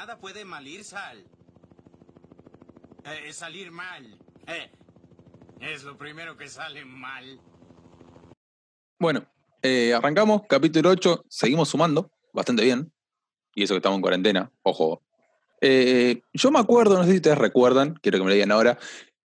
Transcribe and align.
nada 0.00 0.18
puede 0.18 0.46
mal 0.46 0.66
ir, 0.66 0.82
Sal. 0.82 1.22
Eh, 3.04 3.30
salir 3.34 3.70
mal. 3.70 4.18
Eh, 4.46 4.70
es 5.60 5.84
lo 5.84 5.98
primero 5.98 6.38
que 6.38 6.48
sale 6.48 6.86
mal. 6.86 7.38
Bueno, 8.98 9.26
eh, 9.60 9.92
arrancamos, 9.92 10.40
capítulo 10.48 10.88
8, 10.88 11.26
seguimos 11.28 11.68
sumando, 11.68 12.10
bastante 12.32 12.64
bien. 12.64 12.90
Y 13.54 13.64
eso 13.64 13.74
que 13.74 13.78
estamos 13.78 13.96
en 13.96 14.00
cuarentena, 14.02 14.50
ojo. 14.62 15.02
Yo 15.60 16.50
me 16.50 16.58
acuerdo, 16.60 16.96
no 16.96 17.04
sé 17.04 17.10
si 17.10 17.16
ustedes 17.16 17.36
recuerdan, 17.36 17.92
quiero 18.00 18.16
que 18.16 18.24
me 18.24 18.30
lo 18.30 18.34
digan 18.34 18.52
ahora, 18.52 18.78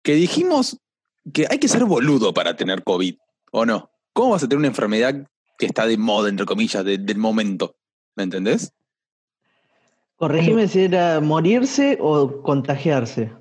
que 0.02 0.14
dijimos 0.14 0.78
que 1.34 1.46
hay 1.50 1.58
que 1.58 1.68
ser 1.68 1.84
boludo 1.84 2.32
para 2.32 2.56
tener 2.56 2.82
COVID, 2.84 3.16
¿o 3.52 3.66
no? 3.66 3.90
¿Cómo 4.14 4.30
vas 4.30 4.42
a 4.42 4.48
tener 4.48 4.60
una 4.60 4.68
enfermedad 4.68 5.28
que 5.58 5.66
está 5.66 5.86
de 5.86 5.98
moda, 5.98 6.30
entre 6.30 6.46
comillas, 6.46 6.82
de- 6.86 6.96
del 6.96 7.18
momento? 7.18 7.76
¿Me 8.16 8.22
entendés? 8.22 8.72
Corregime 10.16 10.68
si 10.68 10.84
era 10.84 11.20
morirse 11.20 11.98
o 12.00 12.42
contagiarse. 12.42 13.32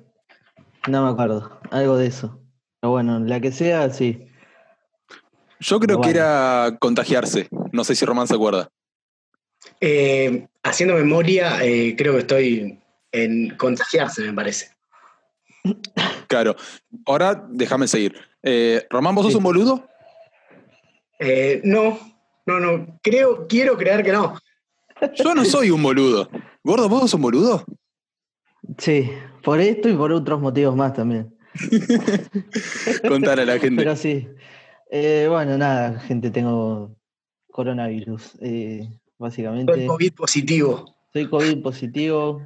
No 0.88 1.04
me 1.04 1.10
acuerdo. 1.10 1.60
Algo 1.70 1.96
de 1.96 2.06
eso. 2.06 2.40
Pero 2.80 2.90
bueno, 2.90 3.20
la 3.20 3.40
que 3.40 3.52
sea, 3.52 3.88
sí. 3.90 4.26
Yo 5.60 5.80
creo 5.80 6.00
que 6.00 6.10
era 6.10 6.76
contagiarse. 6.80 7.48
No 7.72 7.84
sé 7.84 7.94
si 7.94 8.04
Román 8.04 8.26
se 8.26 8.34
acuerda. 8.34 8.68
Eh, 9.80 10.46
haciendo 10.62 10.94
memoria, 10.94 11.64
eh, 11.64 11.94
creo 11.96 12.12
que 12.14 12.18
estoy 12.20 12.80
en 13.12 13.56
contagiarse, 13.56 14.22
me 14.22 14.32
parece. 14.32 14.70
Claro. 16.28 16.56
Ahora 17.06 17.46
déjame 17.48 17.86
seguir. 17.88 18.14
Eh, 18.42 18.86
Román, 18.90 19.14
¿vos 19.14 19.26
sos 19.26 19.36
un 19.36 19.44
boludo? 19.44 19.88
Eh, 21.18 21.62
no, 21.64 21.98
no, 22.44 22.60
no. 22.60 22.98
Creo, 23.02 23.46
quiero 23.46 23.76
creer 23.76 24.04
que 24.04 24.12
no. 24.12 24.38
Yo 25.14 25.34
no 25.34 25.44
soy 25.44 25.70
un 25.70 25.82
boludo. 25.82 26.28
Gordo, 26.64 26.88
¿vos 26.88 27.02
sos 27.02 27.14
un 27.14 27.22
boludo? 27.22 27.64
Sí, 28.78 29.10
por 29.42 29.60
esto 29.60 29.88
y 29.88 29.92
por 29.94 30.12
otros 30.12 30.40
motivos 30.40 30.74
más 30.74 30.94
también. 30.94 31.36
Contale 33.08 33.42
a 33.42 33.44
la 33.46 33.58
gente. 33.58 33.76
Pero 33.82 33.94
sí. 33.96 34.26
Eh, 34.90 35.26
bueno, 35.28 35.58
nada, 35.58 36.00
gente, 36.00 36.30
tengo 36.30 36.96
coronavirus. 37.50 38.38
eh, 38.40 38.88
básicamente. 39.18 39.72
Soy 39.74 39.86
COVID 39.86 40.12
positivo. 40.14 40.96
Soy 41.12 41.28
COVID 41.28 41.62
positivo. 41.62 42.42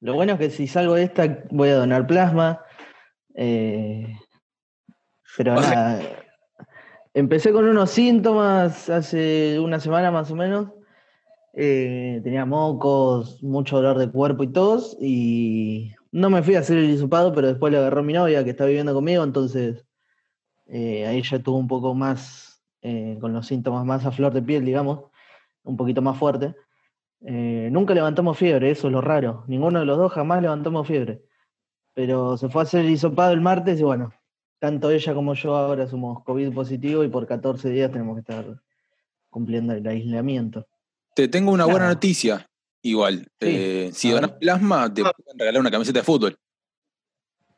Lo 0.00 0.14
bueno 0.14 0.32
es 0.34 0.38
que 0.38 0.50
si 0.50 0.66
salgo 0.66 0.94
de 0.94 1.04
esta 1.04 1.44
voy 1.50 1.68
a 1.68 1.76
donar 1.76 2.06
plasma. 2.06 2.60
eh, 3.34 4.16
pero 5.36 5.54
O 5.54 5.62
sea- 5.62 5.74
nada. 5.74 6.02
Empecé 7.12 7.52
con 7.52 7.64
unos 7.66 7.90
síntomas 7.90 8.88
hace 8.88 9.58
una 9.58 9.80
semana 9.80 10.10
más 10.12 10.30
o 10.30 10.36
menos. 10.36 10.70
Eh, 11.52 12.20
tenía 12.22 12.44
mocos, 12.46 13.42
mucho 13.42 13.76
dolor 13.76 13.98
de 13.98 14.10
cuerpo 14.10 14.42
y 14.44 14.48
tos. 14.52 14.96
Y 15.00 15.92
no 16.12 16.30
me 16.30 16.42
fui 16.42 16.54
a 16.56 16.60
hacer 16.60 16.78
el 16.78 16.90
hisopado, 16.90 17.32
pero 17.32 17.48
después 17.48 17.72
le 17.72 17.78
agarró 17.78 18.02
mi 18.02 18.12
novia 18.12 18.44
que 18.44 18.50
está 18.50 18.66
viviendo 18.66 18.94
conmigo. 18.94 19.24
Entonces 19.24 19.84
eh, 20.66 21.06
ahí 21.06 21.22
ya 21.22 21.38
estuvo 21.38 21.58
un 21.58 21.68
poco 21.68 21.94
más 21.94 22.62
eh, 22.82 23.18
con 23.20 23.32
los 23.32 23.46
síntomas 23.46 23.84
más 23.84 24.06
a 24.06 24.12
flor 24.12 24.32
de 24.32 24.42
piel, 24.42 24.64
digamos. 24.64 25.10
Un 25.64 25.76
poquito 25.76 26.02
más 26.02 26.18
fuerte. 26.18 26.54
Eh, 27.22 27.68
nunca 27.70 27.92
levantamos 27.94 28.38
fiebre, 28.38 28.70
eso 28.70 28.86
es 28.88 28.92
lo 28.92 29.00
raro. 29.00 29.44
Ninguno 29.48 29.80
de 29.80 29.86
los 29.86 29.98
dos 29.98 30.12
jamás 30.12 30.42
levantamos 30.42 30.86
fiebre. 30.86 31.22
Pero 31.94 32.36
se 32.36 32.48
fue 32.48 32.62
a 32.62 32.64
hacer 32.64 32.84
el 32.84 32.90
hisopado 32.90 33.32
el 33.32 33.40
martes 33.40 33.80
y 33.80 33.82
bueno, 33.84 34.12
tanto 34.58 34.90
ella 34.90 35.14
como 35.14 35.34
yo 35.34 35.56
ahora 35.56 35.86
somos 35.86 36.22
COVID 36.24 36.54
positivo 36.54 37.04
y 37.04 37.08
por 37.08 37.26
14 37.26 37.70
días 37.70 37.90
tenemos 37.92 38.16
que 38.16 38.20
estar 38.20 38.62
cumpliendo 39.30 39.74
el 39.74 39.86
aislamiento. 39.86 40.66
Te 41.14 41.28
tengo 41.28 41.52
una 41.52 41.64
buena 41.66 41.88
noticia. 41.88 42.46
Igual. 42.82 43.26
Sí. 43.40 43.46
Eh, 43.48 43.90
si 43.92 44.10
A 44.10 44.14
donas 44.14 44.32
plasma, 44.32 44.92
te 44.92 45.02
pueden 45.02 45.38
regalar 45.38 45.60
una 45.60 45.70
camiseta 45.70 45.98
de 46.00 46.04
fútbol. 46.04 46.36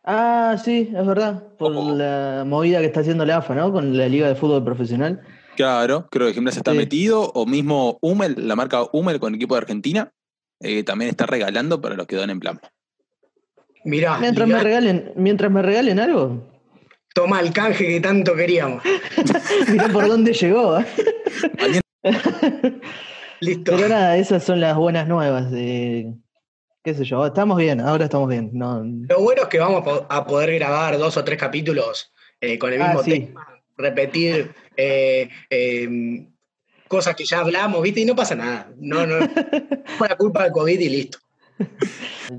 Ah, 0.04 0.56
sí, 0.62 0.90
es 0.92 1.06
verdad, 1.06 1.54
por 1.58 1.70
la 1.72 2.42
movida 2.44 2.80
que 2.80 2.86
está 2.86 3.00
haciendo 3.00 3.24
la 3.24 3.36
AFA, 3.36 3.54
¿no? 3.54 3.70
Con 3.70 3.96
la 3.96 4.08
Liga 4.08 4.26
de 4.26 4.34
Fútbol 4.34 4.64
Profesional. 4.64 5.20
Claro, 5.54 6.08
creo 6.10 6.26
que 6.26 6.34
Gimnasia 6.34 6.58
está 6.58 6.72
Sí. 6.72 6.76
metido. 6.78 7.30
O 7.34 7.46
mismo 7.46 7.98
Hummel, 8.02 8.34
la 8.48 8.56
marca 8.56 8.82
Hummel 8.92 9.20
con 9.20 9.32
el 9.32 9.36
equipo 9.36 9.54
de 9.54 9.60
Argentina, 9.60 10.10
eh, 10.60 10.82
también 10.82 11.10
está 11.10 11.26
regalando 11.26 11.80
para 11.80 11.94
los 11.94 12.06
que 12.08 12.16
donen 12.16 12.40
plasma. 12.40 12.62
Mirá, 13.84 14.18
Mientras 14.18 14.48
me 14.48 14.60
regalen, 14.60 15.12
mientras 15.14 15.52
me 15.52 15.62
regalen 15.62 16.00
algo, 16.00 16.48
toma 17.14 17.40
el 17.40 17.52
canje 17.52 17.86
que 17.86 18.00
tanto 18.00 18.34
queríamos. 18.34 18.82
mirá 19.68 19.88
por 19.88 20.08
dónde 20.08 20.32
llegó. 20.32 20.78
Listo. 23.42 23.72
Pero 23.74 23.88
nada, 23.88 24.16
esas 24.16 24.44
son 24.44 24.60
las 24.60 24.76
buenas 24.76 25.08
nuevas. 25.08 25.50
de 25.50 26.14
qué 26.84 26.94
sé 26.94 27.04
yo, 27.04 27.26
estamos 27.26 27.58
bien, 27.58 27.80
ahora 27.80 28.04
estamos 28.04 28.28
bien. 28.28 28.50
No, 28.52 28.82
Lo 29.08 29.20
bueno 29.20 29.42
es 29.42 29.48
que 29.48 29.58
vamos 29.58 29.80
a 29.82 29.84
po- 29.84 30.06
a 30.08 30.24
poder 30.26 30.54
grabar 30.54 30.96
dos 30.98 31.16
o 31.16 31.24
tres 31.24 31.38
capítulos 31.38 32.12
eh, 32.40 32.58
con 32.58 32.72
el 32.72 32.80
Ah, 32.80 32.86
mismo 32.88 33.02
sí. 33.02 33.10
tema, 33.26 33.46
repetir 33.76 34.52
eh, 34.76 35.28
eh, 35.50 36.26
cosas 36.88 37.14
que 37.16 37.24
ya 37.24 37.40
hablamos, 37.40 37.82
¿viste? 37.82 38.00
Y 38.00 38.04
no 38.04 38.14
pasa 38.14 38.34
nada. 38.36 38.70
No, 38.78 39.06
no. 39.06 39.16
Fue 39.98 40.08
la 40.08 40.16
culpa 40.16 40.44
del 40.44 40.52
COVID 40.52 40.78
y 40.80 40.88
listo. 40.88 41.18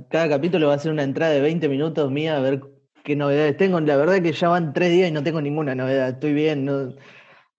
Cada 0.10 0.30
capítulo 0.30 0.68
va 0.70 0.76
a 0.76 0.80
ser 0.80 0.92
una 0.92 1.04
entrada 1.04 1.34
de 1.34 1.42
20 1.42 1.68
minutos 1.70 2.10
mía 2.12 2.38
a 2.38 2.40
ver 2.40 2.62
qué 3.04 3.16
novedades 3.16 3.58
tengo. 3.58 3.80
La 3.82 3.98
verdad 3.98 4.22
que 4.22 4.32
ya 4.32 4.48
van 4.50 4.72
tres 4.74 4.92
días 4.92 5.10
y 5.10 5.12
no 5.12 5.24
tengo 5.24 5.42
ninguna 5.42 5.76
novedad. 5.76 6.10
Estoy 6.10 6.34
bien, 6.34 6.64
no, 6.66 6.84
no 6.84 6.94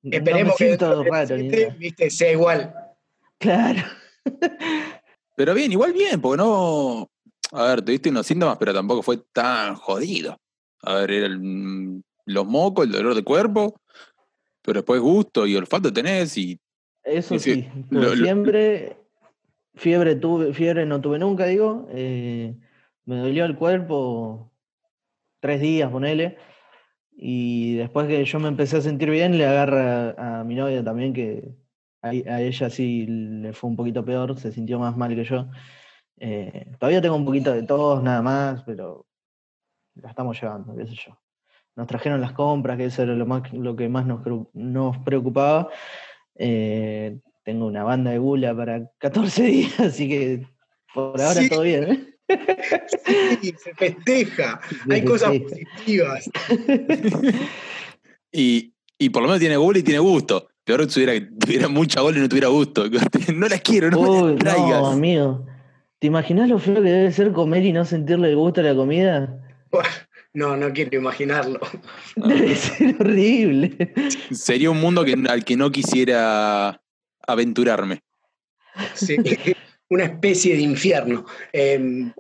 me 0.02 0.16
Esperemos 0.16 0.56
que 0.56 0.64
siento 0.66 1.04
raro. 1.04 1.36
nada. 1.36 1.74
¿viste? 1.78 2.10
sea 2.10 2.32
igual. 2.32 2.74
Claro. 3.38 3.80
Pero 5.36 5.54
bien, 5.54 5.72
igual 5.72 5.92
bien, 5.92 6.20
porque 6.20 6.38
no. 6.38 7.08
A 7.52 7.64
ver, 7.64 7.82
tuviste 7.82 8.08
unos 8.10 8.26
síntomas, 8.26 8.56
pero 8.58 8.72
tampoco 8.72 9.02
fue 9.02 9.18
tan 9.32 9.74
jodido. 9.74 10.36
A 10.82 10.94
ver, 10.94 11.10
era 11.10 11.26
el- 11.26 12.02
los 12.26 12.46
mocos, 12.46 12.86
el 12.86 12.92
dolor 12.92 13.14
de 13.14 13.22
cuerpo, 13.22 13.80
pero 14.62 14.80
después 14.80 15.00
gusto 15.00 15.46
y 15.46 15.56
olfato 15.56 15.92
tenés 15.92 16.36
y 16.38 16.58
Eso 17.02 17.34
Y 17.34 17.38
sí, 17.38 17.68
lo- 17.90 18.12
fiebre, 18.12 18.96
fiebre 19.74 20.14
tuve, 20.16 20.54
fiebre 20.54 20.86
no 20.86 21.00
tuve 21.02 21.18
nunca, 21.18 21.46
digo. 21.46 21.86
eh, 21.90 22.54
me 23.04 23.16
dolió 23.18 23.44
el 23.44 23.56
cuerpo 23.56 24.50
tres 25.40 25.60
días, 25.60 25.90
ponele. 25.90 26.38
Y 27.16 27.74
después 27.76 28.08
que 28.08 28.24
yo 28.24 28.40
me 28.40 28.48
empecé 28.48 28.78
a 28.78 28.80
sentir 28.80 29.10
bien, 29.10 29.36
le 29.36 29.44
agarra 29.46 30.40
a 30.40 30.44
mi 30.44 30.54
novia 30.54 30.82
también, 30.82 31.12
que 31.12 31.54
a, 32.04 32.34
a 32.34 32.40
ella 32.42 32.70
sí 32.70 33.06
le 33.06 33.52
fue 33.52 33.70
un 33.70 33.76
poquito 33.76 34.04
peor, 34.04 34.38
se 34.38 34.52
sintió 34.52 34.78
más 34.78 34.96
mal 34.96 35.14
que 35.14 35.24
yo. 35.24 35.48
Eh, 36.18 36.70
todavía 36.78 37.00
tengo 37.02 37.16
un 37.16 37.24
poquito 37.24 37.52
de 37.52 37.62
tos, 37.62 38.02
nada 38.02 38.22
más, 38.22 38.62
pero 38.64 39.06
la 39.94 40.10
estamos 40.10 40.40
llevando, 40.40 40.76
qué 40.76 40.86
sé 40.86 40.94
yo. 40.94 41.18
Nos 41.76 41.86
trajeron 41.86 42.20
las 42.20 42.32
compras, 42.32 42.76
que 42.76 42.84
eso 42.84 43.02
era 43.02 43.14
lo, 43.14 43.26
más, 43.26 43.52
lo 43.52 43.74
que 43.74 43.88
más 43.88 44.06
nos, 44.06 44.20
nos 44.52 44.98
preocupaba. 44.98 45.68
Eh, 46.36 47.18
tengo 47.42 47.66
una 47.66 47.82
banda 47.84 48.10
de 48.12 48.18
gula 48.18 48.54
para 48.56 48.90
14 48.98 49.42
días, 49.44 49.80
así 49.80 50.08
que 50.08 50.46
por 50.92 51.20
ahora 51.20 51.40
Sí. 51.40 51.48
todo 51.48 51.62
bien. 51.62 51.84
¿eh? 51.84 52.10
Sí, 53.40 53.54
se 53.58 53.74
festeja. 53.74 54.60
Hay 54.90 55.04
cosas 55.04 55.32
positivas. 55.38 56.30
Y, 58.36 58.74
y 58.98 59.10
por 59.10 59.22
lo 59.22 59.28
menos 59.28 59.38
tiene 59.38 59.56
gol 59.56 59.76
y 59.76 59.84
tiene 59.84 60.00
gusto. 60.00 60.48
Peor 60.64 60.80
que 60.80 60.86
tuviera, 60.86 61.12
tuviera 61.38 61.68
mucha 61.68 62.00
gol 62.00 62.16
y 62.16 62.20
no 62.20 62.28
tuviera 62.28 62.48
gusto. 62.48 62.86
No 63.34 63.48
las 63.48 63.60
quiero, 63.60 63.90
no 63.90 64.00
me 64.00 64.08
Uy, 64.08 64.30
las 64.32 64.38
traigas. 64.38 64.80
no, 64.80 64.86
amigo. 64.88 65.46
¿Te 65.98 66.06
imaginas 66.06 66.48
lo 66.48 66.58
feo 66.58 66.74
que 66.76 66.90
debe 66.90 67.12
ser 67.12 67.32
comer 67.32 67.64
y 67.64 67.72
no 67.72 67.84
sentirle 67.84 68.30
el 68.30 68.36
gusto 68.36 68.60
a 68.60 68.64
la 68.64 68.74
comida? 68.74 69.40
No, 70.36 70.56
no 70.56 70.72
quiero 70.72 70.96
imaginarlo. 70.96 71.60
Debe 72.16 72.56
ser 72.56 72.96
horrible. 72.98 73.94
Sería 74.32 74.68
un 74.68 74.80
mundo 74.80 75.04
que, 75.04 75.14
al 75.28 75.44
que 75.44 75.56
no 75.56 75.70
quisiera 75.70 76.82
aventurarme. 77.24 78.02
Sí, 78.94 79.16
una 79.88 80.06
especie 80.06 80.56
de 80.56 80.62
infierno. 80.62 81.24
Eh, 81.52 82.10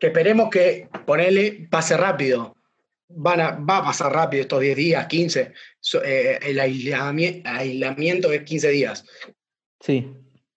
que 0.00 0.08
esperemos 0.08 0.50
que, 0.50 0.88
ponele, 1.06 1.68
pase 1.70 1.96
rápido. 1.96 2.56
Van 3.08 3.40
a, 3.40 3.50
va 3.52 3.76
a 3.78 3.84
pasar 3.84 4.12
rápido 4.12 4.42
estos 4.42 4.60
10 4.60 4.76
días, 4.76 5.06
15. 5.06 5.52
So- 5.80 6.02
eh, 6.04 6.38
el 6.42 6.58
aislami- 6.58 7.42
aislamiento 7.44 8.30
es 8.32 8.42
15 8.42 8.70
días. 8.70 9.04
Sí, 9.80 10.06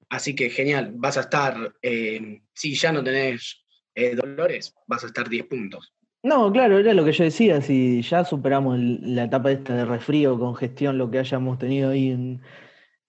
Así 0.10 0.36
que 0.36 0.52
genial, 0.52 0.92
vas 0.96 1.18
a 1.18 1.22
estar, 1.22 1.74
eh, 1.82 2.40
si 2.54 2.76
ya 2.76 2.92
no 2.92 3.04
tenés 3.04 3.66
eh, 3.96 4.14
dolores, 4.16 4.76
vas 4.86 5.04
a 5.04 5.08
estar 5.08 5.28
10 5.28 5.46
puntos. 5.48 5.92
No, 6.22 6.52
claro, 6.52 6.78
era 6.78 6.94
lo 6.94 7.04
que 7.04 7.12
yo 7.14 7.24
decía, 7.24 7.62
si 7.62 8.02
ya 8.04 8.24
superamos 8.24 8.78
el- 8.78 9.16
la 9.16 9.24
etapa 9.24 9.52
esta 9.52 9.76
de 9.76 9.86
resfrío, 9.86 10.38
congestión, 10.38 10.98
lo 11.00 11.10
que 11.10 11.18
hayamos 11.20 11.58
tenido 11.58 11.90
ahí 11.90 12.10
en, 12.12 12.42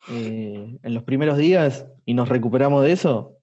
eh, 0.08 0.78
en 0.82 0.94
los 0.94 1.02
primeros 1.02 1.36
días 1.36 1.86
y 2.06 2.14
nos 2.14 2.28
recuperamos 2.28 2.82
de 2.84 2.92
eso, 2.92 3.38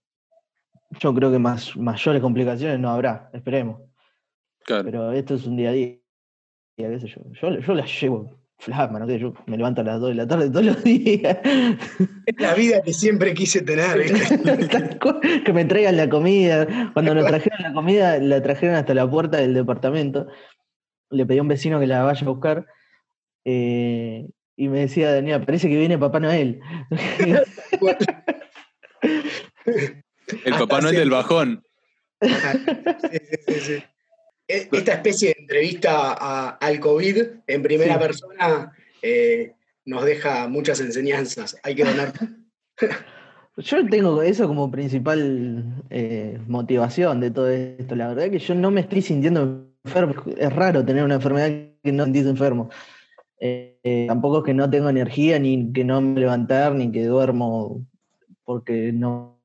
yo 0.99 1.13
creo 1.13 1.31
que 1.31 1.39
más, 1.39 1.75
mayores 1.77 2.21
complicaciones 2.21 2.79
no 2.79 2.89
habrá, 2.89 3.29
esperemos. 3.33 3.81
Claro. 4.65 4.83
Pero 4.85 5.11
esto 5.11 5.35
es 5.35 5.45
un 5.45 5.55
día 5.57 5.69
a 5.69 5.73
día, 5.73 5.97
qué 6.77 6.99
sé 6.99 7.07
yo. 7.07 7.21
Yo, 7.39 7.59
yo 7.59 7.73
las 7.75 8.01
llevo 8.01 8.40
flama, 8.61 8.99
no 8.99 9.07
sé, 9.07 9.17
yo 9.17 9.33
me 9.47 9.57
levanto 9.57 9.81
a 9.81 9.83
las 9.83 9.99
2 9.99 10.09
de 10.09 10.15
la 10.15 10.27
tarde 10.27 10.49
todos 10.49 10.65
los 10.65 10.83
días. 10.85 11.37
Es 12.25 12.35
la 12.39 12.53
vida 12.53 12.81
que 12.83 12.93
siempre 12.93 13.33
quise 13.33 13.61
tener. 13.61 14.11
cual, 15.01 15.19
que 15.43 15.51
me 15.53 15.65
traigan 15.65 15.97
la 15.97 16.07
comida. 16.09 16.67
Cuando 16.93 17.15
nos 17.15 17.25
trajeron 17.25 17.61
la 17.63 17.73
comida, 17.73 18.19
la 18.19 18.41
trajeron 18.41 18.75
hasta 18.75 18.93
la 18.93 19.09
puerta 19.09 19.37
del 19.37 19.53
departamento. 19.53 20.27
Le 21.09 21.25
pedí 21.25 21.39
a 21.39 21.41
un 21.41 21.47
vecino 21.47 21.79
que 21.79 21.87
la 21.87 22.03
vaya 22.03 22.25
a 22.25 22.29
buscar. 22.29 22.65
eh, 23.45 24.27
y 24.55 24.67
me 24.67 24.81
decía, 24.81 25.11
Daniel, 25.11 25.43
parece 25.43 25.67
que 25.69 25.77
viene 25.77 25.97
Papá 25.97 26.19
Noel. 26.19 26.59
El 30.45 30.53
papá 30.57 30.81
Noel 30.81 30.95
del 30.95 31.09
bajón. 31.09 31.63
Sí, 32.21 32.29
sí, 32.29 33.19
sí, 33.47 33.59
sí. 33.59 33.83
Esta 34.71 34.93
especie 34.93 35.29
de 35.29 35.35
entrevista 35.41 36.13
a- 36.19 36.49
al 36.57 36.79
COVID 36.79 37.17
en 37.47 37.61
primera 37.63 37.93
Sí. 37.95 37.99
persona 37.99 38.71
eh, 39.01 39.53
nos 39.85 40.05
deja 40.05 40.47
muchas 40.47 40.79
enseñanzas. 40.79 41.57
Hay 41.63 41.75
que 41.75 41.83
donar. 41.85 42.13
Yo 43.57 43.85
tengo 43.89 44.21
eso 44.21 44.47
como 44.47 44.71
principal 44.71 45.63
eh, 45.89 46.39
motivación 46.47 47.19
de 47.19 47.31
todo 47.31 47.49
esto. 47.49 47.95
La 47.95 48.07
verdad 48.07 48.29
que 48.31 48.39
yo 48.39 48.55
no 48.55 48.71
me 48.71 48.81
estoy 48.81 49.01
sintiendo 49.01 49.67
enfermo. 49.83 50.15
Es 50.37 50.53
raro 50.53 50.83
tener 50.85 51.03
una 51.03 51.15
enfermedad 51.15 51.49
que 51.83 51.91
no 51.91 52.05
sentís 52.05 52.25
enfermo. 52.25 52.69
Eh, 53.39 53.77
eh, 53.83 54.05
tampoco 54.07 54.39
es 54.39 54.43
que 54.45 54.53
no 54.53 54.69
tengo 54.69 54.89
energía, 54.89 55.37
ni 55.37 55.71
que 55.73 55.83
no 55.83 55.99
me 55.99 56.19
levantar, 56.19 56.73
ni 56.73 56.91
que 56.91 57.05
duermo 57.05 57.85
porque 58.45 58.91
no 58.93 59.37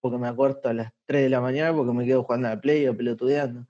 porque 0.00 0.16
me 0.18 0.28
acuesto 0.28 0.70
a 0.70 0.72
las 0.72 0.92
3 1.06 1.22
de 1.22 1.28
la 1.28 1.40
mañana 1.42 1.74
porque 1.76 1.92
me 1.92 2.06
quedo 2.06 2.24
jugando 2.24 2.48
a 2.48 2.54
la 2.54 2.60
play 2.60 2.86
o 2.88 2.96
pelotudeando. 2.96 3.66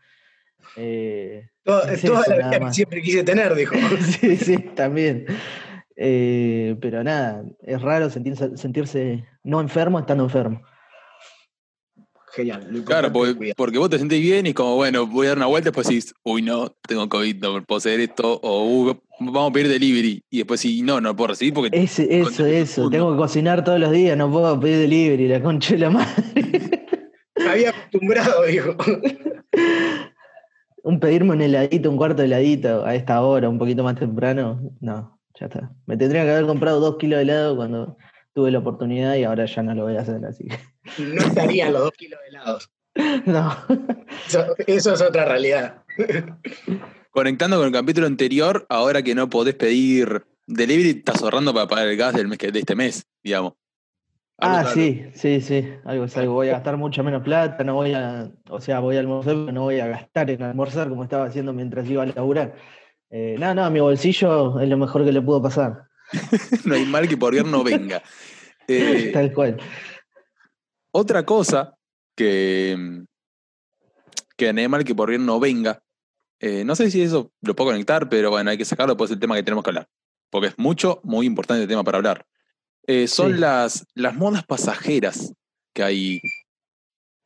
Eh, 0.77 1.49
Todo- 1.65 1.87
Es 1.89 2.03
toda 2.03 2.23
eso, 2.23 2.31
la 2.37 2.49
vida 2.51 2.67
que 2.67 2.73
siempre 2.73 3.03
quise 3.03 3.23
tener, 3.25 3.55
dijo. 3.55 3.75
sí, 4.21 4.37
sí, 4.37 4.57
también. 4.75 5.27
Eh, 5.97 6.77
pero 6.81 7.03
nada, 7.03 7.45
es 7.63 7.83
raro 7.83 8.09
sentirse, 8.11 8.57
sentirse 8.57 9.25
no 9.43 9.61
enfermo 9.61 9.99
estando 9.99 10.25
enfermo. 10.25 10.63
Genial. 12.33 12.85
Claro, 12.85 13.11
porque, 13.13 13.53
porque 13.57 13.79
vos 13.79 13.89
te 13.91 13.99
sentís 13.99 14.21
bien 14.21 14.47
y 14.47 14.53
como, 14.55 14.77
bueno, 14.77 15.07
voy 15.07 15.27
a 15.27 15.31
dar 15.31 15.39
una 15.39 15.47
vuelta, 15.47 15.71
después 15.71 15.89
decís, 15.89 16.15
uy, 16.23 16.43
no, 16.43 16.69
tengo 16.87 17.09
COVID, 17.09 17.37
no 17.43 17.65
puedo 17.65 17.79
hacer 17.79 17.99
esto, 18.01 18.39
o 18.43 18.65
"Uy, 18.65 18.97
vamos 19.19 19.51
a 19.51 19.53
pedir 19.53 19.69
delivery, 19.69 20.23
y 20.31 20.37
después 20.39 20.61
sí, 20.61 20.83
no, 20.83 21.01
no 21.01 21.17
puedo 21.17 21.29
recibir 21.29 21.55
porque 21.55 21.71
Ese, 21.77 22.21
eso, 22.21 22.45
eso. 22.47 22.91
Tengo 22.91 23.11
que 23.13 23.17
cocinar 23.19 23.65
todos 23.65 23.81
los 23.81 23.91
días, 23.91 24.17
no 24.17 24.31
puedo 24.31 24.61
pedir 24.61 24.77
delivery, 24.79 25.27
la 25.27 25.43
concha 25.43 25.73
de 25.75 25.79
la 25.81 25.91
madre. 25.91 26.87
Me 27.37 27.49
había 27.49 27.71
acostumbrado, 27.71 28.45
dijo. 28.45 28.77
un 30.89 31.01
pedirme 31.01 31.35
un 31.35 31.43
heladito, 31.43 31.91
un 31.91 31.99
cuarto 31.99 32.23
de 32.23 32.29
heladito 32.29 32.83
a 32.87 32.95
esta 32.95 33.21
hora, 33.21 33.47
un 33.51 33.59
poquito 33.59 33.85
más 33.85 33.97
temprano, 33.97 34.73
no, 34.81 35.21
ya 35.39 35.45
está. 35.45 35.71
Me 35.85 35.99
tendría 35.99 36.25
que 36.25 36.31
haber 36.31 36.47
comprado 36.47 36.81
dos 36.81 36.97
kilos 36.97 37.19
de 37.19 37.25
helado 37.25 37.57
cuando 37.57 37.99
tuve 38.33 38.51
la 38.51 38.61
oportunidad 38.61 39.15
y 39.17 39.25
ahora 39.25 39.45
ya 39.45 39.63
no 39.63 39.75
lo 39.75 39.83
voy 39.83 39.97
a 39.97 40.01
hacer, 40.01 40.25
así 40.25 40.49
que. 40.49 40.59
No 41.05 41.21
estarían 41.21 41.75
los 41.75 41.83
dos 41.83 41.93
kilos 41.93 42.19
de 42.23 42.29
helados. 42.29 42.71
No. 43.27 43.55
Eso, 44.27 44.47
eso 44.67 44.95
es 44.95 45.03
otra 45.03 45.27
realidad. 45.27 45.83
conectando 47.11 47.59
con 47.59 47.67
el 47.67 47.73
capítulo 47.73 48.07
anterior, 48.07 48.65
ahora 48.71 49.03
que 49.03 49.15
no 49.15 49.29
podés 49.29 49.57
pedir 49.57 50.25
delivery, 50.47 51.01
estás 51.01 51.23
ahorrando 51.23 51.53
para 51.53 51.69
pagar 51.69 51.89
el 51.89 51.99
gas 51.99 52.15
del 52.15 52.29
mes 52.29 52.39
de 52.39 52.59
este 52.59 52.75
mes, 52.75 53.07
digamos. 53.23 53.53
Ah, 54.41 54.65
sí, 54.73 55.05
sí, 55.15 55.41
sí, 55.41 55.69
algo 55.85 56.05
es 56.05 56.17
algo. 56.17 56.35
Voy 56.35 56.49
a 56.49 56.53
gastar 56.53 56.77
mucha 56.77 57.03
menos 57.03 57.23
plata, 57.23 57.65
no 57.65 57.75
voy 57.75 57.93
a, 57.93 58.31
o 58.49 58.61
sea, 58.61 58.79
voy 58.79 58.97
a 58.97 59.01
almorzar, 59.01 59.35
pero 59.35 59.53
no 59.53 59.63
voy 59.63 59.81
a 59.81 59.89
gastar 59.89 60.31
en 60.31 60.43
almorzar 60.43 60.89
como 60.89 61.03
estaba 61.03 61.25
haciendo 61.25 61.53
mientras 61.53 61.89
iba 61.91 62.05
a 62.05 62.07
laburar. 62.07 62.55
Eh, 63.11 63.37
no, 63.39 63.53
no, 63.55 63.69
mi 63.71 63.81
bolsillo 63.81 64.61
es 64.61 64.69
lo 64.69 64.77
mejor 64.77 65.05
que 65.05 65.11
le 65.11 65.21
pudo 65.21 65.43
pasar, 65.43 65.89
no 66.65 66.75
hay 66.75 66.85
mal 66.85 67.09
que 67.09 67.17
por 67.17 67.33
bien 67.33 67.51
no 67.51 67.65
venga. 67.65 68.03
Eh, 68.69 69.11
tal 69.13 69.33
cual. 69.33 69.59
otra 70.93 71.25
cosa 71.25 71.75
que, 72.15 73.05
que 74.37 74.53
no 74.53 74.61
hay 74.61 74.69
mal 74.69 74.85
que 74.85 74.95
por 74.95 75.09
bien 75.09 75.27
no 75.27 75.41
venga, 75.41 75.83
eh, 76.41 76.65
no 76.65 76.77
sé 76.77 76.91
si 76.91 77.03
eso 77.03 77.33
lo 77.41 77.57
puedo 77.57 77.71
conectar, 77.71 78.09
pero 78.09 78.31
bueno, 78.31 78.51
hay 78.51 78.59
que 78.59 78.65
sacarlo, 78.65 78.97
pues 78.97 79.11
es 79.11 79.15
el 79.15 79.21
tema 79.21 79.35
que 79.35 79.43
tenemos 79.43 79.65
que 79.65 79.71
hablar. 79.71 79.89
Porque 80.31 80.49
es 80.49 80.59
mucho, 80.59 81.01
muy 81.03 81.27
importante 81.27 81.63
el 81.63 81.69
tema 81.69 81.83
para 81.83 81.99
hablar. 81.99 82.27
Eh, 82.89 83.07
son 83.07 83.35
Sí. 83.35 83.39
las, 83.39 83.85
las 83.95 84.15
modas 84.17 84.45
pasajeras 84.45 85.33
que 85.75 85.83
hay, 85.83 86.21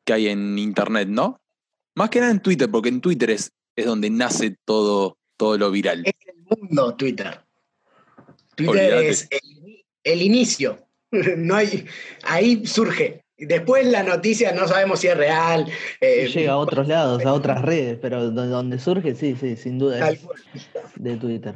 que 0.05 0.13
hay 0.13 0.29
en 0.29 0.59
internet, 0.59 1.09
¿no? 1.09 1.41
Más 1.95 2.11
que 2.11 2.21
nada 2.21 2.33
en 2.33 2.41
Twitter, 2.41 2.69
porque 2.71 2.89
en 2.89 3.01
Twitter 3.01 3.31
es, 3.31 3.53
es 3.77 3.87
donde 3.87 4.11
nace 4.11 4.57
todo, 4.65 5.17
todo 5.37 5.57
lo 5.57 5.71
viral. 5.71 6.03
Es 6.05 6.15
el 6.27 6.43
mundo 6.43 6.95
Twitter. 6.97 7.41
Twitter 8.57 8.95
es 9.05 9.29
el, 9.31 9.85
el 10.05 10.23
inicio. 10.23 10.79
No 11.37 11.57
hay, 11.57 11.87
ahí 12.23 12.65
surge. 12.67 13.23
Después 13.37 13.85
la 13.87 14.03
noticia 14.03 14.53
no 14.53 14.67
sabemos 14.67 15.01
si 15.01 15.09
es 15.09 15.17
real. 15.17 15.71
eh, 16.01 16.27
Llega 16.27 16.53
a 16.53 16.57
otros 16.57 16.89
lados, 16.89 17.25
a 17.27 17.35
otras 17.35 17.61
redes, 17.61 17.99
pero 18.01 18.31
donde, 18.31 18.79
surge, 18.79 19.15
sí, 19.15 19.37
sí, 19.39 19.57
sin 19.57 19.79
duda 19.79 20.09
es 20.11 20.27
de 20.97 21.17
Twitter. 21.19 21.55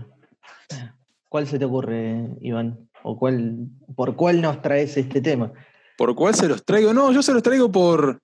¿Cuál 1.30 1.46
se 1.46 1.58
te 1.58 1.64
ocurre, 1.64 2.36
Iván? 2.42 2.86
¿O 3.08 3.16
cuál, 3.16 3.68
por 3.94 4.16
cuál 4.16 4.40
nos 4.42 4.60
traes 4.62 4.96
este 4.96 5.20
tema? 5.20 5.52
¿Por 5.96 6.16
cuál 6.16 6.34
se 6.34 6.48
los 6.48 6.64
traigo? 6.64 6.92
No, 6.92 7.12
yo 7.12 7.22
se 7.22 7.32
los 7.32 7.40
traigo 7.40 7.70
por, 7.70 8.20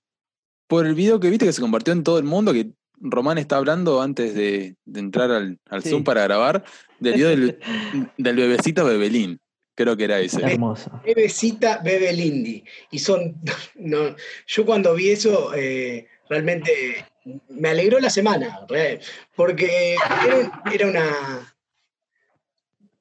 por 0.67 0.85
el 0.85 0.93
video 0.93 1.21
que 1.21 1.29
viste 1.29 1.45
que 1.45 1.53
se 1.53 1.61
compartió 1.61 1.93
en 1.93 2.03
todo 2.03 2.17
el 2.19 2.25
mundo, 2.25 2.51
que 2.51 2.71
Román 2.99 3.37
está 3.37 3.55
hablando 3.55 4.01
antes 4.01 4.35
de, 4.35 4.75
de 4.83 4.99
entrar 4.99 5.31
al, 5.31 5.57
al 5.69 5.83
Sí. 5.83 5.89
Zoom 5.89 6.03
para 6.03 6.23
grabar, 6.23 6.65
del 6.99 7.13
video 7.13 7.29
del, 7.29 7.59
del 8.17 8.35
bebecito 8.35 8.83
Bebelín. 8.83 9.39
Creo 9.73 9.95
que 9.95 10.03
era 10.03 10.19
ese. 10.19 10.41
Hermoso. 10.43 10.91
Bebecita 11.05 11.79
Bebe 11.81 12.11
Lindy. 12.11 12.65
Y 12.91 12.99
son. 12.99 13.35
No, 13.75 14.15
yo 14.47 14.65
cuando 14.65 14.93
vi 14.95 15.11
eso, 15.11 15.53
eh, 15.55 16.07
realmente 16.29 17.05
me 17.47 17.69
alegró 17.69 18.01
la 18.01 18.09
semana. 18.09 18.59
re- 18.67 18.99
Porque 19.33 19.95
era, 20.25 20.61
era 20.73 20.87
una. 20.89 21.55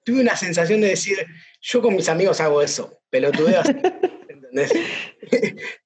Tuve 0.05 0.21
una 0.21 0.37
sensación 0.37 0.81
de 0.81 0.89
decir, 0.89 1.19
yo 1.63 1.81
con 1.81 1.95
mis 1.97 2.09
amigos 2.09 2.41
hago 2.41 2.61
eso, 2.61 3.01
pelotudeo 3.09 3.61
así, 3.61 3.73
¿entendés? 4.29 4.73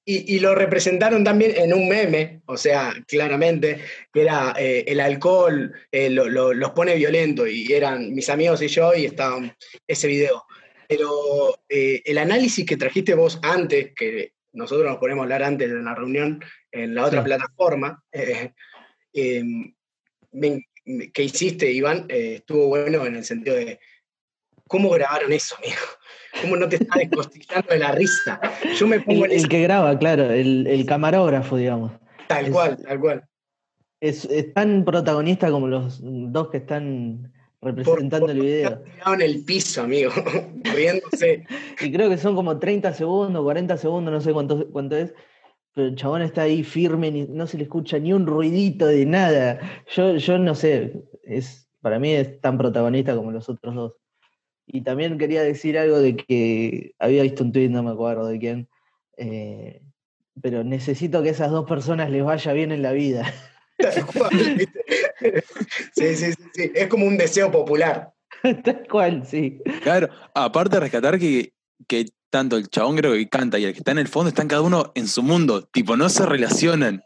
Y, 0.03 0.35
y 0.35 0.39
lo 0.39 0.55
representaron 0.55 1.23
también 1.23 1.53
en 1.55 1.73
un 1.73 1.87
meme, 1.87 2.41
o 2.47 2.57
sea, 2.57 2.93
claramente, 3.07 3.79
que 4.11 4.21
era 4.21 4.53
eh, 4.57 4.83
el 4.87 4.99
alcohol 4.99 5.73
eh, 5.91 6.09
lo- 6.09 6.27
lo- 6.27 6.53
los 6.53 6.71
pone 6.71 6.95
violento 6.95 7.45
y 7.47 7.71
eran 7.71 8.13
mis 8.13 8.29
amigos 8.29 8.61
y 8.61 8.67
yo 8.67 8.93
y 8.95 9.05
estaba 9.05 9.55
ese 9.87 10.07
video. 10.07 10.43
Pero 10.89 11.59
eh, 11.69 12.01
el 12.05 12.17
análisis 12.17 12.65
que 12.65 12.77
trajiste 12.77 13.13
vos 13.13 13.39
antes, 13.43 13.91
que 13.95 14.33
nosotros 14.53 14.87
nos 14.89 14.97
ponemos 14.97 15.21
a 15.21 15.25
hablar 15.25 15.43
antes 15.43 15.69
de 15.69 15.81
la 15.81 15.93
reunión 15.93 16.43
en 16.71 16.95
la 16.95 17.05
otra 17.05 17.21
Sí. 17.21 17.25
plataforma, 17.25 18.03
eh, 18.11 18.51
me- 20.31 20.65
que 21.13 21.23
hiciste, 21.23 21.69
Iván, 21.71 22.05
estuvo 22.09 22.67
bueno 22.67 23.05
en 23.05 23.15
el 23.17 23.25
sentido 23.25 23.55
de 23.57 23.79
cómo 24.67 24.89
grabaron 24.89 25.31
eso, 25.33 25.55
amigo. 25.57 25.75
¿Cómo 26.41 26.55
no 26.55 26.69
te 26.69 26.75
está 26.77 26.99
descostillando 26.99 27.69
de 27.73 27.79
la 27.79 27.91
risa? 27.93 28.39
Yo 28.77 28.87
me 28.87 28.99
pongo 28.99 29.25
El, 29.25 29.31
en 29.31 29.39
el 29.39 29.49
que 29.49 29.61
graba, 29.63 29.97
claro, 29.97 30.29
el, 30.31 30.67
el 30.67 30.85
camarógrafo, 30.85 31.57
digamos. 31.57 31.91
tal 32.27 32.45
es- 32.45 32.51
cual, 32.51 32.77
tal 32.77 32.99
cual. 32.99 33.23
Es, 33.99 34.25
es 34.25 34.53
tan 34.53 34.85
protagonista 34.85 35.49
como 35.49 35.67
los 35.67 35.99
dos 36.03 36.49
que 36.49 36.57
están 36.57 37.33
Por- 37.59 37.75
representando 37.75 38.29
el 38.31 38.37
por- 38.37 38.45
video. 38.45 38.79
Tirado 38.83 39.13
en 39.15 39.21
el 39.21 39.43
piso, 39.43 39.81
amigo, 39.81 40.11
riéndose. 40.75 41.43
Y 41.81 41.91
creo 41.91 42.07
que 42.09 42.17
son 42.17 42.35
como 42.35 42.59
30 42.59 42.93
segundos, 42.93 43.43
40 43.43 43.75
segundos, 43.77 44.13
no 44.13 44.21
sé 44.21 44.33
cuánto, 44.33 44.69
cuánto 44.71 44.95
es. 44.95 45.13
Pero 45.73 45.87
el 45.87 45.95
chabón 45.95 46.21
está 46.21 46.43
ahí 46.43 46.63
firme, 46.63 47.09
ni- 47.11 47.27
no 47.27 47.47
se 47.47 47.57
le 47.57 47.63
escucha 47.63 47.97
ni 47.97 48.13
un 48.13 48.27
ruidito 48.27 48.85
de 48.85 49.05
nada. 49.07 49.59
Yo, 49.95 50.15
yo 50.17 50.37
no 50.37 50.53
sé, 50.53 51.01
es, 51.23 51.67
para 51.81 51.97
mí 51.97 52.13
es 52.13 52.39
tan 52.41 52.57
protagonista 52.59 53.15
como 53.15 53.31
los 53.31 53.49
otros 53.49 53.73
dos. 53.73 53.93
Y 54.67 54.81
también 54.81 55.17
quería 55.17 55.41
decir 55.41 55.77
algo 55.77 55.99
de 55.99 56.17
que 56.17 56.93
había 56.99 57.23
visto 57.23 57.43
un 57.43 57.53
tweet, 57.53 57.69
no 57.69 57.83
me 57.83 57.91
acuerdo 57.91 58.27
de 58.27 58.37
quién, 58.37 58.67
eh, 59.15 59.81
pero 60.41 60.63
necesito 60.63 61.23
que 61.23 61.29
a 61.29 61.31
esas 61.31 61.51
dos 61.51 61.67
personas 61.67 62.11
les 62.11 62.23
vaya 62.23 62.51
bien 62.53 62.71
en 62.71 62.81
la 62.81 62.91
vida. 62.91 63.33
Tal 63.77 64.05
cual, 64.05 64.29
¿viste? 64.57 64.83
Sí, 65.95 66.15
sí, 66.15 66.33
sí, 66.33 66.43
sí. 66.53 66.71
Es 66.75 66.87
como 66.87 67.05
un 67.05 67.17
deseo 67.17 67.51
popular. 67.51 68.11
Tal 68.63 68.87
cual, 68.89 69.25
sí. 69.25 69.61
Claro, 69.83 70.09
aparte 70.33 70.75
de 70.75 70.79
rescatar 70.81 71.17
que, 71.17 71.53
que 71.87 72.07
tanto 72.29 72.57
el 72.57 72.67
chabón 72.67 72.97
creo 72.97 73.13
que 73.13 73.29
canta 73.29 73.57
y 73.57 73.65
el 73.65 73.73
que 73.73 73.79
está 73.79 73.91
en 73.91 73.99
el 73.99 74.07
fondo 74.07 74.29
están 74.29 74.47
cada 74.47 74.61
uno 74.61 74.91
en 74.95 75.07
su 75.07 75.23
mundo, 75.23 75.63
tipo, 75.63 75.95
no 75.95 76.09
se 76.09 76.25
relacionan. 76.25 77.03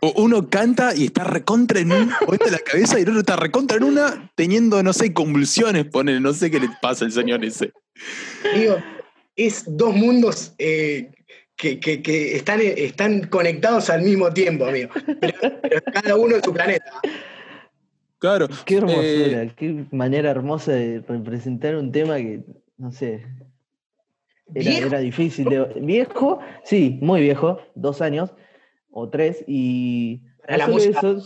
O 0.00 0.12
uno 0.22 0.48
canta 0.48 0.94
y 0.94 1.06
está 1.06 1.24
recontra 1.24 1.80
en 1.80 1.92
una, 1.92 2.18
poniendo 2.24 2.50
la 2.50 2.58
cabeza 2.58 2.98
y 2.98 3.02
el 3.02 3.08
otro 3.08 3.20
está 3.20 3.36
recontra 3.36 3.76
en 3.76 3.84
una, 3.84 4.30
teniendo, 4.34 4.82
no 4.82 4.92
sé, 4.92 5.12
convulsiones, 5.12 5.84
pone, 5.86 6.20
no 6.20 6.32
sé 6.32 6.50
qué 6.50 6.60
le 6.60 6.68
pasa 6.80 7.04
al 7.04 7.12
señor 7.12 7.44
ese. 7.44 7.72
Digo, 8.54 8.76
es 9.36 9.64
dos 9.66 9.94
mundos 9.94 10.54
eh, 10.58 11.10
que, 11.56 11.80
que- 11.80 12.00
que 12.02 12.36
están, 12.36 12.60
están 12.62 13.22
conectados 13.28 13.90
al 13.90 14.02
mismo 14.02 14.32
tiempo, 14.32 14.64
amigo. 14.66 14.90
Pero, 15.20 15.38
pero 15.62 15.82
cada 15.92 16.16
uno 16.16 16.36
en 16.36 16.42
su 16.44 16.52
planeta. 16.52 16.92
Claro. 18.18 18.48
Qué 18.64 18.76
hermosura, 18.76 19.42
Eh, 19.42 19.52
qué 19.56 19.84
manera 19.92 20.30
hermosa 20.30 20.72
de 20.72 21.00
presentar 21.24 21.76
un 21.76 21.92
tema 21.92 22.16
que, 22.16 22.40
no 22.76 22.90
sé, 22.90 23.24
era, 24.54 24.70
¿Viejo? 24.70 24.86
era 24.86 24.98
difícil. 25.00 25.44
de- 25.48 25.80
viejo, 25.80 26.40
sí, 26.64 26.98
muy 27.02 27.20
viejo, 27.20 27.60
dos 27.74 28.00
años 28.00 28.32
o 28.98 29.08
tres, 29.08 29.44
y 29.46 30.20
Para 30.42 30.58
la 30.58 30.66
no 30.66 30.72
solo 30.72 30.74
música. 30.74 30.98
eso, 30.98 31.20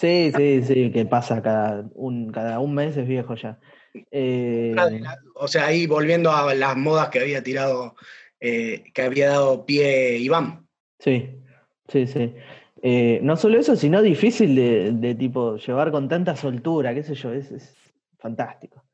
sí, 0.00 0.32
sí, 0.34 0.62
sí, 0.62 0.90
que 0.92 1.04
pasa 1.06 1.42
cada 1.42 1.88
un, 1.94 2.30
cada 2.32 2.58
un 2.60 2.74
mes 2.74 2.96
es 2.96 3.06
viejo 3.06 3.34
ya. 3.34 3.58
Eh, 4.10 4.72
la- 4.74 5.18
O 5.34 5.48
sea, 5.48 5.66
ahí 5.66 5.86
volviendo 5.86 6.30
a 6.32 6.54
las 6.54 6.76
modas 6.76 7.08
que 7.10 7.20
había 7.20 7.42
tirado, 7.42 7.94
eh, 8.40 8.84
que 8.92 9.02
había 9.02 9.28
dado 9.30 9.64
pie 9.64 10.18
Iván. 10.18 10.66
sí, 10.98 11.30
sí, 11.88 12.06
sí. 12.06 12.34
Eh, 12.82 13.20
no 13.22 13.36
solo 13.36 13.58
eso, 13.58 13.74
sino 13.74 14.02
difícil 14.02 14.54
de, 14.54 14.92
de 14.92 15.14
tipo 15.14 15.56
llevar 15.56 15.90
con 15.90 16.08
tanta 16.08 16.36
soltura, 16.36 16.94
qué 16.94 17.02
sé 17.02 17.14
yo, 17.14 17.32
es, 17.32 17.50
es 17.50 17.74
fantástico. 18.18 18.84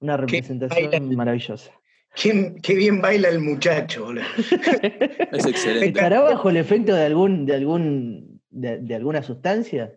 Una 0.00 0.16
representación 0.18 1.14
maravillosa. 1.16 1.72
Qué, 2.16 2.54
qué 2.62 2.74
bien 2.74 3.02
baila 3.02 3.28
el 3.28 3.40
muchacho, 3.40 4.08
es 4.14 5.44
excelente. 5.46 5.88
¿Estará 5.88 6.20
bajo 6.22 6.48
el 6.48 6.56
efecto 6.56 6.94
de 6.94 7.04
algún, 7.04 7.44
de 7.44 7.54
algún, 7.54 8.40
de, 8.48 8.78
de 8.78 8.94
alguna 8.94 9.22
sustancia? 9.22 9.92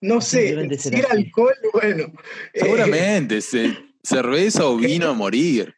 No 0.00 0.20
sé, 0.20 0.68
si 0.78 0.88
era 0.96 1.08
alcohol, 1.12 1.54
bueno. 1.72 2.04
eh, 2.52 2.60
Seguramente, 2.60 3.40
se- 3.42 3.76
cerveza 4.02 4.66
o 4.66 4.76
vino 4.76 5.08
a 5.08 5.12
morir. 5.12 5.74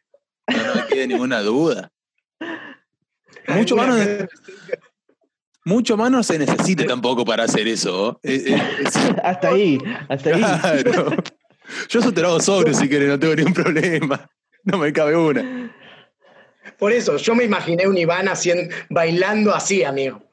No, 0.47 0.57
no 0.65 0.75
me 0.75 0.87
quede 0.87 1.07
ninguna 1.07 1.41
duda. 1.41 1.91
Mucho 3.47 3.75
alguna 3.79 3.97
más, 3.97 4.07
no, 4.07 4.17
que- 4.17 4.27
mucho 5.65 5.97
más 5.97 6.09
no 6.11 6.23
se 6.23 6.39
necesita 6.39 6.85
tampoco 6.85 7.25
para 7.25 7.43
hacer 7.43 7.67
eso. 7.67 8.19
¿eh? 8.23 8.35
Es- 8.35 8.45
es- 8.45 8.61
es- 8.87 8.95
Hasta 9.23 9.49
ahí, 9.49 9.77
hasta 10.09 10.29
ahí. 10.35 10.41
claro. 10.83 11.15
Yo 11.89 11.99
eso 11.99 12.11
te 12.11 12.21
lo 12.21 12.29
hago 12.29 12.39
sobrio 12.39 12.73
si 12.73 12.89
querés, 12.89 13.07
no 13.09 13.19
tengo 13.19 13.35
ningún 13.35 13.53
problema. 13.53 14.29
No 14.71 14.77
me 14.77 14.93
cabe 14.93 15.15
una. 15.15 15.75
Por 16.79 16.91
eso, 16.91 17.17
yo 17.17 17.35
me 17.35 17.43
imaginé 17.43 17.87
un 17.87 17.97
Iván 17.97 18.27
haciendo, 18.27 18.73
bailando 18.89 19.53
así, 19.53 19.83
amigo. 19.83 20.23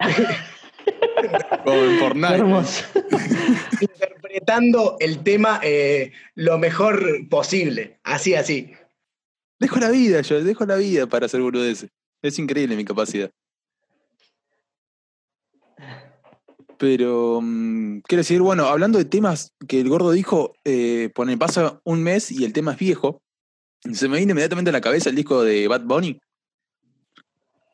Como 1.64 1.76
en 1.76 1.98
Fortnite. 1.98 2.34
hermoso. 2.34 2.84
Interpretando 3.80 4.96
el 4.98 5.22
tema 5.22 5.60
eh, 5.62 6.12
lo 6.34 6.58
mejor 6.58 7.28
posible. 7.28 8.00
Así, 8.02 8.34
así. 8.34 8.72
Dejo 9.60 9.78
la 9.78 9.90
vida, 9.90 10.22
yo 10.22 10.42
dejo 10.42 10.66
la 10.66 10.76
vida 10.76 11.06
para 11.06 11.26
hacer 11.26 11.40
boludeces. 11.40 11.90
Es 12.20 12.38
increíble 12.38 12.74
mi 12.74 12.84
capacidad. 12.84 13.30
Pero, 16.78 17.38
mm, 17.40 18.00
quiero 18.00 18.22
decir, 18.22 18.40
bueno, 18.40 18.66
hablando 18.66 18.98
de 18.98 19.04
temas 19.04 19.54
que 19.68 19.80
el 19.80 19.88
gordo 19.88 20.10
dijo, 20.10 20.54
eh, 20.64 21.10
pone, 21.14 21.38
pasa 21.38 21.80
un 21.84 22.02
mes 22.02 22.32
y 22.32 22.44
el 22.44 22.52
tema 22.52 22.72
es 22.72 22.78
viejo. 22.78 23.22
Se 23.90 24.08
me 24.08 24.16
viene 24.18 24.30
inmediatamente 24.32 24.70
a 24.70 24.72
la 24.72 24.80
cabeza 24.80 25.10
el 25.10 25.16
disco 25.16 25.42
de 25.42 25.66
Bad 25.68 25.82
Bunny. 25.82 26.20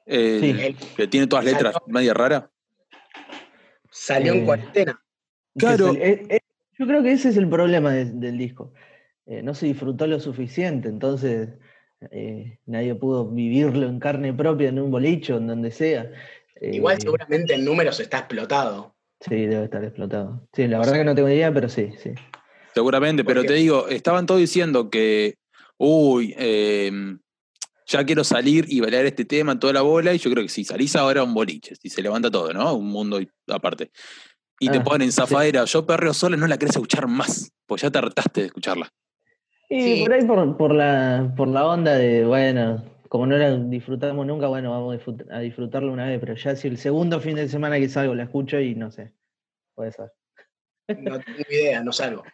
El- 0.07 0.41
Sí. 0.41 0.50
Él 0.61 0.77
Que 0.97 1.07
tiene 1.07 1.27
todas 1.27 1.45
letras 1.45 1.75
media 1.87 2.15
rara. 2.15 2.50
salió 3.91 4.33
en 4.33 4.43
Eh, 4.43 4.45
cuarentena. 4.45 5.03
Claro. 5.59 5.93
se- 5.93 6.09
eh, 6.11 6.23
eh, 6.31 6.41
yo 6.79 6.87
creo 6.87 7.03
que 7.03 7.12
ese 7.12 7.29
es 7.31 7.37
el 7.37 7.49
problema 7.49 7.93
de- 7.93 8.07
del 8.07 8.38
disco. 8.38 8.73
Eh, 9.27 9.43
no 9.43 9.55
se 9.55 9.67
disfrutó 9.67 10.07
lo 10.07 10.19
suficiente, 10.21 10.88
entonces 10.88 11.50
eh, 12.12 12.61
nadie 12.65 12.95
pudo 12.95 13.29
vivirlo 13.29 13.88
en 13.88 13.99
carne 13.99 14.33
propia 14.33 14.69
en 14.69 14.79
un 14.79 14.91
bolicho, 14.91 15.37
en 15.37 15.49
donde 15.49 15.73
sea. 15.73 16.11
Igual 16.61 16.97
Eh, 16.97 17.00
seguramente 17.03 17.55
en 17.55 17.65
números 17.65 17.99
está 18.00 18.19
explotado. 18.19 18.95
Sí, 19.21 19.35
debe 19.35 19.65
estar 19.65 19.83
explotado. 19.83 20.47
Sí, 20.53 20.69
la 20.69 20.79
verdad 20.79 20.93
que 20.95 21.05
no 21.05 21.15
tengo 21.17 21.29
idea, 21.29 21.53
pero 21.53 21.69
sí, 21.69 21.91
sí. 21.99 22.11
Seguramente, 22.73 23.25
pero 23.25 23.43
te 23.43 23.55
digo, 23.55 23.88
estaban 23.88 24.27
todos 24.27 24.41
diciendo 24.41 24.91
que, 24.91 25.35
uy, 25.79 26.35
eh, 26.37 26.91
ya 27.87 28.05
quiero 28.05 28.23
salir 28.23 28.67
y 28.69 28.81
bailar 28.81 29.07
este 29.07 29.25
tema, 29.25 29.59
toda 29.59 29.73
la 29.73 29.81
bola, 29.83 30.13
y 30.13 30.19
yo 30.19 30.31
creo 30.31 30.43
que 30.43 30.51
si 30.51 30.65
salís 30.65 30.95
ahora 30.97 31.23
a 31.23 31.25
un 31.25 31.33
boliche, 31.35 31.75
si 31.77 31.89
se 31.89 32.03
levanta 32.03 32.31
todo, 32.31 32.53
¿no? 32.53 32.75
Un 32.75 32.89
mundo 32.89 33.19
aparte. 33.49 33.91
Y 34.61 34.69
te 34.71 34.79
Ah, 34.79 34.85
ponen 34.85 35.11
sí. 35.11 35.17
zafadera, 35.17 35.65
yo 35.65 35.87
perreo 35.87 36.13
sola, 36.13 36.37
no 36.37 36.47
la 36.47 36.59
querés 36.59 36.75
escuchar 36.77 37.07
más, 37.09 37.51
porque 37.67 37.83
ya 37.83 37.91
te 37.91 37.99
hartaste 37.99 38.41
de 38.43 38.47
escucharla. 38.49 38.93
Y 39.71 39.81
Sí. 39.83 40.01
por 40.03 40.13
ahí 40.13 40.25
por, 40.25 40.57
por 40.57 40.75
la, 40.75 41.33
por 41.37 41.49
la 41.49 41.67
onda 41.67 41.95
de, 41.95 42.25
bueno, 42.25 42.85
como 43.09 43.27
no 43.27 43.37
la 43.39 43.55
disfrutamos 43.57 44.27
nunca, 44.27 44.49
bueno, 44.49 44.71
vamos 44.71 44.95
a 44.95 44.99
disfrut- 44.99 45.31
a 45.31 45.39
disfrutarla 45.41 45.91
una 45.93 46.07
vez, 46.07 46.19
pero 46.21 46.35
ya 46.35 46.57
si 46.57 46.69
el 46.69 46.77
segundo 46.79 47.21
fin 47.21 47.37
de 47.37 47.49
semana 47.49 47.79
que 47.79 47.89
salgo 47.89 48.15
la 48.15 48.25
escucho 48.25 48.59
y 48.61 48.75
no 48.75 48.91
sé, 48.91 49.13
puede 49.75 49.93
ser. 49.93 50.13
No 50.99 51.21
tengo 51.21 51.39
idea, 51.49 51.83
no 51.83 51.93
salgo. 51.93 52.25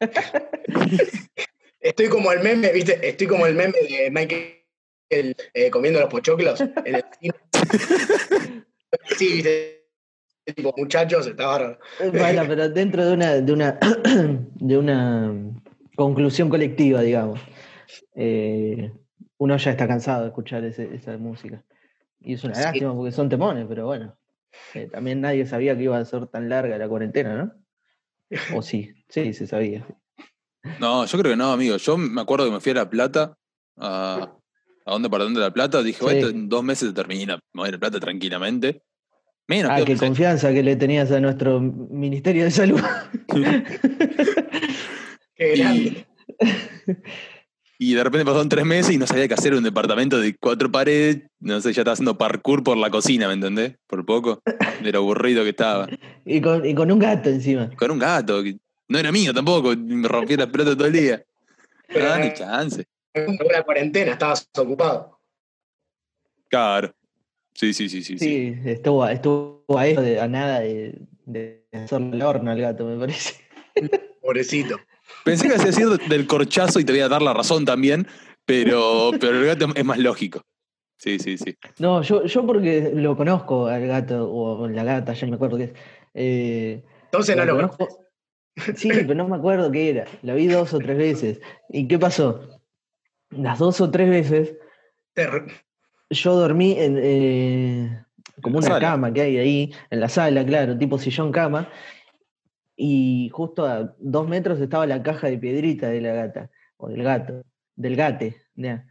Estoy 1.80 2.08
como 2.08 2.32
el 2.32 2.40
meme, 2.42 2.72
¿viste? 2.72 2.98
Estoy 3.06 3.26
como 3.26 3.46
el 3.46 3.54
meme 3.54 3.74
de 3.88 4.10
Michael 4.10 5.36
eh, 5.54 5.70
comiendo 5.70 6.00
los 6.00 6.08
pochoclos 6.08 6.60
en 6.60 6.94
el 6.94 7.04
cine. 7.20 7.34
Sí, 9.16 9.34
¿viste? 9.34 9.84
Tipo, 10.44 10.72
muchachos, 10.76 11.26
está 11.26 11.46
bárbaro. 11.46 11.78
Bueno, 12.12 12.44
pero 12.48 12.68
dentro 12.68 13.04
de 13.04 13.12
una, 13.14 13.34
de 13.34 13.52
una, 13.52 13.78
de 14.54 14.78
una 14.78 15.34
conclusión 15.96 16.48
colectiva, 16.48 17.02
digamos. 17.02 17.40
Eh, 18.14 18.90
uno 19.38 19.56
ya 19.56 19.72
está 19.72 19.86
cansado 19.88 20.22
de 20.22 20.28
escuchar 20.28 20.64
ese- 20.64 20.94
esa 20.94 21.18
música. 21.18 21.62
Y 22.20 22.34
es 22.34 22.44
una 22.44 22.54
Sí. 22.54 22.62
lástima 22.62 22.94
porque 22.94 23.12
son 23.12 23.28
temones, 23.28 23.66
pero 23.68 23.86
bueno. 23.86 24.16
eh, 24.74 24.88
también 24.90 25.20
nadie 25.20 25.44
sabía 25.46 25.76
que 25.76 25.82
iba 25.82 25.98
a 25.98 26.04
ser 26.04 26.26
tan 26.28 26.48
larga 26.48 26.78
la 26.78 26.88
cuarentena, 26.88 27.34
¿no? 27.36 27.52
O 28.56 28.62
sí, 28.62 28.94
sí, 29.08 29.34
se 29.34 29.46
sabía. 29.46 29.86
No, 30.80 31.04
yo 31.06 31.18
creo 31.18 31.32
que 31.32 31.36
no, 31.36 31.52
amigo. 31.52 31.76
Yo 31.76 31.96
me 31.96 32.20
acuerdo 32.20 32.46
que 32.46 32.52
me 32.52 32.60
fui 32.60 32.72
a 32.72 32.76
La 32.76 32.90
Plata, 32.90 33.36
a, 33.78 34.32
a 34.84 34.96
un 34.96 35.02
departamento 35.02 35.40
de 35.40 35.46
La 35.46 35.52
Plata, 35.52 35.82
dije, 35.82 36.02
bueno, 36.02 36.20
Sí. 36.20 36.26
esto 36.26 36.36
en 36.36 36.48
dos 36.48 36.62
meses 36.64 36.88
se 36.88 36.94
termina, 36.94 37.36
me 37.52 37.60
voy 37.60 37.68
a 37.68 37.72
La 37.72 37.78
Plata 37.78 38.00
tranquilamente. 38.00 38.82
Menos, 39.48 39.70
Ah, 39.72 39.76
que 39.78 39.84
qué 39.84 39.96
confianza 39.96 40.52
que 40.52 40.62
le 40.62 40.74
tenías 40.76 41.10
a 41.12 41.20
nuestro 41.20 41.60
Ministerio 41.60 42.44
de 42.44 42.50
Salud. 42.50 42.80
Qué 45.36 45.56
grande. 45.56 46.06
Y 47.78 47.92
de 47.94 48.02
repente 48.02 48.24
pasaron 48.24 48.48
tres 48.48 48.64
meses 48.64 48.94
y 48.94 48.98
no 48.98 49.06
sabía 49.06 49.28
qué 49.28 49.34
hacer 49.34 49.52
en 49.52 49.58
un 49.58 49.64
departamento 49.64 50.18
de 50.18 50.34
cuatro 50.34 50.72
paredes. 50.72 51.24
No 51.40 51.60
sé, 51.60 51.74
ya 51.74 51.82
estaba 51.82 51.92
haciendo 51.92 52.16
parkour 52.16 52.62
por 52.64 52.76
la 52.78 52.90
cocina, 52.90 53.28
¿me 53.28 53.34
entendés? 53.34 53.76
Por 53.86 54.06
poco. 54.06 54.40
De 54.82 54.92
lo 54.92 54.98
aburrido 55.00 55.42
que 55.44 55.50
estaba. 55.50 55.86
Y 56.24 56.40
con, 56.40 56.66
y 56.66 56.74
con 56.74 56.90
un 56.90 56.98
gato 56.98 57.28
encima. 57.28 57.70
Con 57.76 57.90
un 57.92 57.98
gato, 58.00 58.42
que 58.42 58.56
no 58.88 58.98
era 58.98 59.10
mío 59.12 59.32
tampoco, 59.34 59.74
me 59.76 60.06
rompía 60.08 60.36
la 60.38 60.46
pelota 60.46 60.74
todo 60.76 60.86
el 60.86 60.92
día. 60.92 61.24
Pero 61.88 62.12
Ah, 62.12 62.18
no- 62.18 62.24
ni 62.24 62.32
chance. 62.34 62.84
En 63.14 63.30
una 63.30 63.62
cuarentena 63.62 64.12
estabas 64.12 64.48
ocupado. 64.58 65.18
Claro. 66.48 66.94
Sí, 67.54 67.72
sí, 67.72 67.88
sí, 67.88 68.02
sí. 68.02 68.18
sí. 68.18 68.24
Sí, 68.24 68.58
estuvo, 68.70 69.06
estuvo 69.08 69.64
a 69.78 69.86
eso 69.86 70.02
de, 70.02 70.20
a 70.20 70.28
nada 70.28 70.60
de, 70.60 70.98
de 71.24 71.64
hacerle 71.72 72.16
el 72.16 72.22
horno 72.22 72.50
al 72.50 72.60
gato, 72.60 72.84
me 72.84 72.98
parece. 72.98 73.34
Pobrecito. 74.20 74.76
Pensé 75.24 75.48
que 75.48 75.54
hacía 75.54 75.66
decir 75.66 75.88
del 76.08 76.26
corchazo 76.26 76.80
y 76.80 76.84
te 76.84 76.92
voy 76.92 77.00
a 77.00 77.08
dar 77.08 77.22
la 77.22 77.32
razón 77.32 77.64
también, 77.64 78.06
pero, 78.44 79.10
pero 79.20 79.38
el 79.40 79.46
gato 79.46 79.68
es 79.74 79.84
más 79.84 79.98
lógico. 79.98 80.42
Sí, 80.98 81.18
sí, 81.18 81.36
sí. 81.38 81.56
No, 81.78 82.02
yo, 82.02 82.24
yo 82.24 82.46
porque 82.46 82.90
lo 82.94 83.16
conozco 83.16 83.66
al 83.66 83.86
gato, 83.86 84.30
o 84.30 84.68
la 84.68 84.82
gata, 84.84 85.12
ya 85.14 85.26
no 85.26 85.30
me 85.32 85.36
acuerdo 85.36 85.56
qué 85.58 85.64
es. 85.64 85.72
Eh, 86.14 86.84
Entonces 87.04 87.36
no 87.36 87.44
lo 87.44 87.56
conozco- 87.56 88.05
Sí, 88.74 88.88
pero 88.88 89.14
no 89.14 89.28
me 89.28 89.36
acuerdo 89.36 89.70
qué 89.70 89.90
era. 89.90 90.06
La 90.22 90.34
vi 90.34 90.46
dos 90.46 90.72
o 90.72 90.78
tres 90.78 90.96
veces. 90.96 91.40
¿Y 91.68 91.86
qué 91.88 91.98
pasó? 91.98 92.60
Las 93.30 93.58
dos 93.58 93.80
o 93.80 93.90
tres 93.90 94.08
veces 94.08 94.56
yo 96.10 96.36
dormí 96.36 96.76
en 96.78 96.98
eh, 97.02 98.04
como 98.42 98.58
una 98.58 98.66
sala. 98.66 98.80
cama 98.80 99.12
que 99.12 99.22
hay 99.22 99.38
ahí, 99.38 99.74
en 99.90 100.00
la 100.00 100.08
sala, 100.08 100.44
claro, 100.44 100.76
tipo 100.76 100.98
sillón 100.98 101.32
cama. 101.32 101.68
Y 102.76 103.30
justo 103.32 103.64
a 103.64 103.94
dos 103.98 104.28
metros 104.28 104.60
estaba 104.60 104.86
la 104.86 105.02
caja 105.02 105.28
de 105.28 105.38
piedrita 105.38 105.88
de 105.88 106.00
la 106.00 106.12
gata, 106.12 106.50
o 106.76 106.88
del 106.88 107.02
gato, 107.02 107.42
del 107.74 107.96
gate. 107.96 108.36
ya. 108.54 108.86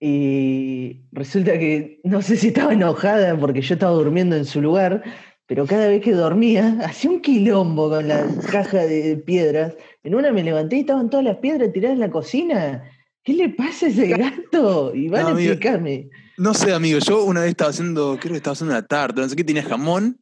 Y 0.00 1.04
resulta 1.12 1.52
que 1.58 2.00
no 2.02 2.20
sé 2.20 2.36
si 2.36 2.48
estaba 2.48 2.72
enojada 2.72 3.38
porque 3.38 3.62
yo 3.62 3.74
estaba 3.74 3.92
durmiendo 3.92 4.36
en 4.36 4.44
su 4.44 4.60
lugar, 4.60 5.02
pero 5.46 5.66
cada 5.66 5.88
vez 5.88 6.02
que 6.02 6.12
dormía 6.12 6.78
hacía 6.84 7.10
un 7.10 7.20
quilombo 7.20 7.88
con 7.88 8.08
la 8.08 8.26
caja 8.50 8.78
de 8.78 9.16
piedras. 9.16 9.74
En 10.02 10.14
una 10.14 10.32
me 10.32 10.42
levanté 10.42 10.76
y 10.76 10.80
estaban 10.80 11.10
todas 11.10 11.24
las 11.24 11.36
piedras 11.38 11.72
tiradas 11.72 11.94
en 11.94 12.00
la 12.00 12.10
cocina. 12.10 12.90
¿Qué 13.22 13.32
le 13.34 13.48
pasa 13.48 13.86
a 13.86 13.88
ese 13.88 14.08
gato? 14.08 14.94
Y 14.94 15.08
van 15.08 15.22
No, 15.22 15.28
a 15.28 15.30
amigo. 15.32 15.52
explicarme. 15.52 16.08
No 16.38 16.54
sé, 16.54 16.72
amigo, 16.72 16.98
yo 16.98 17.24
una 17.24 17.40
vez 17.40 17.50
estaba 17.50 17.70
haciendo, 17.70 18.18
creo 18.20 18.32
que 18.32 18.36
estaba 18.36 18.52
haciendo 18.52 18.74
una 18.74 18.86
tarta, 18.86 19.22
no 19.22 19.28
sé 19.28 19.34
qué, 19.34 19.42
tenía 19.42 19.62
jamón, 19.62 20.18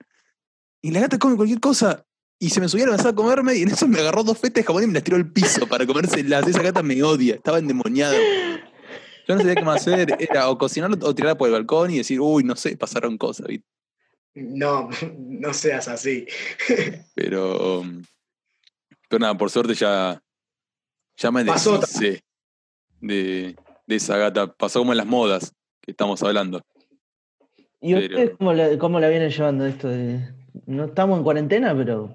y 0.81 0.93
la 0.93 1.01
gata 1.01 1.19
come 1.19 1.35
cualquier 1.37 1.59
cosa, 1.59 2.07
y 2.39 2.51
se 2.51 2.61
me 2.61 2.69
subió 2.69 2.93
a 2.93 2.95
a 2.95 3.15
comerme, 3.15 3.57
y 3.57 3.63
en 3.63 3.71
eso 3.71 3.89
me 3.89 3.99
agarró 3.99 4.23
dos 4.23 4.39
fetas 4.39 4.63
de 4.63 4.65
jamón 4.65 4.85
y 4.85 4.87
me 4.87 4.93
las 4.95 5.03
tiró 5.03 5.17
al 5.17 5.33
piso 5.33 5.67
para 5.67 5.87
comérselas. 5.87 6.47
Esa 6.47 6.63
gata 6.63 6.83
me 6.83 7.03
odia, 7.03 7.35
estaba 7.35 7.59
endemoniada. 7.59 8.17
Yo 9.27 9.35
no 9.35 9.41
sabía 9.41 9.57
qué 9.57 9.63
más 9.63 9.81
hacer, 9.81 10.17
era 10.19 10.49
o 10.49 10.57
cocinarlo 10.57 10.97
o 11.03 11.15
tirarla 11.15 11.37
por 11.37 11.49
el 11.49 11.55
balcón 11.55 11.91
y 11.91 11.99
decir, 11.99 12.21
uy, 12.21 12.45
no 12.45 12.55
sé, 12.55 12.77
pasaron 12.77 13.19
cosas, 13.19 13.49
¿viste? 13.49 13.67
No, 14.35 14.89
no 15.19 15.55
seas 15.55 15.89
así. 15.89 16.27
Pero, 17.15 17.81
um, 17.81 18.03
Pero 19.09 19.21
nada, 19.21 19.37
por 19.37 19.51
suerte 19.51 19.75
ya, 19.75 20.21
ya 21.17 21.31
me 21.31 21.45
Pasó 21.45 21.79
deshice 21.79 22.25
de, 23.01 23.57
de 23.87 23.97
esa 23.97 24.17
gata. 24.17 24.53
Pasó 24.53 24.81
como 24.81 24.93
en 24.93 24.99
las 24.99 25.07
modas 25.07 25.55
que 25.81 25.93
estamos 25.93 26.23
hablando. 26.23 26.61
¿Y 27.81 27.95
Pero- 27.95 28.07
ustedes 28.07 28.37
cómo 28.39 28.53
la, 28.55 28.79
cómo 28.79 29.01
la 29.01 29.09
vienen 29.09 29.31
llevando 29.31 29.67
esto 29.67 29.89
de... 29.89 30.33
No 30.67 30.85
estamos 30.87 31.19
en 31.19 31.25
cuarentena, 31.25 31.75
pero 31.77 32.15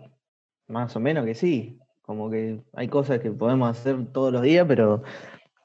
más 0.68 0.96
o 0.96 1.00
menos 1.00 1.26
que 1.26 1.36
sí. 1.36 1.78
Como 2.02 2.30
que 2.32 2.62
hay 2.74 2.88
cosas 2.88 3.20
que 3.20 3.32
podemos 3.32 3.70
hacer 3.78 4.12
todos 4.12 4.34
los 4.34 4.42
días, 4.42 4.66
pero 4.68 5.04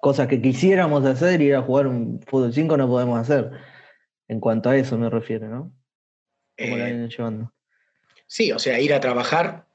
cosas 0.00 0.28
que 0.28 0.42
quisiéramos 0.42 1.04
hacer, 1.06 1.40
ir 1.40 1.54
a 1.54 1.62
jugar 1.62 1.87
un 1.87 2.20
fútbol 2.26 2.52
5 2.52 2.76
no 2.76 2.87
podemos 2.88 3.18
hacer. 3.18 3.50
En 4.28 4.40
cuanto 4.40 4.68
a 4.68 4.76
eso 4.76 4.99
me 4.99 5.08
refiero, 5.08 5.49
¿no? 5.49 5.73
¿Cómo 6.58 6.76
la 6.76 6.84
Eh, 6.84 6.92
vienen 6.92 7.08
llevando? 7.08 7.52
Sí, 8.26 8.52
o 8.52 8.58
sea, 8.58 8.80
ir 8.80 8.92
a 8.94 9.00
trabajar 9.00 9.66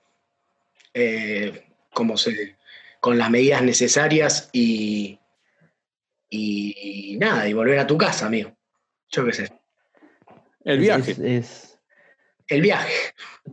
eh, 0.93 1.65
como 1.93 2.17
se, 2.17 2.55
con 2.99 3.17
las 3.17 3.29
medidas 3.29 3.61
necesarias 3.63 4.49
y, 4.51 5.19
y 6.29 7.17
nada, 7.19 7.47
y 7.47 7.53
volver 7.53 7.79
a 7.79 7.87
tu 7.87 7.97
casa, 7.97 8.25
amigo. 8.27 8.51
Yo 9.11 9.25
qué 9.25 9.33
sé. 9.33 9.49
El 10.65 10.79
viaje. 10.79 11.11
Es, 11.11 11.19
es- 11.19 11.79
El 12.47 12.61
viaje. 12.61 12.91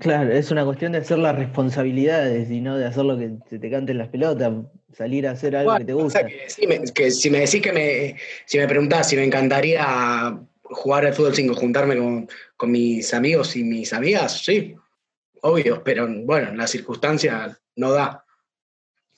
claro, 0.00 0.32
es 0.32 0.50
una 0.50 0.64
cuestión 0.64 0.92
de 0.92 0.98
hacer 0.98 1.18
las 1.18 1.36
responsabilidades 1.36 2.50
y 2.50 2.60
no 2.62 2.78
de 2.78 2.86
hacer 2.86 3.04
lo 3.04 3.18
que 3.18 3.32
se 3.48 3.58
te 3.58 3.70
canten 3.70 3.98
las 3.98 4.08
pelotas, 4.08 4.52
salir 4.94 5.26
a 5.28 5.32
hacer 5.32 5.54
algo 5.56 5.76
que 5.76 5.84
te 5.84 5.92
gusta. 5.92 6.26
que 6.26 6.48
sí, 6.48 6.66
me- 6.66 6.80
que 6.94 7.10
si 7.10 7.28
me 7.30 7.40
decís 7.40 7.60
que 7.60 7.72
me, 7.72 8.16
si 8.46 8.56
me 8.58 8.66
preguntás 8.66 9.08
si 9.10 9.16
me 9.16 9.24
encantaría 9.24 10.40
jugar 10.70 11.06
al 11.06 11.14
fútbol 11.14 11.34
5, 11.34 11.54
juntarme 11.54 11.96
con, 11.96 12.28
con 12.56 12.70
mis 12.70 13.12
amigos 13.14 13.56
y 13.56 13.64
mis 13.64 13.92
amigas, 13.92 14.38
sí, 14.44 14.74
obvio, 15.42 15.82
pero 15.84 16.06
bueno, 16.24 16.52
la 16.54 16.66
circunstancia 16.66 17.58
no 17.76 17.92
da. 17.92 18.24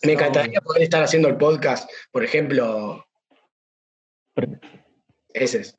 Me 0.03 0.13
No. 0.15 0.21
encantaría 0.21 0.61
poder 0.61 0.83
estar 0.83 1.03
haciendo 1.03 1.29
el 1.29 1.37
podcast, 1.37 1.91
por 2.13 2.23
ejemplo, 2.25 3.05
Pero- 4.35 4.59
ese 5.35 5.61
es. 5.61 5.77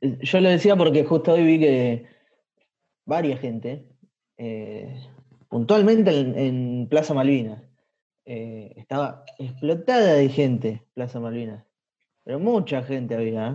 Yo 0.00 0.40
lo 0.40 0.48
decía 0.50 0.76
porque 0.76 1.04
justo 1.04 1.32
hoy 1.32 1.44
vi 1.44 1.58
que 1.58 2.06
varias 3.06 3.40
gente, 3.40 3.88
eh, 4.36 4.94
puntualmente 5.48 6.10
en, 6.18 6.38
en 6.38 6.88
Plaza 6.88 7.14
Malvinas, 7.14 7.62
eh, 8.24 8.74
estaba 8.76 9.24
explotada 9.38 10.14
de 10.14 10.28
gente, 10.28 10.82
Plaza 10.94 11.18
Malvinas. 11.20 11.64
Pero 12.24 12.38
mucha 12.38 12.82
gente 12.84 13.14
había. 13.16 13.48
¿eh? 13.48 13.54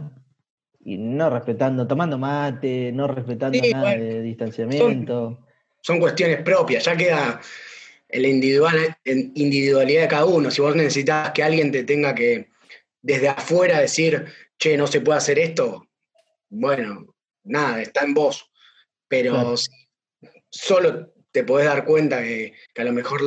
Y 0.88 0.98
no 0.98 1.29
respetando, 1.29 1.86
tomando 1.86 2.17
mate, 2.17 2.94
no 2.94 3.10
respetando 3.10 3.60
Sí, 3.62 3.72
nada 3.72 3.84
bueno, 3.84 4.03
de 4.06 4.22
distanciamiento. 4.22 5.46
son 5.82 6.00
cuestiones 6.00 6.41
propias, 6.44 6.86
ya 6.86 6.96
queda 6.96 7.41
la 8.08 8.27
individual, 8.29 8.96
individualidad 9.03 10.03
de 10.03 10.08
cada 10.08 10.24
uno. 10.24 10.50
Si 10.50 10.62
vos 10.62 10.77
necesitas 10.77 11.32
que 11.32 11.44
alguien 11.44 11.74
te 11.74 11.84
tenga 11.84 12.15
que, 12.15 12.51
desde 13.01 13.27
afuera, 13.27 13.82
decir, 13.82 14.27
che, 14.58 14.77
no 14.77 14.88
se 14.88 15.01
puede 15.01 15.17
hacer 15.17 15.39
esto, 15.39 15.89
bueno, 16.48 17.13
nada, 17.44 17.82
está 17.82 18.06
en 18.06 18.13
vos. 18.13 18.50
Pero 19.10 19.34
Claro. 19.34 19.58
si 19.58 19.70
solo 20.50 21.12
te 21.32 21.44
podés 21.44 21.67
dar 21.67 21.84
cuenta 21.84 22.22
que, 22.22 22.53
que 22.74 22.82
a 22.82 22.86
lo 22.86 22.94
mejor 22.94 23.20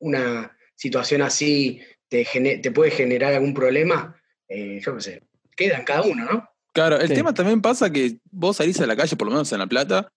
una 0.00 0.54
situación 0.74 1.22
así 1.22 1.80
te, 2.08 2.26
te 2.62 2.70
puede 2.72 2.90
generar 2.90 3.32
algún 3.32 3.54
problema, 3.54 4.20
eh, 4.48 4.80
yo 4.84 4.96
qué 4.96 5.00
sé, 5.00 5.22
queda 5.56 5.78
en 5.78 5.84
cada 5.84 6.02
uno, 6.02 6.26
¿no? 6.26 6.55
Claro, 6.76 7.00
el 7.00 7.08
Sí. 7.08 7.14
tema 7.14 7.32
también 7.32 7.62
pasa 7.62 7.88
que 7.90 8.18
vos 8.30 8.58
salís 8.58 8.78
a 8.82 8.86
la 8.86 8.94
calle, 8.94 9.16
por 9.16 9.26
lo 9.28 9.32
menos 9.32 9.50
en 9.50 9.58
La 9.60 9.66
Plata, 9.66 10.12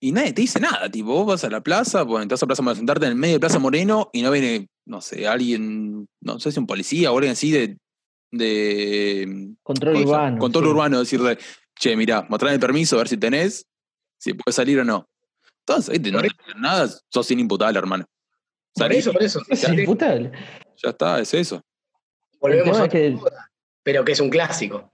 y 0.00 0.12
nadie 0.12 0.32
te 0.32 0.40
dice 0.40 0.58
nada. 0.58 0.90
Tipo, 0.90 1.08
vos 1.12 1.26
vas 1.26 1.44
a 1.44 1.50
la 1.50 1.60
plaza, 1.60 2.04
bueno, 2.04 2.26
te 2.26 2.32
vas 2.32 2.42
a 2.42 2.46
Plaza 2.46 2.62
Moreno, 2.62 2.78
sentarte 2.78 3.04
en 3.04 3.12
el 3.12 3.18
medio 3.18 3.34
de 3.34 3.40
Plaza 3.40 3.58
Moreno 3.58 4.08
y 4.14 4.22
no 4.22 4.30
viene, 4.30 4.66
no 4.86 5.02
sé, 5.02 5.28
alguien, 5.28 6.08
no 6.22 6.40
sé 6.40 6.52
si 6.52 6.58
un 6.58 6.66
policía 6.66 7.12
o 7.12 7.16
alguien 7.18 7.32
así 7.32 7.50
de. 7.50 7.76
de 8.32 9.52
Control 9.62 9.96
urbano. 9.96 10.38
Control 10.38 10.64
sí. 10.64 10.70
urbano, 10.70 10.98
decirle, 11.00 11.38
che, 11.78 11.94
mirá, 11.96 12.26
mostrame 12.30 12.54
el 12.54 12.60
permiso, 12.60 12.96
a 12.96 13.00
ver 13.00 13.08
si 13.08 13.18
tenés, 13.18 13.66
si 14.18 14.32
puedes 14.32 14.54
salir 14.56 14.80
o 14.80 14.84
no. 14.84 15.06
Entonces, 15.66 15.92
¿viste? 15.92 16.10
no 16.12 16.22
te 16.22 16.28
dicen 16.28 16.60
nada, 16.62 16.88
sos 17.12 17.30
inimputable, 17.30 17.78
hermano. 17.78 18.06
Por 18.74 18.90
eso, 18.92 19.12
por 19.12 19.22
eso. 19.22 19.42
Es 19.48 19.68
imputable. 19.68 20.32
ya 20.82 20.90
está, 20.90 21.20
es 21.20 21.34
eso. 21.34 21.60
Volvemos 22.40 22.78
a 22.80 22.88
que- 22.88 23.18
pero 23.82 24.02
que 24.04 24.12
es 24.12 24.20
un 24.20 24.30
clásico. 24.30 24.90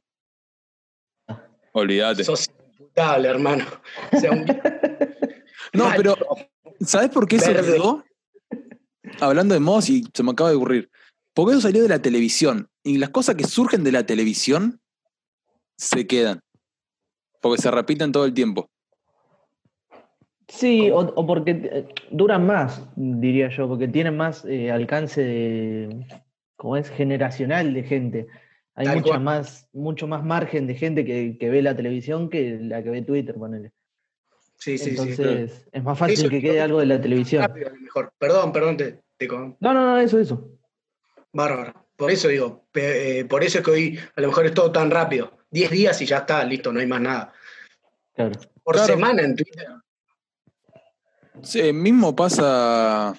Olvídate. 1.77 2.25
Sos 2.25 2.49
imputable, 2.79 3.29
hermano. 3.29 3.65
O 4.13 4.19
sea, 4.19 4.33
un- 4.33 4.47
No, 5.75 5.91
pero 5.95 6.17
¿sabes 6.81 7.11
por 7.11 7.29
qué 7.29 7.37
eso 7.37 7.53
Verde. 7.53 7.75
quedó? 7.75 8.03
Hablando 9.21 9.53
de 9.55 9.61
mods 9.61 9.91
y 9.91 10.05
se 10.15 10.23
me 10.23 10.31
acaba 10.31 10.49
de 10.51 10.57
ocurrir. 10.57 10.91
Porque 11.35 11.53
eso 11.53 11.61
salió 11.61 11.83
de 11.83 11.89
la 11.91 12.01
televisión. 12.01 12.71
Y 12.83 12.97
las 12.97 13.11
cosas 13.11 13.35
que 13.35 13.45
surgen 13.45 13.85
de 13.85 13.93
la 13.93 14.07
televisión 14.07 14.81
se 15.77 16.07
quedan. 16.07 16.41
Porque 17.43 17.61
se 17.61 17.71
repiten 17.71 18.11
todo 18.11 18.25
el 18.25 18.33
tiempo. 18.33 18.71
Sí, 20.49 20.91
o, 20.91 21.01
o 21.01 21.27
porque 21.27 21.51
eh, 21.51 21.89
duran 22.11 22.47
más, 22.47 22.81
diría 22.97 23.51
yo, 23.51 23.69
porque 23.69 23.89
tienen 23.89 24.17
más 24.17 24.45
eh, 24.47 24.71
alcance 24.71 25.21
de, 25.23 26.07
como 26.57 26.77
es, 26.79 26.89
generacional 26.89 27.75
de 27.75 27.83
gente. 27.83 28.27
Hay 28.79 28.87
mucha 28.89 29.03
cual. 29.03 29.21
más, 29.23 29.69
mucho 29.73 30.07
más 30.07 30.23
margen 30.23 30.67
de 30.67 30.75
gente 30.75 31.05
que, 31.05 31.37
que 31.39 31.49
ve 31.49 31.63
la 31.63 31.75
televisión 31.75 32.29
que 32.29 32.59
la 32.61 32.83
que 32.83 32.91
ve 32.91 33.03
Twitter, 33.03 33.35
ponele. 33.35 33.73
sí, 34.59 34.77
sí, 34.79 34.85
sí. 34.85 34.91
Entonces, 34.91 35.67
es 35.73 35.83
más 35.83 35.99
fácil 35.99 36.19
Eso 36.19 36.29
que 36.29 36.41
quede 36.43 36.61
algo 36.61 36.81
de 36.81 36.87
la 36.87 37.01
televisión. 37.01 37.43
Rápido, 37.43 37.69
a 37.69 37.73
lo 37.73 37.81
mejor. 37.81 38.13
Perdón, 38.19 38.53
perdón, 38.53 38.77
te, 38.77 39.01
te 39.17 39.27
con- 39.29 39.57
No, 39.61 39.73
no, 39.73 39.83
no, 39.87 39.99
eso, 39.99 40.19
eso. 40.19 40.51
Bárbaro. 41.33 41.87
Por 41.97 42.11
eso 42.11 42.29
digo, 42.29 42.67
eh, 42.75 43.25
por 43.29 43.43
eso 43.43 43.59
es 43.59 43.65
que 43.65 43.71
hoy 43.71 43.99
a 44.15 44.21
lo 44.21 44.29
mejor 44.29 44.45
es 44.47 44.53
todo 44.55 44.71
tan 44.71 44.91
rápido. 44.91 45.33
Diez 45.51 45.71
días 45.71 46.01
y 46.03 46.07
ya 46.07 46.19
está, 46.19 46.45
listo, 46.45 46.71
no 46.71 46.81
hay 46.81 46.87
más 46.87 47.01
nada. 47.01 47.33
Claro. 48.15 48.33
Por 48.63 48.75
Claro. 48.75 48.93
semana 48.95 49.23
en 49.23 49.37
Twitter. 49.37 49.67
Sí, 51.43 51.73
mismo 51.73 52.15
pasa 52.15 53.15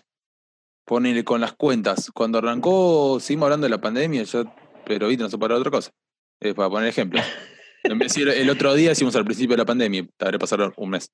ponele 0.86 1.24
con 1.24 1.42
las 1.42 1.54
cuentas. 1.54 2.12
Cuando 2.14 2.38
arrancó, 2.38 3.20
seguimos 3.20 3.46
hablando 3.48 3.66
de 3.66 3.72
la 3.72 3.82
pandemia, 3.82 4.24
ya, 4.24 4.44
pero 4.88 5.08
viste, 5.08 5.24
no 5.24 5.30
se 5.30 5.38
para 5.38 5.56
otra 5.56 5.70
cosa. 5.72 5.92
Es 6.40 6.54
para 6.54 6.70
poner 6.70 6.90
ejemplos. 6.90 7.24
En 7.84 7.98
vez 8.00 8.14
de 8.14 8.22
decir 8.26 8.42
el 8.42 8.50
otro 8.50 8.74
día 8.74 8.92
hicimos 8.92 9.16
al 9.16 9.24
principio 9.24 9.54
de 9.56 9.60
la 9.60 9.66
pandemia, 9.66 10.06
te 10.18 10.26
habré 10.26 10.38
pasado 10.40 10.74
un 10.76 10.90
mes. 10.90 11.10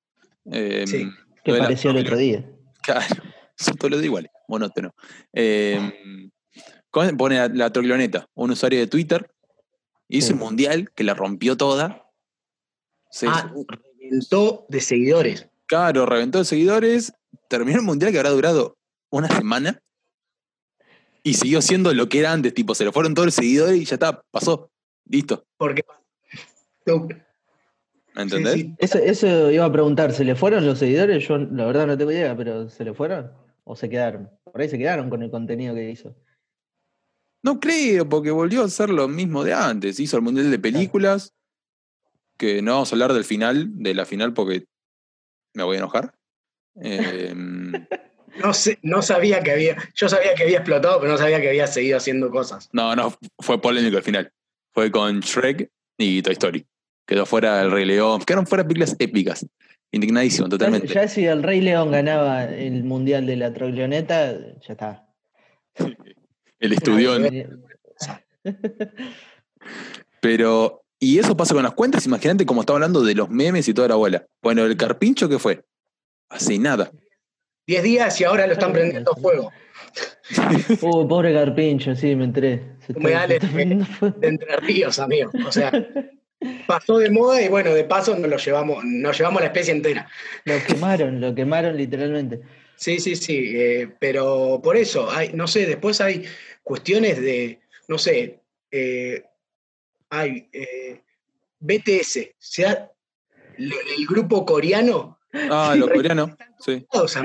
Eh, 0.52 0.86
Sí. 0.88 1.08
Que 1.44 1.52
la- 1.52 1.60
pareció 1.60 1.92
el 1.92 1.98
otro 1.98 2.18
día. 2.18 2.50
Claro, 2.82 3.06
son 3.58 3.76
todos 3.76 3.92
los 3.92 4.00
días 4.00 4.08
iguales, 4.08 4.32
monótono. 4.48 4.92
Eh, 5.34 6.40
¿cómo 6.90 7.16
pone 7.18 7.36
la, 7.36 7.48
la 7.50 7.70
trocloneta, 7.72 8.28
un 8.34 8.52
usuario 8.52 8.80
de 8.80 8.88
Twitter, 8.88 9.30
hizo 10.08 10.28
Sí. 10.28 10.34
un 10.34 10.40
mundial 10.40 10.90
que 10.96 11.04
la 11.04 11.14
rompió 11.14 11.58
toda. 11.58 12.10
Se 13.12 13.28
Ah, 13.28 13.54
reventó 14.00 14.66
de 14.70 14.82
seguidores. 14.82 15.50
Claro, 15.68 16.06
reventó 16.08 16.40
de 16.40 16.46
seguidores, 16.46 17.14
terminó 17.50 17.78
el 17.80 17.86
mundial 17.86 18.12
que 18.12 18.18
habrá 18.18 18.32
durado 18.32 18.78
una 19.12 19.28
semana 19.28 19.80
y 21.24 21.34
siguió 21.36 21.62
siendo 21.62 21.94
lo 21.94 22.10
que 22.10 22.20
era 22.20 22.34
antes, 22.34 22.54
tipo, 22.54 22.76
se 22.76 22.84
le 22.84 22.92
fueron 22.92 23.14
todos 23.14 23.28
los 23.28 23.36
seguidores 23.36 23.82
y 23.82 23.86
ya 23.86 23.96
está, 23.96 24.22
pasó, 24.30 24.70
listo, 25.06 25.46
Porque. 25.58 25.84
No, 26.86 27.08
¿me 28.14 28.22
entendés? 28.22 28.54
sí, 28.54 28.62
sí. 28.64 28.76
Eso, 28.78 28.98
eso 28.98 29.50
iba 29.50 29.64
a 29.64 29.72
preguntar, 29.72 30.12
¿se 30.12 30.26
le 30.26 30.36
fueron 30.36 30.66
los 30.66 30.80
seguidores? 30.80 31.26
Yo 31.26 31.38
la 31.38 31.66
verdad 31.66 31.88
no 31.88 31.98
tengo 31.98 32.12
idea, 32.12 32.36
pero 32.36 32.70
¿se 32.70 32.84
le 32.84 32.94
fueron? 32.94 33.32
¿O 33.64 33.78
se 33.78 33.90
quedaron? 33.90 34.30
Por 34.44 34.62
ahí 34.62 34.68
se 34.68 34.78
quedaron 34.78 35.10
con 35.10 35.24
el 35.24 35.32
contenido 35.32 35.74
que 35.74 35.90
hizo. 35.90 36.14
No 37.42 37.60
creo, 37.60 38.08
porque 38.08 38.32
volvió 38.32 38.64
a 38.64 38.70
ser 38.70 38.90
lo 38.90 39.08
mismo 39.08 39.44
de 39.46 39.54
antes, 39.54 40.00
hizo 40.00 40.18
el 40.18 40.24
mundial 40.24 40.52
de 40.52 40.60
películas, 40.60 41.34
que 42.38 42.62
no 42.62 42.74
vamos 42.74 42.92
a 42.92 42.96
hablar 42.96 43.14
del 43.14 43.24
final, 43.24 43.82
de 43.82 43.94
la 43.94 44.06
final 44.06 44.34
porque 44.34 44.66
me 45.54 45.64
voy 45.64 45.78
a 45.78 45.80
enojar. 45.80 46.16
Eh, 46.82 47.32
No, 48.42 48.54
sé, 48.54 48.80
no 48.82 49.02
sabía 49.02 49.42
que 49.42 49.52
había. 49.52 49.78
Yo 49.96 50.10
sabía 50.10 50.34
que 50.36 50.44
había 50.44 50.58
explotado, 50.58 51.00
pero 51.00 51.12
no 51.12 51.18
sabía 51.18 51.40
que 51.40 51.50
había 51.50 51.68
seguido 51.68 51.98
haciendo 51.98 52.32
cosas. 52.32 52.70
no, 52.72 52.96
no, 52.96 53.16
fue 53.40 53.62
polémico 53.62 53.98
el 53.98 54.04
final. 54.04 54.32
Fue 54.74 54.90
con 54.90 55.20
Shrek 55.20 55.70
y 55.98 56.22
Toy 56.22 56.34
Story. 56.34 56.66
Quedó 57.06 57.26
fuera 57.26 57.62
el 57.62 57.72
Rey 57.72 57.86
León, 57.86 58.22
quedaron 58.22 58.48
fuera 58.48 58.64
películas 58.64 58.96
épicas. 59.00 59.46
Indignadísimo, 59.92 60.50
totalmente. 60.50 60.88
ya 60.88 61.08
si 61.08 61.26
el 61.26 61.44
Rey 61.44 61.62
León 61.62 61.92
ganaba 61.92 62.46
el 62.46 62.84
mundial 62.84 63.28
de 63.28 63.36
la 63.36 63.54
troglioneta, 63.54 64.32
ya 64.34 64.74
está. 64.74 65.08
El 66.60 66.74
estudión. 66.74 67.30
Pero, 70.20 70.84
y 70.98 71.20
eso 71.20 71.38
pasa 71.38 71.54
con 71.54 71.62
las 71.62 71.74
cuentas, 71.74 72.06
imagínate 72.08 72.46
como 72.46 72.62
estaba 72.62 72.78
hablando 72.78 73.04
de 73.04 73.14
los 73.14 73.30
memes 73.30 73.68
y 73.68 73.74
toda 73.74 73.90
la 73.90 73.96
bola. 73.96 74.26
Bueno, 74.42 74.66
el 74.66 74.76
carpincho, 74.78 75.30
¿qué 75.30 75.38
fue? 75.38 75.64
Hace 76.30 76.58
nada. 76.58 76.90
Diez 77.66 77.84
días 77.84 78.20
y 78.20 78.24
ahora 78.26 78.46
lo 78.48 78.54
están 78.54 78.74
prendiendo 78.74 79.16
fuego. 79.16 79.52
Uh, 80.82 81.08
pobre 81.08 81.34
Carpincho, 81.34 81.94
sí, 81.96 82.16
me 82.16 82.24
enteré. 82.24 82.62
Se 82.80 82.94
está- 82.94 83.00
Humedales 83.00 83.28
se 83.40 83.46
está 83.46 83.54
prendiendo 83.54 83.86
fuego. 83.86 84.16
De 84.20 84.28
Entre 84.30 84.56
Ríos, 84.58 84.98
amigo. 84.98 85.30
O 85.46 85.52
sea, 85.52 85.72
pasó 86.66 86.98
de 86.98 87.10
moda 87.10 87.42
y 87.42 87.50
bueno, 87.50 87.74
de 87.74 87.84
paso 87.84 88.18
nos 88.18 88.30
lo 88.30 88.38
llevamos, 88.38 88.84
nos 88.86 89.18
llevamos 89.18 89.42
la 89.42 89.48
especie 89.48 89.74
entera. 89.74 90.08
Lo 90.46 90.56
quemaron, 90.66 91.20
lo 91.22 91.36
quemaron 91.36 91.76
literalmente. 91.78 92.42
Sí, 92.78 93.00
sí, 93.00 93.16
sí, 93.16 93.52
eh, 93.56 93.90
pero 94.00 94.62
por 94.64 94.78
eso, 94.78 95.12
hay, 95.12 95.34
no 95.34 95.48
sé, 95.48 95.66
después 95.66 96.00
hay 96.02 96.24
cuestiones 96.64 97.22
de, 97.22 97.60
no 97.88 97.98
sé, 97.98 98.40
eh, 98.72 99.24
hay 100.10 100.50
eh, 100.54 101.02
BTS, 101.60 102.30
sea, 102.40 102.90
el, 103.58 103.74
el 103.98 104.06
grupo 104.08 104.46
coreano. 104.46 105.20
Ah, 105.50 105.76
los 105.78 105.90
coreanos. 105.90 106.32
Sí. 106.60 106.86
todos. 106.92 107.16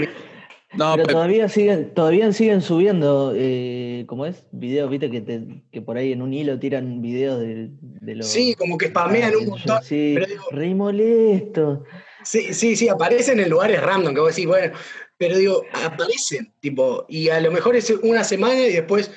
No, 0.75 0.93
Pero 0.97 1.07
pe- 1.07 1.13
todavía 1.15 1.49
siguen, 1.49 1.95
todavía 1.95 2.31
siguen 2.33 2.61
subiendo, 2.61 3.33
eh, 3.35 4.05
¿cómo 4.07 4.27
es? 4.27 4.45
Videos, 4.53 4.91
viste, 4.91 5.11
que, 5.11 5.23
te- 5.23 5.63
que 5.73 5.81
por 5.81 5.97
ahí 5.97 6.13
en 6.13 6.21
un 6.21 6.35
hilo 6.35 6.59
tiran 6.59 7.01
videos 7.01 7.41
de, 7.41 7.69
de 7.81 8.15
los. 8.17 8.27
Sí, 8.27 8.55
como 8.55 8.77
que 8.77 8.89
spamean 8.89 9.35
un 9.37 9.47
montón. 9.47 9.83
Sí, 9.83 10.13
pero 10.15 10.27
digo- 10.27 10.45
re 10.51 10.75
molesto. 10.75 11.85
Sí, 12.23 12.53
sí, 12.53 12.77
sí, 12.77 12.89
aparecen 12.89 13.41
en 13.41 13.49
lugares 13.49 13.81
random, 13.83 14.13
que 14.15 14.21
vos 14.21 14.35
decís, 14.35 14.47
bueno, 14.47 14.75
pero 15.17 15.39
digo, 15.39 15.63
aparecen, 15.73 16.53
tipo, 16.61 17.07
y 17.09 17.31
a 17.31 17.41
lo 17.41 17.51
mejor 17.51 17.75
es 17.75 17.89
una 18.03 18.23
semana 18.23 18.61
y 18.67 18.73
después 18.73 19.11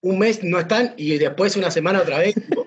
un 0.00 0.18
mes 0.20 0.44
no 0.44 0.60
están 0.60 0.94
y 0.96 1.18
después 1.18 1.56
una 1.56 1.72
semana 1.72 2.02
otra 2.02 2.18
vez. 2.20 2.34
tipo, 2.34 2.64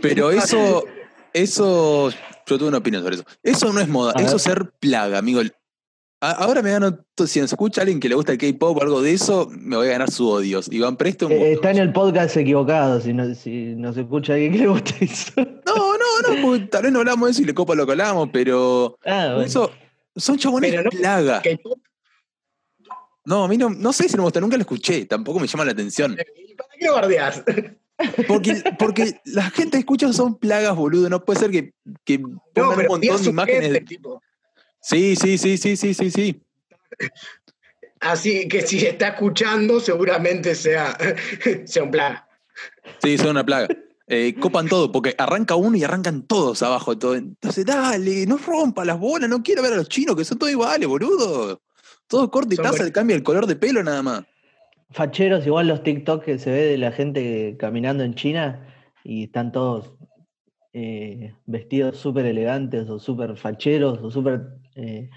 pero 0.00 0.30
eso, 0.30 0.86
eso, 1.34 2.10
yo 2.46 2.58
tuve 2.58 2.68
una 2.68 2.78
opinión 2.78 3.02
sobre 3.02 3.16
eso. 3.16 3.24
Eso 3.42 3.72
no 3.72 3.80
es 3.80 3.88
moda, 3.88 4.12
A 4.16 4.22
eso 4.22 4.36
es 4.36 4.42
ser 4.42 4.70
plaga, 4.80 5.18
amigo. 5.18 5.40
A- 6.20 6.30
Ahora 6.30 6.62
me 6.62 6.70
gano, 6.70 7.04
si 7.26 7.40
nos 7.40 7.52
escucha 7.52 7.82
alguien 7.82 8.00
que 8.00 8.08
le 8.08 8.14
gusta 8.14 8.32
el 8.32 8.38
K-pop 8.38 8.78
o 8.78 8.82
algo 8.82 9.02
de 9.02 9.12
eso, 9.12 9.48
me 9.50 9.76
voy 9.76 9.88
a 9.88 9.90
ganar 9.92 10.10
su 10.10 10.26
odio. 10.28 10.60
Iván 10.70 10.96
Presto, 10.96 11.28
Eh, 11.28 11.52
está 11.52 11.70
en 11.70 11.78
el 11.78 11.92
podcast 11.92 12.36
equivocado, 12.36 13.00
si, 13.00 13.12
no, 13.12 13.34
si 13.34 13.74
nos 13.74 13.96
escucha 13.96 14.32
alguien 14.34 14.52
que 14.52 14.58
le 14.60 14.66
gusta 14.68 14.94
eso. 15.00 15.32
no, 15.36 15.74
no, 15.76 16.34
no, 16.36 16.42
porque 16.42 16.66
tal 16.66 16.82
vez 16.84 16.92
no 16.92 17.00
hablamos 17.00 17.26
de 17.28 17.32
eso 17.32 17.42
y 17.42 17.44
le 17.44 17.52
copa 17.54 17.74
lo 17.74 17.84
que 17.84 17.92
hablamos, 17.92 18.30
pero 18.32 18.96
Ah, 19.04 19.26
bueno. 19.34 19.42
eso 19.42 19.70
son 20.16 20.38
chabones 20.38 20.74
no- 20.82 20.90
plaga. 20.90 21.42
K-pop, 21.42 21.78
No, 23.26 23.44
a 23.44 23.48
mí 23.48 23.56
no, 23.58 23.68
no 23.70 23.92
sé 23.92 24.08
si 24.08 24.14
no 24.16 24.22
me 24.22 24.24
gusta, 24.24 24.40
nunca 24.40 24.56
lo 24.56 24.62
escuché, 24.62 25.04
tampoco 25.06 25.40
me 25.40 25.46
llama 25.46 25.64
la 25.64 25.72
atención. 25.72 26.12
¿y 26.36 26.54
¿para 26.54 26.70
qué 26.78 26.86
lo 26.86 26.94
bardeás? 26.94 27.42
Porque, 28.26 28.62
porque 28.78 29.20
la 29.24 29.50
gente 29.50 29.78
escucha 29.78 30.12
son 30.12 30.36
plagas, 30.36 30.74
boludo. 30.74 31.08
No 31.08 31.24
puede 31.24 31.40
ser 31.40 31.50
que, 31.50 31.72
que 32.04 32.18
No, 32.18 32.40
pongan 32.52 32.70
un 32.70 32.76
pero 32.76 32.88
montón 32.90 33.22
de 33.22 33.30
imágenes. 33.30 33.62
gente, 33.62 33.80
tipo. 33.82 34.22
Sí, 34.80 35.16
sí, 35.16 35.38
sí, 35.38 35.56
sí, 35.56 35.76
sí, 35.76 35.94
sí, 35.94 36.10
sí. 36.10 36.42
Así 38.00 38.48
que 38.48 38.66
si 38.66 38.84
está 38.84 39.08
escuchando, 39.08 39.80
seguramente 39.80 40.54
sea, 40.54 40.96
sea 41.64 41.82
un 41.82 41.90
plan. 41.90 42.22
Sí, 43.02 43.16
son 43.16 43.30
una 43.30 43.44
plaga. 43.44 43.68
Eh, 44.06 44.34
copan 44.38 44.68
todo, 44.68 44.92
porque 44.92 45.14
arranca 45.16 45.54
uno 45.54 45.76
y 45.76 45.84
arrancan 45.84 46.22
todos 46.26 46.62
abajo. 46.62 46.98
Todo. 46.98 47.14
Entonces, 47.14 47.64
dale, 47.64 48.26
no 48.26 48.36
rompa 48.36 48.84
las 48.84 48.98
bolas, 48.98 49.30
no 49.30 49.42
quiero 49.42 49.62
ver 49.62 49.72
a 49.72 49.76
los 49.76 49.88
chinos, 49.88 50.16
que 50.16 50.24
son 50.24 50.38
todos 50.38 50.52
iguales, 50.52 50.86
boludo. 50.86 51.62
Todo 52.06 52.30
corte 52.30 52.54
y 52.54 52.58
taza, 52.58 52.92
cambia 52.92 53.16
el 53.16 53.22
color 53.22 53.46
de 53.46 53.56
pelo 53.56 53.82
nada 53.82 54.02
más. 54.02 54.24
Facheros, 54.94 55.44
igual 55.44 55.66
los 55.66 55.82
TikTok 55.82 56.24
que 56.24 56.38
se 56.38 56.52
ve 56.52 56.66
de 56.66 56.78
la 56.78 56.92
gente 56.92 57.56
caminando 57.58 58.04
en 58.04 58.14
China 58.14 58.64
y 59.02 59.24
están 59.24 59.50
todos 59.50 59.92
eh, 60.72 61.34
vestidos 61.46 61.98
súper 61.98 62.26
elegantes 62.26 62.88
o 62.88 63.00
súper 63.00 63.36
facheros 63.36 63.98
o 64.00 64.08
súper 64.12 64.42
eh, 64.76 65.10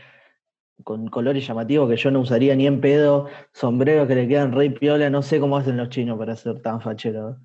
con 0.83 1.07
colores 1.09 1.45
llamativos 1.45 1.87
que 1.87 1.95
yo 1.95 2.09
no 2.09 2.21
usaría 2.21 2.55
ni 2.55 2.65
en 2.65 2.81
pedo, 2.81 3.27
sombreros 3.53 4.07
que 4.07 4.15
le 4.15 4.27
quedan 4.27 4.51
rey 4.51 4.71
piola, 4.71 5.11
no 5.11 5.21
sé 5.21 5.39
cómo 5.39 5.57
hacen 5.57 5.77
los 5.77 5.89
chinos 5.89 6.17
para 6.17 6.35
ser 6.35 6.59
tan 6.63 6.81
facheros. 6.81 7.37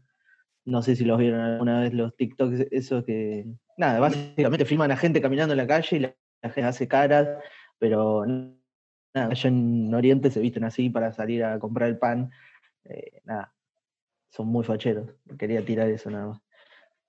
No 0.65 0.81
sé 0.81 0.97
si 0.97 1.05
los 1.05 1.19
vieron 1.19 1.41
alguna 1.41 1.81
vez 1.81 1.93
los 1.93 2.17
TikToks, 2.17 2.69
esos 2.71 3.05
que, 3.05 3.45
nada, 3.77 4.01
básicamente 4.01 4.65
filman 4.65 4.91
a 4.91 4.97
gente 4.97 5.21
caminando 5.21 5.53
en 5.53 5.59
la 5.59 5.67
calle 5.67 5.97
y 5.99 6.01
la, 6.01 6.15
gente 6.45 6.65
hace 6.65 6.89
caras, 6.89 7.29
pero 7.79 8.25
nada, 9.15 9.29
allá 9.31 9.49
en 9.49 9.93
Oriente 9.95 10.31
se 10.31 10.41
visten 10.41 10.65
así 10.65 10.91
para 10.91 11.13
salir 11.13 11.45
a 11.45 11.59
comprar 11.59 11.89
el 11.89 11.99
pan. 11.99 12.31
eh, 12.85 13.21
nada, 13.25 13.53
son 14.31 14.49
muy 14.49 14.65
facheros. 14.65 15.09
Quería 15.39 15.65
tirar 15.65 15.89
eso 15.89 16.11
nada 16.11 16.29
más. 16.29 16.41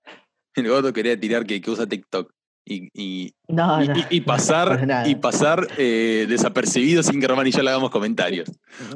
El 0.56 0.68
gordo 0.70 0.94
quería 0.94 1.20
tirar 1.20 1.46
que, 1.46 1.60
que 1.62 1.72
usa 1.72 1.88
TikTok. 1.88 2.32
Y, 2.66 2.90
y, 2.94 3.34
No, 3.50 3.84
y- 3.84 3.88
no, 3.90 3.98
y- 3.98 4.06
y 4.10 4.22
pasar, 4.22 4.88
y 5.06 5.16
pasar 5.16 5.68
eh, 5.78 6.26
desapercibido 6.30 7.04
sin 7.04 7.20
que 7.20 7.28
Román 7.28 7.48
y 7.48 7.52
yo 7.52 7.62
le 7.62 7.70
hagamos 7.72 7.90
comentarios. 7.90 8.50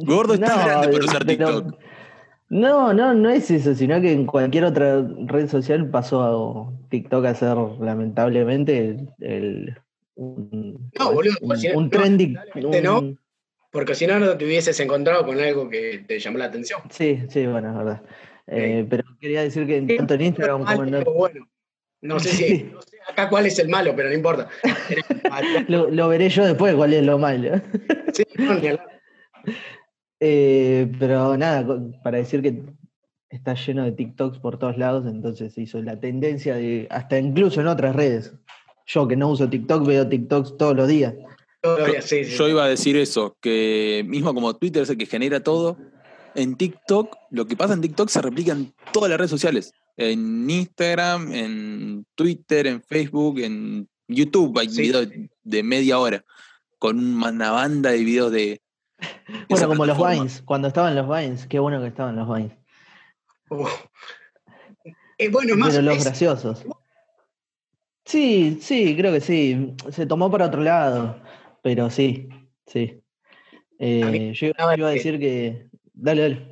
Gordo 0.05 0.35
está 0.35 0.65
grande 0.65 0.87
para 0.89 1.03
usar 1.05 1.25
pero- 1.25 1.61
TikTok. 1.63 1.81
No, 2.49 2.93
no, 2.93 3.13
no 3.13 3.29
es 3.29 3.51
eso, 3.51 3.75
sino 3.75 3.99
que 3.99 4.13
en 4.13 4.25
cualquier 4.25 4.63
otra 4.63 5.01
red 5.25 5.49
social 5.49 5.89
pasó 5.89 6.23
a 6.71 6.89
TikTok 6.89 7.25
a 7.25 7.35
ser 7.35 7.57
lamentablemente 7.57 8.77
el, 8.87 9.09
el- 9.19 9.77
un, 10.17 10.91
No, 10.99 11.13
boludo, 11.13 11.35
un, 11.41 11.57
si- 11.57 11.69
un 11.69 11.83
no, 11.85 11.89
trending. 11.89 12.37
no. 12.83 13.15
Porque 13.71 13.95
si 13.95 14.07
no, 14.07 14.19
no 14.19 14.37
te 14.37 14.45
hubieses 14.45 14.79
encontrado 14.79 15.25
con 15.25 15.39
algo 15.39 15.69
que 15.69 16.03
te 16.07 16.19
llamó 16.19 16.37
la 16.39 16.45
atención. 16.45 16.81
Sí, 16.89 17.19
sí, 17.29 17.45
bueno, 17.45 17.69
es 17.71 17.77
verdad. 17.77 18.03
Eh, 18.47 18.85
pero 18.89 19.03
quería 19.19 19.41
decir 19.41 19.67
que 19.67 19.81
tanto 19.97 20.13
en 20.13 20.21
Instagram 20.21 20.63
como 20.65 20.83
en 20.83 21.03
bueno. 21.03 21.47
No 22.01 22.19
sé 22.19 22.29
si 22.29 22.63
no 22.73 22.81
sé 22.81 22.97
acá 23.09 23.29
cuál 23.29 23.45
es 23.45 23.59
el 23.59 23.67
malo, 23.69 23.93
pero 23.95 24.09
no 24.09 24.15
importa. 24.15 24.47
lo, 25.67 25.89
lo 25.89 26.07
veré 26.07 26.29
yo 26.29 26.45
después 26.45 26.75
cuál 26.75 26.93
es 26.93 27.03
lo 27.05 27.17
malo. 27.17 27.61
Sí, 28.13 28.23
no. 28.39 28.57
Eh, 30.19 30.91
pero 30.97 31.37
nada, 31.37 31.65
para 32.03 32.17
decir 32.17 32.41
que 32.41 32.63
está 33.29 33.53
lleno 33.53 33.83
de 33.83 33.91
TikToks 33.91 34.39
por 34.39 34.57
todos 34.57 34.77
lados, 34.77 35.05
entonces 35.05 35.53
se 35.53 35.61
hizo 35.61 35.81
la 35.81 35.99
tendencia 35.99 36.55
de, 36.55 36.87
hasta 36.89 37.19
incluso 37.19 37.61
en 37.61 37.67
otras 37.67 37.95
redes. 37.95 38.33
Yo 38.87 39.07
que 39.07 39.15
no 39.15 39.29
uso 39.29 39.49
TikTok, 39.49 39.85
veo 39.85 40.07
TikToks 40.07 40.57
todos 40.57 40.75
los 40.75 40.87
días. 40.87 41.13
Todavía, 41.61 42.01
sí, 42.01 42.23
sí. 42.23 42.35
Yo 42.37 42.47
iba 42.47 42.63
a 42.63 42.69
decir 42.69 42.95
eso, 42.97 43.35
que 43.41 44.05
mismo 44.07 44.33
como 44.33 44.55
Twitter 44.55 44.83
es 44.83 44.89
el 44.89 44.97
que 44.97 45.05
genera 45.05 45.41
todo, 45.43 45.77
en 46.35 46.55
TikTok, 46.55 47.15
lo 47.31 47.45
que 47.47 47.57
pasa 47.57 47.73
en 47.73 47.81
TikTok 47.81 48.09
se 48.09 48.21
replica 48.21 48.53
en 48.53 48.73
todas 48.93 49.09
las 49.09 49.17
redes 49.17 49.31
sociales. 49.31 49.73
En 49.97 50.49
Instagram, 50.49 51.33
en 51.33 52.05
Twitter, 52.15 52.67
en 52.67 52.81
Facebook, 52.81 53.39
en 53.39 53.89
YouTube 54.07 54.57
hay 54.59 54.69
Sí. 54.69 54.83
videos 54.83 55.07
de 55.43 55.63
media 55.63 55.99
hora, 55.99 56.23
con 56.79 56.97
una 57.23 57.51
banda 57.51 57.89
de 57.91 57.97
videos 58.03 58.31
de... 58.31 58.61
Bueno, 59.49 59.67
como 59.67 59.85
los. 59.85 59.97
Vines, 59.97 60.41
cuando 60.45 60.67
estaban 60.69 60.95
los 60.95 61.07
Vines, 61.09 61.45
qué 61.47 61.59
bueno 61.59 61.81
que 61.81 61.87
estaban 61.87 62.15
los 62.15 62.33
Vines. 62.33 62.53
Uf. 63.49 63.69
Eh, 65.17 65.29
bueno, 65.29 65.55
más, 65.55 65.71
Pero 65.71 65.81
los 65.83 65.97
es- 65.97 66.03
graciosos. 66.05 66.63
Sí, 68.07 68.57
sí, 68.61 68.95
creo 68.95 69.11
que 69.11 69.19
sí. 69.19 69.75
Se 69.91 70.05
tomó 70.05 70.31
para 70.31 70.45
otro 70.45 70.61
lado, 70.61 71.21
pero 71.61 71.89
sí, 71.89 72.29
sí. 72.65 73.01
Eh, 73.79 74.31
yo, 74.33 74.47
iba 74.47 74.87
a 74.87 74.91
decir 74.91 75.19
que. 75.19 75.67
Dale, 75.93 76.21
dale. 76.21 76.47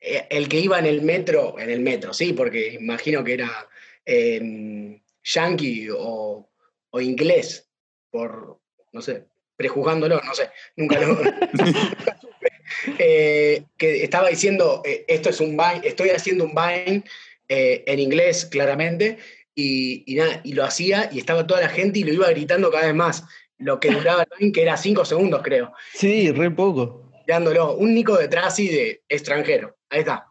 eh, 0.00 0.26
el 0.30 0.48
que 0.48 0.58
iba 0.58 0.78
en 0.80 0.86
el 0.86 1.02
metro, 1.02 1.58
en 1.60 1.70
el 1.70 1.80
metro, 1.80 2.12
sí, 2.12 2.32
porque 2.32 2.74
imagino 2.74 3.22
que 3.22 3.34
era 3.34 3.68
eh, 4.04 5.00
yankee 5.22 5.88
o, 5.96 6.50
o 6.90 7.00
inglés, 7.00 7.68
por, 8.10 8.58
no 8.92 9.00
sé, 9.00 9.26
prejuzgándolo, 9.56 10.20
no 10.24 10.34
sé, 10.34 10.50
nunca 10.76 11.00
lo 11.00 11.16
supe. 12.20 12.52
Eh, 12.98 13.62
que 13.76 14.02
estaba 14.02 14.28
diciendo, 14.28 14.82
eh, 14.84 15.04
esto 15.06 15.30
es 15.30 15.40
un 15.40 15.50
Vine, 15.50 15.82
estoy 15.84 16.10
haciendo 16.10 16.44
un 16.44 16.54
Vine 16.54 17.04
eh, 17.48 17.84
en 17.86 17.98
inglés, 18.00 18.44
claramente, 18.46 19.18
y, 19.56 20.04
y 20.06 20.14
nada, 20.16 20.40
y 20.44 20.52
lo 20.52 20.64
hacía 20.64 21.08
y 21.10 21.18
estaba 21.18 21.46
toda 21.46 21.62
la 21.62 21.68
gente 21.68 21.98
y 21.98 22.04
lo 22.04 22.12
iba 22.12 22.28
gritando 22.30 22.70
cada 22.70 22.86
vez 22.86 22.94
más. 22.94 23.24
Lo 23.58 23.80
que 23.80 23.90
duraba 23.90 24.26
el 24.38 24.52
que 24.52 24.62
era 24.62 24.76
cinco 24.76 25.04
segundos, 25.06 25.40
creo. 25.42 25.72
Sí, 25.94 26.30
re 26.30 26.50
poco. 26.50 27.10
Dándolo, 27.26 27.74
un 27.76 27.94
Nico 27.94 28.16
detrás 28.16 28.58
y 28.60 28.68
de 28.68 29.02
extranjero. 29.08 29.74
Ahí 29.90 30.00
está. 30.00 30.26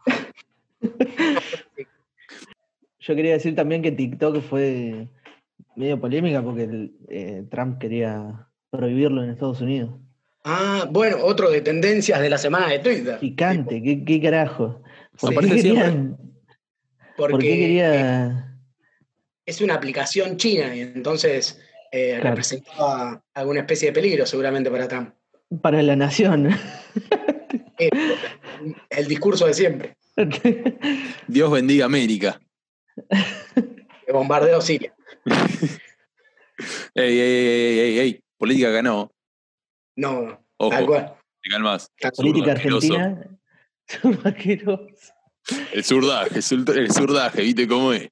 Yo 3.00 3.14
quería 3.14 3.32
decir 3.34 3.54
también 3.54 3.82
que 3.82 3.92
TikTok 3.92 4.40
fue 4.42 5.08
medio 5.76 6.00
polémica 6.00 6.42
porque 6.42 6.62
el, 6.64 6.92
eh, 7.08 7.44
Trump 7.50 7.78
quería 7.78 8.48
prohibirlo 8.70 9.22
en 9.22 9.30
Estados 9.30 9.60
Unidos. 9.60 9.90
Ah, 10.44 10.86
bueno, 10.90 11.18
otro 11.22 11.50
de 11.50 11.60
tendencias 11.60 12.20
de 12.20 12.30
la 12.30 12.38
semana 12.38 12.68
de 12.68 12.78
Twitter. 12.78 13.18
Picante, 13.18 13.82
¿qué, 13.82 14.04
qué 14.04 14.20
carajo? 14.22 14.82
¿Por 15.20 15.34
qué, 15.40 15.48
querían- 15.56 16.16
Porque 17.16 17.32
por 17.32 17.40
qué 17.40 17.52
eh, 17.54 17.58
quería.? 17.58 18.45
Es 19.46 19.60
una 19.60 19.74
aplicación 19.74 20.36
china 20.36 20.74
y 20.74 20.80
entonces 20.80 21.60
eh, 21.92 22.16
Claro. 22.20 22.30
representaba 22.30 23.22
alguna 23.32 23.60
especie 23.60 23.88
de 23.88 23.92
peligro 23.94 24.26
seguramente 24.26 24.70
para 24.70 24.88
Trump. 24.88 25.14
Para 25.62 25.82
la 25.82 25.96
nación. 25.96 26.50
Eh, 27.78 27.90
el 28.88 29.06
discurso 29.06 29.46
de 29.46 29.52
siempre, 29.52 29.96
Dios 31.28 31.50
bendiga 31.52 31.84
América. 31.84 32.40
de 32.96 34.12
bombardeo 34.14 34.62
Siria. 34.62 34.94
Ey, 36.94 37.18
ey, 37.20 37.20
ey, 37.20 37.78
ey, 37.78 37.98
ey, 37.98 38.20
política 38.38 38.70
ganó. 38.70 39.12
No, 39.94 40.42
Ojo, 40.56 40.70
tal 40.70 40.86
cual. 40.86 41.14
te 41.42 41.50
calmas. 41.50 41.92
Política 42.16 42.52
argentina. 42.52 43.28
El 45.74 45.84
surdaje, 45.84 46.38
el 46.54 46.78
el 46.78 46.90
surdaje, 46.92 47.42
¿viste 47.42 47.68
cómo 47.68 47.92
es? 47.92 48.08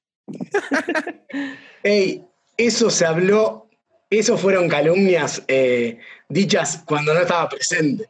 Ey, 1.83 2.23
eso 2.57 2.89
se 2.89 3.05
habló 3.05 3.65
eso 4.09 4.37
fueron 4.37 4.69
calumnias 4.69 5.43
eh, 5.47 5.97
dichas 6.29 6.83
cuando 6.85 7.13
no 7.13 7.21
estaba 7.21 7.49
presente. 7.49 8.05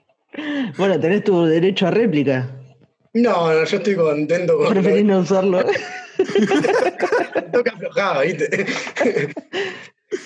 Bueno, 0.77 0.99
tenés 0.99 1.23
tu 1.23 1.45
derecho 1.45 1.87
a 1.87 1.91
réplica. 1.91 2.49
No, 3.13 3.51
no, 3.53 3.63
yo 3.63 3.77
estoy 3.77 3.95
contento 3.95 4.57
con. 4.57 4.73
Preferís 4.73 5.05
no 5.05 5.19
usarlo. 5.19 5.63
Toca 7.53 7.71
aflojado, 7.71 8.21
¿viste? 8.21 8.65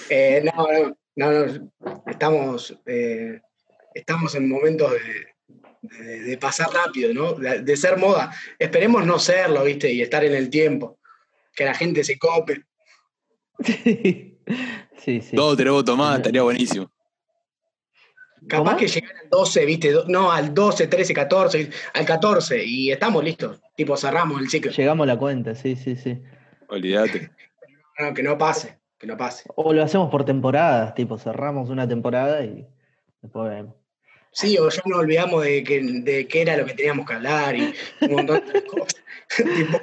Eh, 0.09 0.43
no, 0.43 0.67
no, 1.15 1.31
no, 1.31 1.45
no, 1.47 2.03
estamos, 2.05 2.77
eh, 2.85 3.39
estamos 3.95 4.35
en 4.35 4.47
momentos 4.49 4.91
de, 4.91 5.97
de- 5.97 6.19
de 6.21 6.37
pasar 6.37 6.69
rápido, 6.71 7.11
¿no? 7.13 7.33
De, 7.33 7.61
de 7.63 7.77
ser 7.77 7.97
moda. 7.97 8.31
Esperemos 8.59 9.03
no 9.05 9.17
serlo, 9.17 9.63
¿viste? 9.63 9.91
Y 9.91 10.01
estar 10.01 10.23
en 10.23 10.33
el 10.35 10.49
tiempo. 10.51 10.98
Que 11.55 11.65
la 11.65 11.73
gente 11.73 12.03
se 12.03 12.17
cope. 12.17 12.63
Sí, 14.99 15.21
sí. 15.21 15.21
sí. 15.21 15.35
Todo 15.35 15.55
tenemos 15.55 15.85
tomada, 15.85 16.17
estaría 16.17 16.41
buenísimo. 16.41 16.89
Capaz 18.47 18.71
¿Cómo? 18.71 18.77
que 18.77 18.87
llegar 18.87 19.11
al 19.21 19.29
12, 19.29 19.65
¿viste? 19.65 19.93
No, 20.07 20.31
al 20.31 20.53
12, 20.53 20.87
13, 20.87 21.13
14, 21.13 21.69
al 21.93 22.05
14. 22.05 22.63
Y 22.65 22.91
estamos 22.91 23.23
listos. 23.23 23.59
Tipo, 23.75 23.97
cerramos 23.97 24.41
el 24.41 24.49
ciclo. 24.49 24.71
Llegamos 24.71 25.03
a 25.03 25.07
la 25.07 25.19
cuenta, 25.19 25.55
sí, 25.55 25.75
sí, 25.75 25.95
sí. 25.95 26.21
Olvídate. 26.67 27.31
No, 27.99 28.13
que 28.13 28.23
no 28.23 28.37
pase, 28.37 28.79
que 28.97 29.07
no 29.07 29.17
pase. 29.17 29.43
O 29.55 29.73
lo 29.73 29.83
hacemos 29.83 30.09
por 30.09 30.23
temporadas, 30.23 30.95
tipo, 30.95 31.17
cerramos 31.17 31.69
una 31.69 31.87
temporada 31.87 32.43
y 32.43 32.65
después 33.21 33.49
vemos. 33.49 33.75
Sí, 34.31 34.57
o 34.57 34.69
ya 34.69 34.81
nos 34.85 34.99
olvidamos 34.99 35.43
de, 35.43 35.63
que, 35.63 35.81
de 35.81 36.27
qué 36.27 36.41
era 36.41 36.55
lo 36.55 36.65
que 36.65 36.75
teníamos 36.75 37.05
que 37.05 37.13
hablar 37.13 37.55
y 37.55 37.73
un 38.01 38.11
montón 38.11 38.43
de 38.45 38.63
cosas. 38.65 39.03
tipo, 39.35 39.79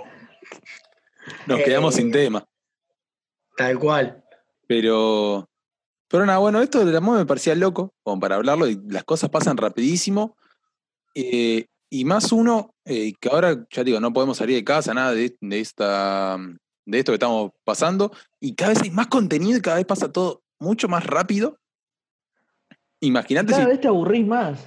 Nos 1.47 1.61
Eh, 1.61 1.65
quedamos 1.65 1.95
sin 1.95 2.11
tema. 2.11 2.45
tal 3.57 3.79
cual. 3.79 4.23
Pero. 4.67 5.49
Pero 6.09 6.25
nada, 6.25 6.39
bueno, 6.39 6.63
esto 6.63 6.85
del 6.85 6.95
amor 6.97 7.19
me 7.19 7.27
parecía 7.27 7.55
loco, 7.57 7.93
como 8.05 8.21
para 8.21 8.37
hablarlo, 8.37 8.69
y 8.69 8.79
las 8.89 9.05
cosas 9.05 9.31
pasan 9.31 9.57
rapidísimo. 9.57 10.37
eh, 11.15 11.67
y 11.89 12.05
más 12.05 12.31
uno, 12.33 12.75
eh, 12.85 13.13
que 13.21 13.29
ahora, 13.29 13.65
ya 13.71 13.85
digo, 13.85 14.01
no 14.01 14.13
podemos 14.13 14.37
salir 14.37 14.57
de 14.57 14.65
casa, 14.65 14.93
nada 14.93 15.13
de, 15.15 15.37
de 15.41 15.61
esta, 15.61 16.37
de 16.85 16.99
esto 16.99 17.13
que 17.13 17.15
estamos 17.17 17.53
pasando, 17.65 18.11
y 18.41 18.55
cada 18.55 18.71
vez 18.75 18.83
hay 18.83 18.91
más 18.91 19.07
contenido 19.07 19.57
y 19.57 19.63
cada 19.63 19.77
vez 19.77 19.87
pasa 19.87 20.11
todo 20.13 20.43
mucho 20.59 20.89
más 20.89 21.07
rápido. 21.07 21.59
Imagínate 23.01 23.53
Cada 23.53 23.65
si. 23.65 23.69
vez 23.71 23.81
te 23.81 23.89
aburrís 23.89 24.27
más. 24.27 24.67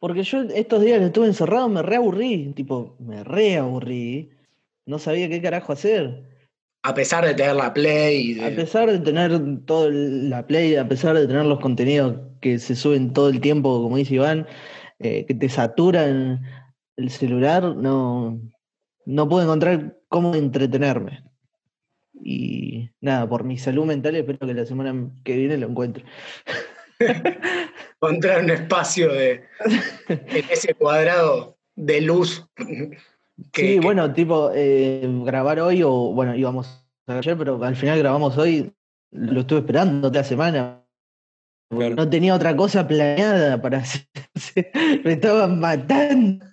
Porque 0.00 0.22
yo 0.22 0.42
estos 0.42 0.82
días 0.82 0.98
que 1.00 1.06
estuve 1.06 1.26
encerrado 1.26 1.68
me 1.68 1.82
reaburrí. 1.82 2.52
Tipo, 2.54 2.96
me 3.00 3.24
reaburrí. 3.24 4.30
No 4.88 4.98
sabía 4.98 5.28
qué 5.28 5.42
carajo 5.42 5.74
hacer. 5.74 6.24
A 6.82 6.94
pesar 6.94 7.22
de 7.22 7.34
tener 7.34 7.56
la 7.56 7.74
play 7.74 8.32
de- 8.32 8.46
A 8.46 8.56
pesar 8.56 8.90
de 8.90 8.98
tener 8.98 9.38
todo 9.66 9.90
la 9.90 10.46
play, 10.46 10.76
a 10.76 10.88
pesar 10.88 11.14
de 11.14 11.26
tener 11.26 11.44
los 11.44 11.60
contenidos 11.60 12.16
que 12.40 12.58
se 12.58 12.74
suben 12.74 13.12
todo 13.12 13.28
el 13.28 13.42
tiempo, 13.42 13.82
como 13.82 13.98
dice 13.98 14.14
Iván, 14.14 14.46
eh, 14.98 15.26
que 15.26 15.34
te 15.34 15.50
saturan 15.50 16.42
el 16.96 17.10
celular, 17.10 17.76
no, 17.76 18.40
no 19.04 19.28
puedo 19.28 19.42
encontrar 19.42 19.98
cómo 20.08 20.34
entretenerme. 20.34 21.22
Y 22.24 22.88
nada, 23.02 23.28
por 23.28 23.44
mi 23.44 23.58
salud 23.58 23.84
mental 23.84 24.16
espero 24.16 24.38
que 24.38 24.54
la 24.54 24.64
semana 24.64 25.10
que 25.22 25.36
viene 25.36 25.58
lo 25.58 25.68
encuentre. 25.68 26.04
encontrar 28.00 28.42
un 28.42 28.50
espacio 28.50 29.12
de, 29.12 29.44
en 30.08 30.44
ese 30.50 30.72
cuadrado 30.72 31.58
de 31.76 32.00
luz. 32.00 32.46
que- 33.52 33.62
sí, 33.62 33.74
que- 33.74 33.80
bueno, 33.80 34.12
tipo, 34.12 34.50
eh, 34.54 35.02
grabar 35.24 35.60
hoy 35.60 35.82
o, 35.82 35.90
bueno, 36.12 36.34
íbamos 36.34 36.66
a 36.66 36.82
grabar 37.06 37.24
ayer, 37.24 37.36
pero 37.38 37.62
al 37.64 37.76
final 37.76 37.98
grabamos 37.98 38.36
hoy, 38.38 38.72
lo 39.12 39.40
estuve 39.40 39.60
esperando 39.60 40.08
toda 40.08 40.20
la 40.22 40.28
semana. 40.28 40.84
Claro. 41.70 41.96
No 41.96 42.08
tenía 42.08 42.34
otra 42.34 42.56
cosa 42.56 42.86
planeada 42.88 43.60
para 43.60 43.78
hacer. 43.84 44.06
Me 45.04 45.12
estaban 45.12 45.60
matando. 45.60 46.44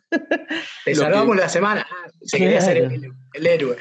Te 0.84 0.92
lo 0.92 0.96
salvamos 1.02 1.36
la 1.38 1.48
semana. 1.50 1.86
Se 2.22 2.38
quería 2.38 2.60
ser 2.62 2.80
Claro. 2.80 2.96
el, 2.96 3.12
el 3.34 3.48
héroe. 3.48 3.78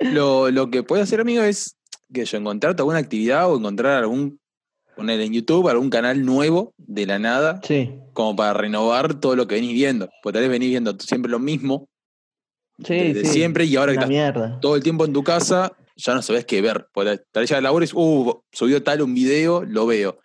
Lo, 0.00 0.50
lo 0.50 0.70
que 0.70 0.82
puedes 0.82 1.04
hacer, 1.04 1.20
amigo, 1.20 1.42
es 1.42 1.76
que 2.12 2.24
yo 2.24 2.38
encontrarte 2.38 2.82
alguna 2.82 2.98
actividad 2.98 3.50
o 3.50 3.56
encontrar 3.58 3.98
algún, 4.02 4.38
poner 4.96 5.20
en 5.20 5.32
YouTube 5.32 5.68
algún 5.68 5.90
canal 5.90 6.24
nuevo 6.24 6.72
de 6.76 7.06
la 7.06 7.18
nada, 7.18 7.60
Sí, 7.64 7.92
como 8.12 8.36
para 8.36 8.52
renovar 8.54 9.14
todo 9.14 9.34
lo 9.34 9.48
que 9.48 9.56
venís 9.56 9.72
viendo. 9.74 10.08
Porque 10.22 10.34
tal 10.34 10.42
vez 10.42 10.50
venís 10.52 10.70
viendo 10.70 10.96
siempre 11.00 11.30
lo 11.30 11.38
mismo, 11.40 11.88
sí, 12.82 13.12
desde 13.12 13.26
sí. 13.26 13.32
siempre, 13.32 13.64
y 13.64 13.76
ahora 13.76 13.92
que 13.92 13.96
estás 13.96 14.08
mierda. 14.08 14.58
todo 14.60 14.76
el 14.76 14.82
tiempo 14.82 15.04
en 15.04 15.12
tu 15.12 15.22
casa, 15.22 15.76
ya 15.96 16.14
no 16.14 16.22
sabes 16.22 16.44
qué 16.44 16.60
ver. 16.62 16.86
Tal 16.94 17.20
vez 17.42 17.50
ya 17.50 17.60
labores, 17.60 17.92
uh, 17.94 18.42
subió 18.52 18.82
tal 18.82 19.02
un 19.02 19.14
video, 19.14 19.64
lo 19.64 19.86
veo. 19.86 20.18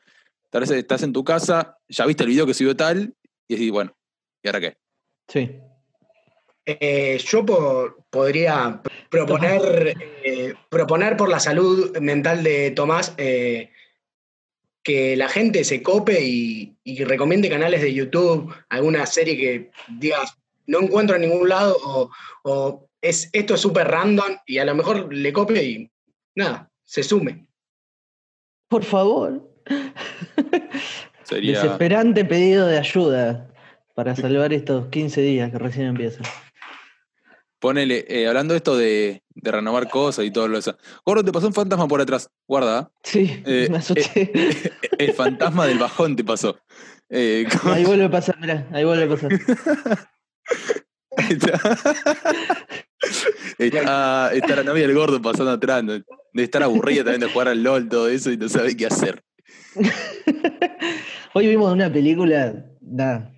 Tal 0.49 0.61
vez 0.61 0.71
estás 0.71 1.03
en 1.03 1.13
tu 1.13 1.23
casa, 1.23 1.77
ya 1.87 2.05
viste 2.05 2.23
el 2.23 2.29
video 2.29 2.45
que 2.47 2.53
subió 2.55 2.75
tal, 2.75 3.13
y 3.47 3.55
decís, 3.55 3.71
bueno, 3.71 3.95
¿y 4.43 4.47
ahora 4.47 4.61
qué? 4.61 4.77
Sí. 5.27 5.51
Eh, 6.65 7.17
yo 7.23 7.45
po- 7.45 8.05
podría 8.09 8.81
proponer, 9.09 9.95
eh, 10.23 10.53
proponer 10.69 11.17
por 11.17 11.29
la 11.29 11.39
salud 11.39 11.97
mental 11.99 12.43
de 12.43 12.71
Tomás 12.71 13.13
eh, 13.17 13.71
que 14.83 15.15
la 15.15 15.29
gente 15.29 15.63
se 15.63 15.81
cope 15.81 16.23
y, 16.23 16.77
y 16.83 17.03
recomiende 17.03 17.49
canales 17.49 17.81
de 17.81 17.93
YouTube, 17.93 18.53
alguna 18.69 19.05
serie 19.05 19.37
que 19.37 19.71
digas, 19.99 20.37
no 20.69 20.79
encuentro 20.81 21.15
en 21.15 21.23
ningún 21.23 21.49
lado 21.49 21.75
o, 21.83 22.09
o 22.43 22.89
es, 23.01 23.29
esto 23.33 23.55
es 23.55 23.61
súper 23.61 23.87
random 23.87 24.37
y 24.45 24.57
a 24.59 24.65
lo 24.65 24.75
mejor 24.75 25.13
le 25.13 25.33
copie 25.33 25.63
y 25.63 25.91
nada, 26.35 26.69
se 26.83 27.01
sume. 27.03 27.47
Por 28.69 28.83
favor. 28.83 29.49
Sería. 31.23 31.61
Desesperante 31.61 32.25
pedido 32.25 32.67
de 32.67 32.77
ayuda 32.77 33.51
para 33.95 34.15
salvar 34.15 34.53
estos 34.53 34.87
15 34.87 35.21
días 35.21 35.51
que 35.51 35.57
recién 35.59 35.87
empiezan. 35.87 36.23
Ponele, 37.59 38.05
eh, 38.07 38.27
hablando 38.27 38.53
de 38.53 38.57
esto 38.57 38.77
de, 38.77 39.21
de 39.35 39.51
renovar 39.51 39.89
cosas 39.89 40.23
y 40.23 40.31
todo 40.31 40.47
lo 40.47 40.57
eso. 40.57 40.77
Gordo, 41.05 41.25
te 41.25 41.31
pasó 41.31 41.47
un 41.47 41.53
fantasma 41.53 41.87
por 41.87 41.99
atrás. 41.99 42.29
Guarda. 42.47 42.89
Sí, 43.03 43.43
Eh, 43.45 43.67
me 43.69 43.79
asusté. 43.79 44.31
el 44.97 45.13
fantasma 45.13 45.65
del 45.67 45.77
bajón 45.77 46.15
te 46.15 46.23
pasó. 46.23 46.57
Eh, 47.09 47.45
¿cómo- 47.61 47.73
Ahí 47.73 47.83
vuelve 47.83 48.05
a 48.05 48.11
pasar, 48.11 48.39
mirá, 48.39 48.67
ahí 48.71 48.83
vuelve 48.85 49.03
a 49.05 49.09
pasar. 49.09 49.29
está, 51.29 51.59
está, 53.57 54.33
está 54.33 54.55
la 54.55 54.63
novia 54.63 54.87
del 54.87 54.95
gordo 54.95 55.21
pasando 55.21 55.51
atrás. 55.51 55.83
¿no? 55.83 55.93
De 55.93 56.43
estar 56.43 56.63
aburrida 56.63 57.03
también 57.03 57.21
de 57.21 57.31
jugar 57.31 57.47
al 57.47 57.63
LOL, 57.63 57.89
todo 57.89 58.09
eso, 58.09 58.31
y 58.31 58.37
no 58.37 58.49
sabe 58.49 58.75
qué 58.75 58.85
hacer. 58.85 59.23
Hoy 61.33 61.47
vimos 61.47 61.71
una 61.71 61.91
película, 61.91 62.65
nada. 62.81 63.31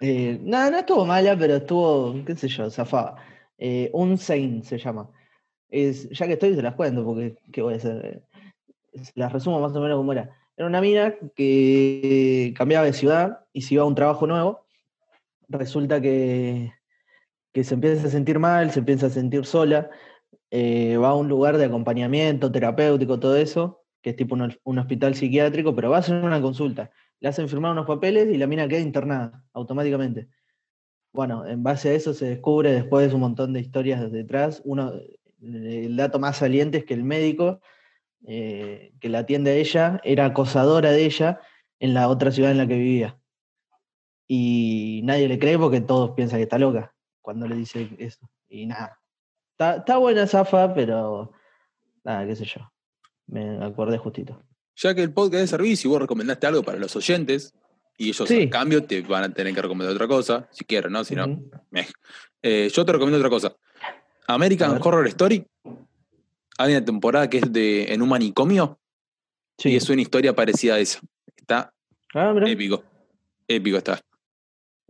Eh, 0.00 0.38
nada, 0.42 0.70
no 0.70 0.78
estuvo 0.78 1.06
mala, 1.06 1.36
pero 1.38 1.56
estuvo, 1.56 2.24
qué 2.24 2.34
sé 2.36 2.48
yo, 2.48 2.70
zafaba. 2.70 3.16
Eh, 3.56 3.90
Un 3.92 4.18
Saint 4.18 4.64
se 4.64 4.78
llama. 4.78 5.08
Es, 5.68 6.10
ya 6.10 6.26
que 6.26 6.34
estoy, 6.34 6.54
se 6.54 6.62
las 6.62 6.74
cuento, 6.74 7.04
porque 7.04 7.36
¿qué 7.52 7.62
voy 7.62 7.74
a 7.74 7.76
hacer? 7.76 8.22
Eh, 8.92 9.04
se 9.04 9.12
las 9.14 9.32
resumo 9.32 9.60
más 9.60 9.74
o 9.74 9.80
menos 9.80 9.96
como 9.96 10.12
era. 10.12 10.36
Era 10.56 10.66
una 10.66 10.80
mina 10.80 11.14
que 11.34 12.52
cambiaba 12.56 12.84
de 12.84 12.92
ciudad 12.92 13.46
y 13.52 13.62
se 13.62 13.74
iba 13.74 13.84
a 13.84 13.86
un 13.86 13.94
trabajo 13.94 14.26
nuevo. 14.26 14.66
Resulta 15.52 16.00
que, 16.00 16.72
que 17.52 17.64
se 17.64 17.74
empieza 17.74 18.06
a 18.06 18.10
sentir 18.10 18.38
mal, 18.38 18.70
se 18.70 18.80
empieza 18.80 19.06
a 19.06 19.10
sentir 19.10 19.44
sola. 19.44 19.90
eh, 20.50 20.96
va 20.98 21.10
a 21.10 21.14
un 21.14 21.28
lugar 21.28 21.58
de 21.58 21.66
acompañamiento 21.66 22.52
terapéutico, 22.52 23.20
todo 23.20 23.36
eso, 23.36 23.84
que 24.02 24.10
es 24.10 24.16
tipo 24.16 24.34
un, 24.34 24.78
hospital 24.78 25.14
psiquiátrico, 25.14 25.74
pero 25.74 25.90
va 25.90 25.96
a 25.96 26.00
hacer 26.00 26.22
una 26.22 26.40
consulta. 26.42 26.90
Le 27.20 27.28
hacen 27.28 27.48
firmar 27.48 27.72
unos 27.72 27.86
papeles 27.86 28.28
y 28.28 28.38
la 28.38 28.46
mina 28.46 28.68
queda 28.68 28.80
internada 28.80 29.44
automáticamente. 29.52 30.28
Bueno, 31.12 31.46
en 31.46 31.62
base 31.62 31.90
a 31.90 31.92
eso 31.94 32.14
se 32.14 32.26
descubre 32.26 32.72
después 32.72 33.12
un 33.12 33.20
montón 33.20 33.52
de 33.52 33.60
historias 33.60 34.10
detrás. 34.10 34.62
Uno, 34.64 34.92
el 35.42 35.96
dato 35.96 36.18
más 36.18 36.38
saliente 36.38 36.78
es 36.78 36.84
que 36.84 36.94
el 36.94 37.04
médico 37.04 37.60
eh, 38.26 38.92
que 39.00 39.08
la 39.08 39.20
atiende 39.20 39.50
a 39.52 39.54
ella 39.54 40.00
era 40.04 40.26
acosadora 40.26 40.92
de 40.92 41.04
ella 41.04 41.40
en 41.80 41.94
la 41.94 42.08
otra 42.08 42.30
ciudad 42.30 42.52
en 42.52 42.58
la 42.58 42.66
que 42.66 42.76
vivía. 42.78 43.18
Y 44.34 45.02
nadie 45.04 45.28
le 45.28 45.38
cree 45.38 45.58
porque 45.58 45.82
todos 45.82 46.12
piensan 46.12 46.38
que 46.38 46.44
está 46.44 46.56
loca 46.58 46.94
cuando 47.20 47.46
le 47.46 47.54
dice 47.54 47.90
eso. 47.98 48.30
Y 48.48 48.64
nada. 48.64 48.98
Está, 49.50 49.76
está 49.76 49.98
buena 49.98 50.26
Zafa, 50.26 50.72
pero 50.72 51.32
nada, 52.02 52.26
qué 52.26 52.34
sé 52.34 52.46
yo. 52.46 52.62
Me 53.26 53.62
acordé 53.62 53.98
justito. 53.98 54.42
Ya 54.76 54.94
que 54.94 55.02
el 55.02 55.12
podcast 55.12 55.44
es 55.44 55.50
servicio 55.50 55.88
y 55.88 55.92
vos 55.92 56.00
recomendaste 56.00 56.46
algo 56.46 56.62
para 56.62 56.78
los 56.78 56.96
oyentes, 56.96 57.52
y 57.98 58.08
ellos 58.08 58.26
Sí. 58.26 58.44
a 58.44 58.48
cambio 58.48 58.82
te 58.84 59.02
van 59.02 59.24
a 59.24 59.34
tener 59.34 59.54
que 59.54 59.60
recomendar 59.60 59.94
otra 59.94 60.08
cosa, 60.08 60.48
si 60.50 60.64
quieren, 60.64 60.92
¿no? 60.92 61.04
Si 61.04 61.14
no. 61.14 61.26
Eh, 62.40 62.70
yo 62.72 62.84
te 62.86 62.92
recomiendo 62.92 63.18
otra 63.18 63.28
cosa. 63.28 63.54
American. 64.28 64.80
Horror 64.82 65.06
Story. 65.08 65.46
Hay 66.56 66.72
una 66.72 66.82
temporada 66.86 67.28
que 67.28 67.36
es 67.36 67.52
de 67.52 67.92
en 67.92 68.00
un 68.00 68.08
manicomio 68.08 68.78
y 69.58 69.62
Sí. 69.62 69.76
es 69.76 69.90
una 69.90 70.00
historia 70.00 70.34
parecida 70.34 70.76
a 70.76 70.78
esa. 70.78 71.00
Está 71.36 71.70
Ah, 72.14 72.34
épico. 72.46 72.82
Épico 73.46 73.76
está. 73.76 74.00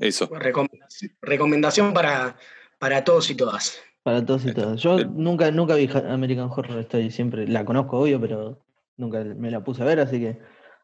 Eso. 0.03 0.29
Recomendación, 0.33 1.13
recomendación 1.23 1.95
para, 1.95 2.37
para 2.79 3.05
todos 3.05 3.31
y 3.31 3.35
todas. 3.35 3.79
Para 4.03 4.25
todos 4.27 4.45
y 4.45 4.49
Esto, 4.49 4.63
todas. 4.63 4.81
Yo 4.81 4.99
el- 4.99 5.15
nunca, 5.15 5.51
nunca 5.53 5.75
vi 5.77 5.89
American 6.09 6.51
Horror 6.51 6.81
Story, 6.81 7.11
siempre 7.11 7.47
la 7.47 7.65
conozco, 7.65 8.01
obvio, 8.01 8.21
pero 8.21 8.59
nunca 8.97 9.23
me 9.23 9.51
la 9.51 9.63
puse 9.63 9.83
a 9.83 9.85
ver, 9.87 10.01
así 10.01 10.19
que 10.19 10.39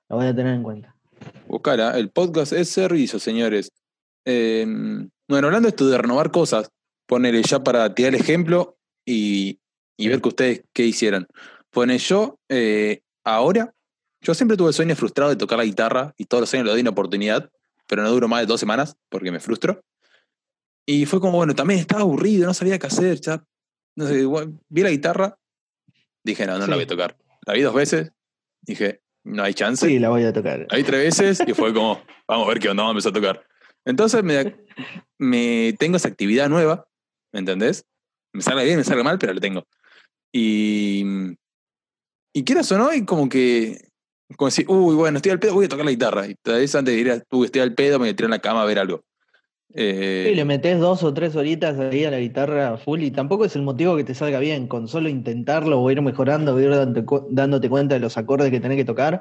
la 0.09 0.17
voy 0.17 0.27
a 0.27 0.35
tener 0.37 0.55
en 0.55 0.63
cuenta. 0.63 0.95
Buscara, 1.49 1.99
el 1.99 2.11
podcast 2.11 2.53
es 2.53 2.69
servicio, 2.69 3.19
señores. 3.19 3.73
Eh, 4.25 4.65
bueno, 5.27 5.49
hablando 5.49 5.67
de 5.67 5.71
esto 5.71 5.89
de 5.89 5.99
renovar 5.99 6.31
cosas, 6.31 6.71
ponerle 7.07 7.43
ya 7.43 7.63
para 7.65 7.93
tirar 7.95 8.15
el 8.15 8.21
ejemplo 8.21 8.79
y, 9.05 9.59
y 9.97 10.09
ver 10.09 10.21
que 10.21 10.29
ustedes 10.29 10.65
qué 10.73 10.85
hicieron. 10.85 11.27
Pone 11.71 11.99
yo, 11.99 12.39
eh, 12.49 13.01
ahora, 13.25 13.75
yo 14.21 14.35
siempre 14.35 14.57
tuve 14.57 14.69
el 14.69 14.75
sueño 14.75 14.95
frustrado 14.95 15.31
de 15.31 15.37
tocar 15.37 15.59
la 15.59 15.65
guitarra 15.65 16.15
y 16.17 16.27
todos 16.27 16.43
los 16.43 16.55
años 16.55 16.67
le 16.67 16.73
doy 16.73 16.81
una 16.83 16.91
oportunidad, 16.91 17.51
pero 17.89 18.03
no 18.03 18.11
duró 18.11 18.29
más 18.29 18.41
de 18.41 18.47
dos 18.47 18.61
semanas 18.61 18.97
porque 19.09 19.33
me 19.33 19.41
frustro. 19.41 19.83
Y 20.87 21.07
fue 21.07 21.21
como, 21.21 21.37
bueno, 21.39 21.55
también 21.55 21.81
estaba 21.81 22.03
aburrido, 22.03 22.47
no 22.47 22.55
sabía 22.55 22.79
qué 22.79 22.87
hacer, 22.87 23.21
ya. 23.21 23.45
No 23.97 24.07
sé, 24.07 24.25
vi 24.69 24.83
la 24.83 24.91
guitarra, 24.91 25.37
dije, 26.25 26.47
no, 26.47 26.59
no 26.59 26.65
Sí. 26.65 26.71
la 26.71 26.77
voy 26.77 26.85
a 26.85 26.89
tocar. 26.89 27.19
La 27.47 27.55
vi 27.55 27.63
dos 27.63 27.75
veces, 27.75 28.13
dije, 28.63 29.03
no 29.25 29.43
hay 29.43 29.55
chance. 29.55 29.87
Sí, 29.87 29.99
la 29.99 30.09
voy 30.11 30.25
a 30.25 30.33
tocar. 30.33 30.67
La 30.71 30.77
vi 30.77 30.85
tres 30.85 31.19
veces 31.19 31.43
y 31.49 31.53
fue 31.55 31.75
como, 31.75 32.01
vamos 32.29 32.47
a 32.47 32.49
ver 32.51 32.59
qué 32.61 32.69
onda, 32.69 32.85
vamos 32.85 33.05
a 33.05 33.09
empezar 33.09 33.11
a 33.11 33.37
tocar. 33.37 33.49
Entonces 33.85 34.23
me, 34.23 34.57
me 35.19 35.75
tengo 35.79 35.97
esa 35.97 36.09
actividad 36.09 36.49
nueva, 36.49 36.87
¿me 37.33 37.41
entendés? 37.41 37.85
Me 38.33 38.43
salga 38.43 38.63
bien, 38.63 38.77
me 38.77 38.85
salga 38.85 39.03
mal, 39.03 39.19
pero 39.19 39.33
la 39.35 39.41
tengo. 39.41 39.67
Y, 40.33 41.05
y 42.35 42.45
quieras 42.45 42.71
o 42.73 42.79
no, 42.79 42.93
y 42.93 43.05
como 43.05 43.29
que, 43.29 43.88
como 44.37 44.49
decir, 44.49 44.67
uy, 44.69 44.95
bueno, 44.95 45.17
estoy 45.19 45.33
al 45.33 45.39
pedo, 45.39 45.55
voy 45.55 45.67
a 45.67 45.69
tocar 45.69 45.85
la 45.85 45.91
guitarra. 45.91 46.27
Y 46.27 46.35
tal 46.35 46.57
vez 46.57 46.75
antes 46.75 46.95
de 46.95 47.01
ir 47.01 47.11
a, 47.11 47.23
uy, 47.31 47.47
estoy 47.47 47.63
al 47.63 47.75
pedo, 47.75 47.99
me 47.99 48.05
voy 48.05 48.11
a 48.11 48.17
tirar 48.17 48.29
en 48.29 48.33
la 48.33 48.39
cama 48.41 48.63
a 48.63 48.67
ver 48.67 48.79
algo. 48.79 49.03
Eh, 49.75 50.27
Sí, 50.29 50.35
le 50.35 50.45
metes 50.45 50.81
dos 50.81 51.03
o 51.03 51.13
tres 51.13 51.37
horitas 51.37 51.79
ahí 51.79 52.05
a 52.05 52.11
la 52.11 52.19
guitarra 52.19 52.79
full 52.79 53.03
y 53.03 53.11
tampoco 53.11 53.45
es 53.45 53.55
el 53.55 53.63
motivo 53.63 53.97
que 53.97 54.05
te 54.05 54.15
salga 54.15 54.39
bien, 54.39 54.67
con 54.67 54.89
solo 54.89 55.09
intentarlo 55.09 55.81
o 55.81 55.91
ir 55.91 56.01
mejorando 56.01 56.55
o 56.55 56.61
ir 56.61 56.71
dándote 57.31 57.69
cuenta 57.69 57.95
de 57.95 58.01
los 58.01 58.17
acordes 58.17 58.51
que 58.51 58.61
tenés 58.61 58.79
que 58.79 58.87
tocar, 58.87 59.21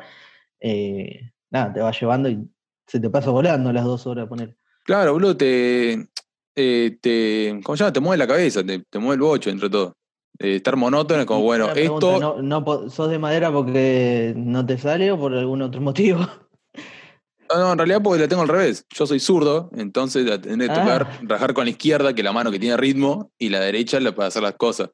eh, 0.61 1.31
nada, 1.49 1.73
te 1.73 1.81
va 1.81 1.91
llevando 1.91 2.29
y 2.29 2.47
se 2.85 2.99
te 2.99 3.09
pasa 3.09 3.29
volando 3.29 3.73
las 3.73 3.83
dos 3.83 4.07
horas 4.07 4.27
poner. 4.27 4.55
Claro, 4.85 5.13
boludo, 5.13 5.35
te, 5.35 6.07
eh, 6.55 6.97
te, 7.01 7.59
¿cómo 7.63 7.75
se 7.75 7.83
llama? 7.83 7.93
Te 7.93 7.99
mueve 7.99 8.17
la 8.17 8.27
cabeza, 8.27 8.63
te, 8.63 8.79
te 8.89 8.99
mueve 8.99 9.15
el 9.15 9.21
bocho 9.21 9.49
entre 9.49 9.69
todo. 9.69 9.97
Eh, 10.39 10.58
estar 10.58 10.76
monótono 10.76 11.21
es 11.21 11.26
como, 11.26 11.41
bueno, 11.41 11.71
pregunta, 11.71 12.13
esto... 12.13 12.41
¿no, 12.41 12.89
¿Sos 12.89 13.10
de 13.10 13.17
madera 13.19 13.52
porque 13.52 14.34
no 14.36 14.65
te 14.65 14.78
sale 14.78 15.12
o 15.12 15.17
por 15.19 15.34
algún 15.34 15.62
otro 15.62 15.82
motivo? 15.82 16.19
No, 17.50 17.60
no, 17.60 17.71
en 17.71 17.78
realidad 17.78 18.02
porque 18.04 18.19
la 18.21 18.28
tengo 18.28 18.41
al 18.41 18.50
revés. 18.50 18.86
Yo 18.93 19.08
soy 19.08 19.19
zurdo, 19.19 19.69
entonces 19.76 20.26
la 20.26 20.39
tendré 20.41 20.67
que 20.67 20.73
Ah. 20.73 20.82
tocar, 20.84 21.08
rajar 21.23 21.54
con 21.54 21.63
la 21.65 21.71
izquierda, 21.71 22.13
que 22.13 22.21
es 22.21 22.26
la 22.26 22.34
mano 22.34 22.52
que 22.52 22.60
tiene 22.60 22.76
ritmo, 22.78 23.32
y 23.39 23.50
la 23.50 23.62
derecha 23.62 24.00
la 24.02 24.13
para 24.13 24.28
hacer 24.28 24.43
las 24.43 24.56
cosas. 24.56 24.89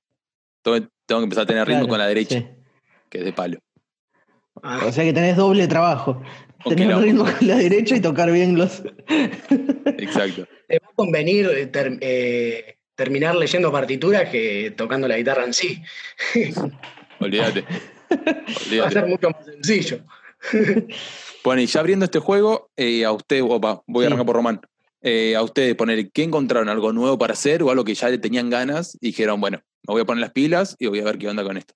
Tengo, 0.62 0.78
tengo 1.08 1.22
que 1.22 1.24
empezar 1.24 1.44
a 1.44 1.48
tener 1.48 1.68
ritmo 1.68 1.82
Claro, 1.82 1.90
con 1.90 1.98
la 2.00 2.08
derecha, 2.08 2.40
sí. 2.40 2.48
que 3.10 3.18
es 3.20 3.26
de 3.26 3.34
palo. 3.34 3.58
Ah, 4.62 4.82
O 4.88 4.92
sea 4.92 5.04
que 5.04 5.14
tenés 5.14 5.36
doble 5.36 5.68
trabajo. 5.68 6.22
Tener 6.70 6.88
no. 6.90 7.02
ritmo 7.02 7.24
con 7.26 7.48
la 7.48 7.58
derecha 7.58 7.96
y 7.98 8.02
tocar 8.02 8.32
bien 8.32 8.56
los. 8.58 8.84
Exacto. 9.98 10.48
te 10.68 10.80
va 10.80 10.88
a 10.90 10.96
convenir 10.96 11.48
eh, 11.48 11.70
eh, 12.02 12.78
terminar 12.96 13.36
leyendo 13.36 13.72
partituras 13.72 14.30
que 14.30 14.74
tocando 14.76 15.08
la 15.08 15.18
guitarra 15.18 15.46
en 15.46 15.54
sí. 15.54 15.82
Olvídate. 17.20 17.66
Va 18.80 18.88
a 18.88 18.92
ser 18.92 19.08
mucho 19.08 19.30
más 19.30 19.46
sencillo. 19.46 20.00
Bueno, 21.44 21.62
y 21.62 21.66
ya 21.66 21.80
abriendo 21.80 22.06
este 22.06 22.20
juego, 22.20 22.70
eh, 22.76 23.06
a 23.06 23.12
usted, 23.12 23.42
opa, 23.44 23.82
voy 23.88 24.04
a 24.06 24.08
Sí. 24.08 24.14
arrancar 24.14 24.26
por 24.26 24.36
Román. 24.36 24.62
Eh, 25.02 25.36
a 25.36 25.42
ustedes 25.42 25.76
poner, 25.76 26.12
¿qué 26.12 26.24
encontraron? 26.24 26.70
¿Algo 26.70 26.94
nuevo 26.94 27.18
para 27.18 27.34
hacer 27.34 27.62
o 27.64 27.72
algo 27.72 27.84
que 27.84 27.96
ya 27.96 28.10
le 28.10 28.18
tenían 28.20 28.50
ganas? 28.50 28.96
Y 29.02 29.08
dijeron, 29.08 29.42
bueno, 29.42 29.62
me 29.88 29.94
voy 29.94 30.02
a 30.02 30.06
poner 30.06 30.22
las 30.22 30.32
pilas 30.32 30.76
y 30.80 30.88
voy 30.88 31.00
a 31.00 31.04
ver 31.04 31.18
qué 31.18 31.28
onda 31.28 31.44
con 31.44 31.58
esto. 31.58 31.74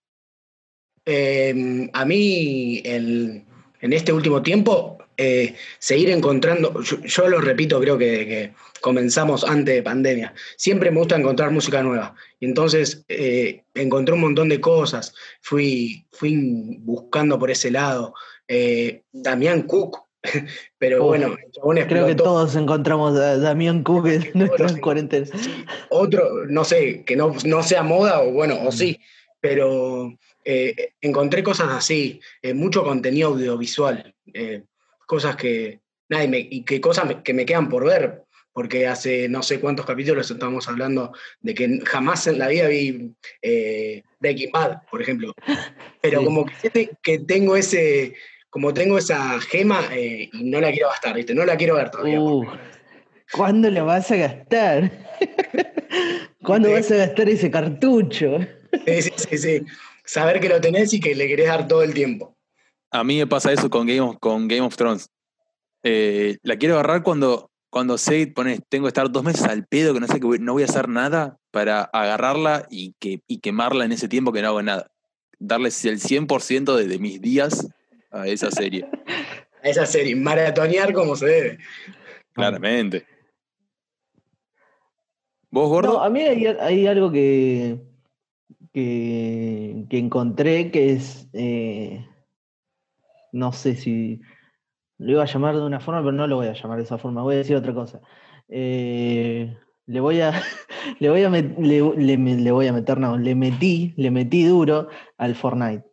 Eh, 1.06 1.90
a 1.94 2.06
mí, 2.06 2.82
el- 2.86 3.44
en 3.82 3.94
este 3.94 4.14
último 4.14 4.42
tiempo, 4.42 4.97
eh, 5.18 5.56
seguir 5.80 6.10
encontrando, 6.12 6.82
yo, 6.82 7.02
yo 7.02 7.28
lo 7.28 7.42
repito, 7.42 7.80
creo 7.80 7.98
que, 7.98 8.28
que 8.28 8.54
comenzamos 8.82 9.44
antes 9.44 9.76
de 9.76 9.84
pandemia, 9.84 10.34
siempre 10.56 10.92
me 10.92 11.00
gusta 11.00 11.16
encontrar 11.16 11.52
música 11.52 11.82
nueva. 11.84 12.16
Y 12.40 12.46
entonces 12.46 13.04
eh, 13.08 13.64
encontré 13.74 14.14
un 14.14 14.22
montón 14.22 14.50
de 14.50 14.62
cosas, 14.62 15.14
fui, 15.42 16.06
fui 16.12 16.78
buscando 16.80 17.40
por 17.40 17.52
ese 17.52 17.72
lado. 17.72 18.14
Eh, 18.48 19.02
Damián 19.12 19.64
Cook, 19.64 20.00
pero 20.78 21.04
bueno, 21.04 21.36
Creo 21.88 22.08
que 22.08 22.16
todos 22.16 22.56
encontramos 22.56 23.18
a 23.18 23.38
Damián 23.38 23.84
Cook 23.84 24.08
en 24.08 24.32
nuestras 24.34 24.78
cuarentenas. 24.78 25.32
Otro, 25.90 26.46
no 26.48 26.64
sé, 26.64 27.04
que 27.06 27.16
no, 27.16 27.36
no 27.46 27.64
sea 27.64 27.84
moda 27.84 28.22
o 28.22 28.32
bueno, 28.32 28.58
o 28.64 28.72
sí, 28.72 29.00
pero 29.40 30.14
eh, 30.50 30.94
encontré 31.02 31.44
cosas 31.44 31.70
así, 31.72 32.22
eh, 32.42 32.54
mucho 32.54 32.84
contenido 32.84 33.30
audiovisual, 33.30 34.16
eh, 34.34 34.64
cosas 35.08 35.36
que, 35.36 35.80
nada, 36.10 36.24
y, 36.24 36.28
me- 36.28 36.48
y 36.52 36.64
que 36.64 36.80
cosas 36.80 37.06
me- 37.08 37.24
que 37.24 37.34
me 37.34 37.46
quedan 37.46 37.70
por 37.70 37.84
ver, 37.86 38.24
porque 38.54 38.86
hace 38.88 39.28
no 39.30 39.42
sé 39.42 39.60
cuántos 39.60 39.86
capítulos 39.88 40.30
estamos 40.30 40.68
hablando 40.68 41.12
de 41.42 41.54
que 41.56 41.80
jamás 41.86 42.28
en 42.28 42.38
la 42.40 42.48
vida 42.48 42.68
vi 42.68 43.14
eh, 43.42 44.04
Breaking 44.20 44.52
Bad, 44.52 44.82
por 44.92 45.02
ejemplo, 45.02 45.34
pero 46.02 46.20
Sí. 46.20 46.26
como 46.26 46.46
que, 47.02 47.20
tengo 47.20 47.56
ese, 47.56 48.14
como 48.50 48.74
tengo 48.74 48.98
esa 48.98 49.40
gema 49.42 49.82
eh, 49.92 50.30
y 50.34 50.44
no 50.44 50.60
la 50.62 50.72
quiero 50.72 50.90
gastar, 50.90 51.16
¿viste? 51.16 51.34
No 51.34 51.46
la 51.46 51.56
quiero 51.58 51.76
ver 51.76 51.90
todavía. 51.90 52.20
Uh, 52.20 52.46
¿Cuándo 53.32 53.70
la 53.70 53.84
vas 53.84 54.10
a 54.12 54.16
gastar? 54.16 54.92
¿Cuándo 56.44 56.70
Sí. 56.70 56.74
vas 56.76 56.92
a 56.92 56.96
gastar 56.98 57.30
ese 57.30 57.52
cartucho? 57.52 58.40
Sí, 58.86 59.02
sí, 59.02 59.12
sí, 59.18 59.38
sí. 59.38 59.62
Saber 60.06 60.40
que 60.40 60.48
lo 60.50 60.62
tenés 60.62 60.94
y 60.94 61.00
que 61.00 61.14
le 61.14 61.28
querés 61.28 61.48
dar 61.48 61.68
todo 61.68 61.84
el 61.84 61.94
tiempo. 61.94 62.37
A 62.92 63.04
mí 63.04 63.18
me 63.18 63.28
pasa 63.28 63.52
eso 63.52 63.70
con 63.70 63.86
Game 63.88 64.02
of, 64.02 64.18
con 64.20 64.48
Game 64.48 64.62
of 64.62 64.76
Thrones. 64.76 65.10
Eh, 65.84 66.38
la 66.44 66.58
quiero 66.58 66.76
agarrar 66.76 67.04
cuando, 67.04 67.52
cuando 67.70 67.98
sé, 67.98 68.28
pones, 68.28 68.62
tengo 68.70 68.86
que 68.86 68.90
estar 68.90 69.12
dos 69.12 69.24
meses 69.24 69.44
al 69.44 69.66
pedo, 69.66 69.94
que 69.94 70.00
no 70.00 70.08
sé 70.08 70.20
que 70.20 70.26
voy- 70.26 70.40
no 70.40 70.54
voy 70.54 70.64
a 70.64 70.68
hacer 70.68 70.88
nada 70.90 71.38
para 71.52 71.82
agarrarla 71.84 72.66
y, 72.70 72.94
que, 73.00 73.22
y 73.28 73.40
quemarla 73.40 73.86
en 73.86 73.92
ese 73.92 74.08
tiempo 74.08 74.32
que 74.32 74.42
no 74.42 74.50
hago 74.50 74.62
nada. 74.64 74.90
Darles 75.40 75.84
el 75.86 76.00
100% 76.00 76.76
de, 76.76 76.88
de 76.88 76.98
mis 77.00 77.22
días 77.22 77.68
a 78.12 78.28
esa 78.28 78.50
serie, 78.52 78.88
A 79.64 79.70
esa 79.70 79.86
serie, 79.86 80.16
maratonear 80.16 80.94
como 80.94 81.16
se 81.16 81.26
debe. 81.26 81.58
claramente. 82.34 83.06
¿Vos, 85.50 85.70
gordo? 85.70 85.94
No, 85.94 86.02
a 86.04 86.10
mí 86.10 86.22
hay, 86.22 86.46
hay 86.46 86.88
algo 86.88 87.12
que, 87.12 87.78
que, 88.74 89.86
que 89.90 89.98
encontré 89.98 90.72
que 90.72 90.92
es, 90.94 91.28
eh, 91.34 92.06
no 93.38 93.52
sé 93.54 93.76
si 93.76 94.20
lo 94.98 95.12
iba 95.12 95.24
a 95.24 95.28
llamar 95.28 95.56
de 95.56 95.62
una 95.62 95.80
forma, 95.80 96.02
pero 96.02 96.12
no 96.12 96.26
lo 96.28 96.38
voy 96.38 96.48
a 96.48 96.54
llamar 96.54 96.78
de 96.78 96.84
esa 96.84 96.98
forma, 96.98 97.22
voy 97.22 97.36
a 97.36 97.40
decir 97.40 97.56
otra 97.56 97.74
cosa. 97.74 98.02
Eh, 98.50 99.56
le 99.86 100.00
voy 100.00 100.22
a, 100.22 100.32
le 101.00 101.10
voy 101.10 101.24
a, 101.24 101.30
met- 101.30 101.56
le, 101.60 101.82
le 102.06 102.18
me- 102.18 102.36
le 102.38 102.52
voy 102.52 102.68
a 102.68 102.74
meter, 102.74 103.00
no, 103.00 103.18
le 103.18 103.36
metí, 103.36 103.94
le 103.98 104.10
metí 104.12 104.44
duro 104.44 104.88
al 105.18 105.36
Fortnite. 105.36 105.84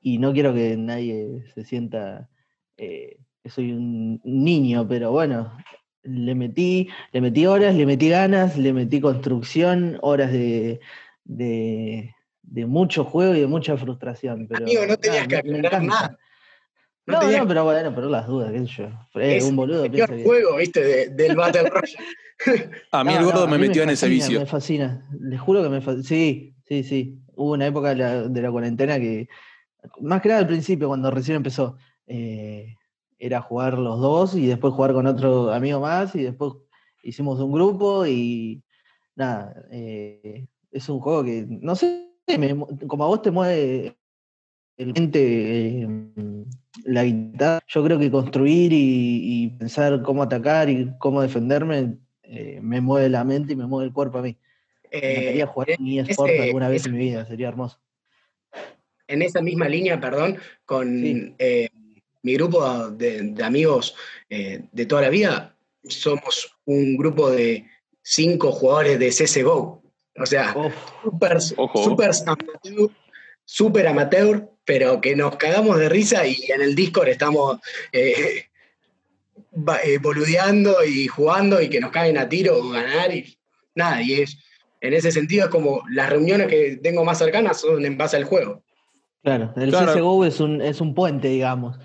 Y 0.00 0.18
no 0.18 0.32
quiero 0.32 0.52
que 0.54 0.76
nadie 0.76 1.44
se 1.54 1.64
sienta 1.64 2.28
eh, 2.76 3.18
que 3.42 3.50
soy 3.50 3.72
un 3.72 4.20
niño, 4.24 4.86
pero 4.86 5.10
bueno, 5.10 5.56
le 6.02 6.34
metí, 6.34 6.88
le 7.12 7.20
metí 7.20 7.46
horas, 7.46 7.74
le 7.74 7.86
metí 7.86 8.10
ganas, 8.10 8.56
le 8.58 8.72
metí 8.74 9.00
construcción, 9.00 9.98
horas 10.02 10.30
de, 10.30 10.78
de, 11.24 12.14
de 12.42 12.66
mucho 12.66 13.04
juego 13.04 13.34
y 13.34 13.40
de 13.40 13.46
mucha 13.46 13.76
frustración. 13.78 14.46
Pero, 14.46 14.64
Amigo, 14.66 14.86
no 14.86 14.96
tenías 14.98 15.26
nada, 15.26 15.42
que 15.42 15.48
aclarar 15.48 15.82
nada. 15.82 16.18
No 17.06 17.20
No, 17.30 17.46
pero 17.46 17.64
bueno, 17.64 17.94
pero 17.94 18.08
las 18.08 18.26
dudas, 18.26 18.50
qué 18.52 18.60
sé 18.60 18.66
yo. 18.66 18.84
Eh, 19.20 19.36
Es 19.36 19.44
un 19.44 19.56
boludo 19.56 19.84
el 19.84 20.22
juego, 20.24 20.56
viste, 20.56 20.82
de- 20.82 21.08
del 21.10 21.36
Battle 21.36 21.68
Royale. 21.68 22.06
a 22.92 23.04
mí 23.04 23.12
No, 23.12 23.18
el 23.18 23.24
gordo 23.26 23.46
me 23.46 23.58
metió 23.58 23.82
en 23.82 23.90
ese 23.90 24.08
vicio. 24.08 24.40
Me 24.40 24.46
fascina, 24.46 25.06
les 25.20 25.40
juro 25.40 25.62
que 25.62 25.68
me 25.68 25.80
fascina. 25.80 26.02
Sí, 26.04 26.54
sí, 26.64 26.82
sí. 26.82 27.18
Hubo 27.36 27.52
una 27.52 27.66
época 27.66 27.90
de 27.90 27.96
la, 27.96 28.22
de 28.28 28.42
la 28.42 28.50
cuarentena 28.50 28.98
que, 28.98 29.28
más 30.00 30.22
que 30.22 30.28
nada 30.28 30.40
al 30.40 30.46
principio, 30.46 30.88
cuando 30.88 31.10
recién 31.10 31.36
empezó, 31.36 31.76
eh, 32.06 32.74
era 33.18 33.40
jugar 33.42 33.78
los 33.78 34.00
dos 34.00 34.34
y 34.34 34.46
después 34.46 34.72
jugar 34.72 34.92
con 34.92 35.06
otro 35.06 35.52
amigo 35.52 35.80
más 35.80 36.14
y 36.14 36.22
después 36.22 36.52
hicimos 37.02 37.38
un 37.40 37.52
grupo 37.52 38.06
y 38.06 38.62
nada, 39.14 39.54
eh, 39.70 40.46
es 40.70 40.88
un 40.88 41.00
juego 41.00 41.22
que, 41.24 41.46
no 41.48 41.74
sé, 41.76 42.10
me 42.38 42.56
como 42.86 43.04
a 43.04 43.08
vos 43.08 43.20
te 43.22 43.30
mueve 43.30 43.96
eh, 44.76 45.86
la 46.84 47.04
guitarra, 47.04 47.62
yo 47.66 47.84
creo 47.84 47.98
que 47.98 48.10
construir 48.10 48.72
y, 48.72 49.44
y 49.44 49.48
pensar 49.50 50.02
cómo 50.02 50.22
atacar 50.22 50.68
y 50.68 50.90
cómo 50.98 51.22
defenderme 51.22 51.96
eh, 52.22 52.58
me 52.62 52.80
mueve 52.80 53.08
la 53.08 53.24
mente 53.24 53.52
y 53.52 53.56
me 53.56 53.66
mueve 53.66 53.86
el 53.88 53.92
cuerpo 53.92 54.18
a 54.18 54.22
mí. 54.22 54.36
Me 54.92 55.40
Eh, 55.40 55.44
jugar 55.46 55.70
en- 55.70 55.98
eSport 56.08 56.32
alguna 56.40 56.68
vez 56.68 56.82
ese- 56.82 56.88
en 56.90 56.94
mi 56.96 57.00
vida, 57.04 57.24
sería 57.26 57.48
hermoso. 57.48 57.78
en 59.06 59.20
esa 59.22 59.42
misma 59.42 59.68
línea, 59.68 60.00
perdón, 60.00 60.38
con 60.64 61.00
Sí. 61.02 61.34
eh, 61.38 61.68
mi 62.22 62.34
grupo 62.34 62.88
de, 62.90 63.20
de 63.22 63.44
amigos 63.44 63.94
eh, 64.30 64.62
de 64.72 64.86
toda 64.86 65.02
la 65.02 65.10
vida, 65.10 65.54
somos 65.84 66.56
un 66.64 66.96
grupo 66.96 67.30
de 67.30 67.66
cinco 68.02 68.50
jugadores 68.50 68.98
de 68.98 69.12
CSGO. 69.12 69.82
O 70.16 70.26
sea, 70.26 70.54
super, 71.02 71.40
super 71.40 72.10
amateur, 72.26 72.90
super 73.44 73.86
amateur, 73.88 74.48
pero 74.64 75.00
que 75.00 75.14
nos 75.16 75.36
cagamos 75.36 75.78
de 75.78 75.88
risa 75.88 76.26
y 76.26 76.36
en 76.50 76.62
el 76.62 76.74
Discord 76.74 77.08
estamos 77.08 77.58
eh, 77.92 78.46
eh, 79.84 79.98
boludeando 79.98 80.84
y 80.84 81.06
jugando 81.06 81.60
y 81.60 81.68
que 81.68 81.80
nos 81.80 81.90
caen 81.90 82.18
a 82.18 82.28
tiro 82.28 82.58
o 82.58 82.70
ganar 82.70 83.14
y 83.14 83.36
nada, 83.74 84.02
y 84.02 84.14
es, 84.22 84.38
en 84.80 84.92
ese 84.94 85.10
sentido 85.12 85.44
es 85.44 85.50
como 85.50 85.82
las 85.90 86.10
reuniones 86.10 86.48
que 86.48 86.78
tengo 86.82 87.04
más 87.04 87.18
cercanas 87.18 87.60
son 87.60 87.84
en 87.84 87.96
base 87.96 88.16
al 88.16 88.24
juego. 88.24 88.62
Claro, 89.22 89.52
el 89.56 89.70
Claro. 89.70 89.92
CSGO 89.94 90.24
es 90.26 90.40
un, 90.40 90.60
es 90.60 90.80
un 90.80 90.94
puente, 90.94 91.28
digamos. 91.28 91.78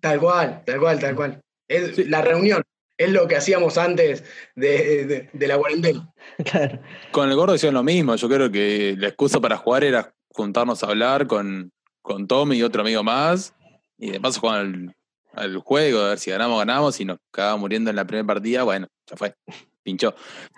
Tal 0.00 0.18
cual, 0.18 0.62
tal 0.66 0.80
cual, 0.80 0.98
tal 0.98 1.14
cual. 1.14 1.40
Es 1.68 1.94
Sí. 1.96 2.04
la 2.04 2.22
reunión, 2.22 2.62
es 2.98 3.10
lo 3.10 3.28
que 3.28 3.36
hacíamos 3.36 3.78
antes 3.78 4.24
de, 4.56 5.06
de- 5.06 5.30
de 5.32 5.46
la 5.46 5.56
cuarentena. 5.58 6.12
Claro. 6.44 6.80
Con 7.12 7.28
el 7.30 7.36
gordo 7.36 7.54
hicieron 7.54 7.74
lo 7.74 7.82
mismo. 7.84 8.16
Yo 8.16 8.28
creo 8.28 8.50
que 8.50 8.94
la 8.98 9.08
excusa 9.08 9.40
para 9.40 9.56
jugar 9.58 9.84
era 9.84 10.12
juntarnos 10.30 10.82
a 10.82 10.86
hablar 10.88 11.26
con, 11.28 11.70
con 12.02 12.26
Tommy 12.26 12.56
y 12.56 12.62
otro 12.62 12.82
amigo 12.82 13.02
más. 13.02 13.54
Y 13.98 14.10
de 14.10 14.20
paso 14.20 14.40
jugar 14.40 14.60
al, 14.60 14.96
al 15.32 15.56
juego, 15.58 16.00
a 16.00 16.08
ver 16.10 16.18
si 16.18 16.30
ganamos, 16.30 16.58
ganamos. 16.58 17.00
Y 17.00 17.04
nos 17.04 17.18
cagamos 17.30 17.60
muriendo 17.60 17.90
en 17.90 17.96
la 17.96 18.06
primera 18.06 18.26
partida. 18.26 18.62
Bueno, 18.64 18.88
ya 19.06 19.16
fue. 19.16 19.34
Pinchó. 19.82 20.14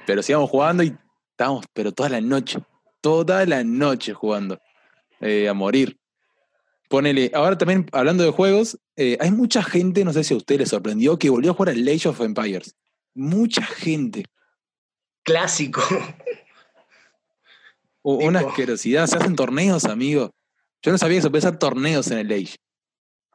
Pero 0.07 0.23
sigamos 0.23 0.51
jugando 0.51 0.83
y 0.83 0.97
estábamos, 1.31 1.65
pero 1.73 1.93
toda 1.93 2.09
la 2.09 2.21
noche. 2.21 2.59
Toda 3.01 3.45
la 3.47 3.63
noche 3.65 4.15
jugando. 4.15 4.59
eh, 5.21 5.49
a 5.49 5.55
morir. 5.55 5.99
Ponele, 6.89 7.31
ahora 7.35 7.57
también 7.57 7.87
hablando 7.93 8.25
de 8.25 8.31
juegos, 8.31 8.79
eh, 8.97 9.17
hay 9.21 9.31
mucha 9.31 9.63
gente, 9.63 10.05
no 10.05 10.13
sé 10.13 10.23
si 10.23 10.35
a 10.35 10.37
usted 10.37 10.59
le 10.59 10.67
sorprendió, 10.67 11.19
que 11.19 11.31
volvió 11.31 11.51
a 11.51 11.55
jugar 11.55 11.75
al 11.75 11.89
Age 11.89 12.09
of 12.09 12.21
Empires. 12.21 12.77
Mucha 13.15 13.63
gente. 13.63 14.25
Clásico. 15.23 15.81
Una 18.03 18.41
asquerosidad. 18.41 19.07
Se 19.07 19.17
hacen 19.17 19.35
torneos, 19.35 19.87
amigo. 19.87 20.31
Yo 20.85 20.93
no 20.93 20.99
sabía 20.99 21.21
que 21.23 21.41
se 21.41 21.53
torneos 21.53 22.11
en 22.11 22.19
el 22.19 22.31
Age. 22.31 22.57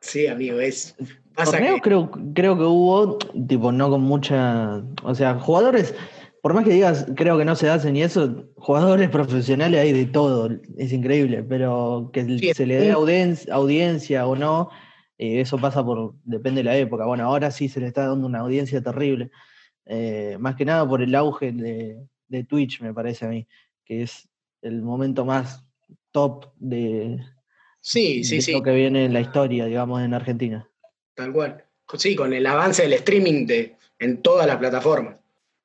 Sí, 0.01 0.27
amigo, 0.27 0.59
es. 0.59 0.95
Pasa 1.35 1.53
Torneos 1.53 1.75
que, 1.77 1.81
creo, 1.81 2.11
creo 2.35 2.55
que 2.55 2.63
hubo, 2.63 3.17
tipo, 3.47 3.71
no 3.71 3.89
con 3.89 4.01
mucha. 4.01 4.83
O 5.03 5.15
sea, 5.15 5.39
jugadores, 5.39 5.95
por 6.43 6.53
más 6.53 6.63
que 6.63 6.71
digas, 6.73 7.07
creo 7.15 7.39
que 7.39 7.45
no 7.45 7.55
se 7.55 7.69
hacen 7.69 7.95
y 7.95 8.03
eso, 8.03 8.45
jugadores 8.55 9.09
profesionales 9.09 9.79
hay 9.81 9.93
de 9.93 10.05
todo, 10.05 10.49
es 10.77 10.93
increíble, 10.93 11.41
pero 11.43 12.11
que 12.13 12.23
Sí, 12.37 12.53
se 12.53 12.67
le 12.67 12.75
dé 12.77 12.93
audien- 12.93 13.49
audiencia 13.51 14.27
o 14.27 14.35
no, 14.35 14.69
eh, 15.17 15.41
eso 15.41 15.57
pasa 15.57 15.83
por. 15.83 16.13
depende 16.23 16.59
de 16.59 16.65
la 16.65 16.77
época. 16.77 17.05
Bueno, 17.05 17.23
ahora 17.25 17.49
sí 17.49 17.67
se 17.67 17.79
le 17.79 17.87
está 17.87 18.07
dando 18.07 18.27
una 18.27 18.39
audiencia 18.39 18.81
terrible. 18.83 19.31
eh, 19.85 20.37
más 20.39 20.55
que 20.55 20.65
nada 20.65 20.87
por 20.87 21.01
el 21.01 21.15
auge 21.15 21.51
de, 21.51 21.97
de 22.27 22.43
Twitch, 22.43 22.79
me 22.81 22.93
parece 22.93 23.25
a 23.25 23.29
mí, 23.29 23.47
que 23.83 24.03
es 24.03 24.29
el 24.61 24.83
momento 24.83 25.25
más 25.25 25.65
top 26.11 26.45
de, 26.57 27.17
sí, 27.91 28.23
sí, 28.23 28.35
de 28.37 28.41
sí, 28.41 28.51
lo 28.53 28.61
que 28.63 28.71
viene 28.71 29.05
en 29.05 29.13
la 29.13 29.21
historia, 29.21 29.65
digamos, 29.65 30.01
en 30.01 30.13
Argentina. 30.13 30.67
tal 31.15 31.31
cual. 31.33 31.63
Sí, 31.97 32.15
con 32.15 32.33
el 32.33 32.45
avance 32.45 32.83
del 32.83 32.93
streaming 32.93 33.45
de, 33.47 33.75
en 33.97 34.21
todas 34.21 34.45
las 34.47 34.57
plataformas. 34.57 35.15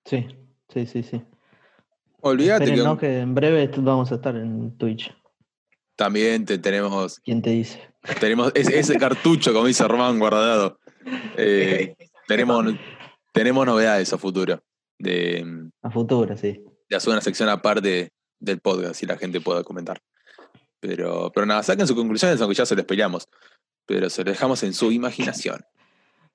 Sí, 0.07 0.27
sí, 0.73 0.87
sí, 0.87 1.03
sí. 1.03 1.23
Olvídate 2.21 2.75
que 2.99 3.19
en 3.19 3.35
breve 3.35 3.71
vamos 3.77 4.11
a 4.11 4.15
estar 4.15 4.35
en 4.37 4.77
Twitch. 4.79 5.15
también 5.97 6.45
te- 6.47 6.59
tenemos, 6.59 7.21
¿Quién 7.21 7.43
te 7.43 7.51
dice? 7.51 7.81
tenemos 8.21 8.51
ese, 8.55 8.79
ese 8.79 8.97
cartucho, 8.99 9.53
como 9.53 9.67
dice 9.67 9.87
Román, 9.87 10.19
guardado. 10.19 10.79
Eh, 11.37 11.95
tenemos, 12.29 12.65
tenemos 13.33 13.67
novedades 13.67 14.13
a 14.13 14.19
futuro. 14.19 14.63
De, 14.99 15.45
A 15.83 15.91
futuro, 15.91 16.37
sí. 16.37 16.65
de 16.89 16.97
hacer 16.97 17.11
una 17.13 17.21
sección 17.21 17.49
aparte 17.51 18.11
del 18.39 18.61
podcast 18.61 19.03
y 19.03 19.07
la 19.07 19.19
gente 19.19 19.41
pueda 19.41 19.63
comentar. 19.63 20.01
Pero, 20.87 21.33
pero 21.35 21.47
nada, 21.47 21.63
saquen 21.63 21.87
sus 21.87 21.97
conclusiones, 21.97 22.39
aunque 22.43 22.55
ya 22.55 22.67
se 22.67 22.77
les 22.77 22.85
peleamos. 22.85 23.27
Pero 23.87 24.11
se 24.11 24.23
lo 24.23 24.31
dejamos 24.31 24.63
en 24.65 24.75
su 24.75 24.93
imaginación. 24.93 25.65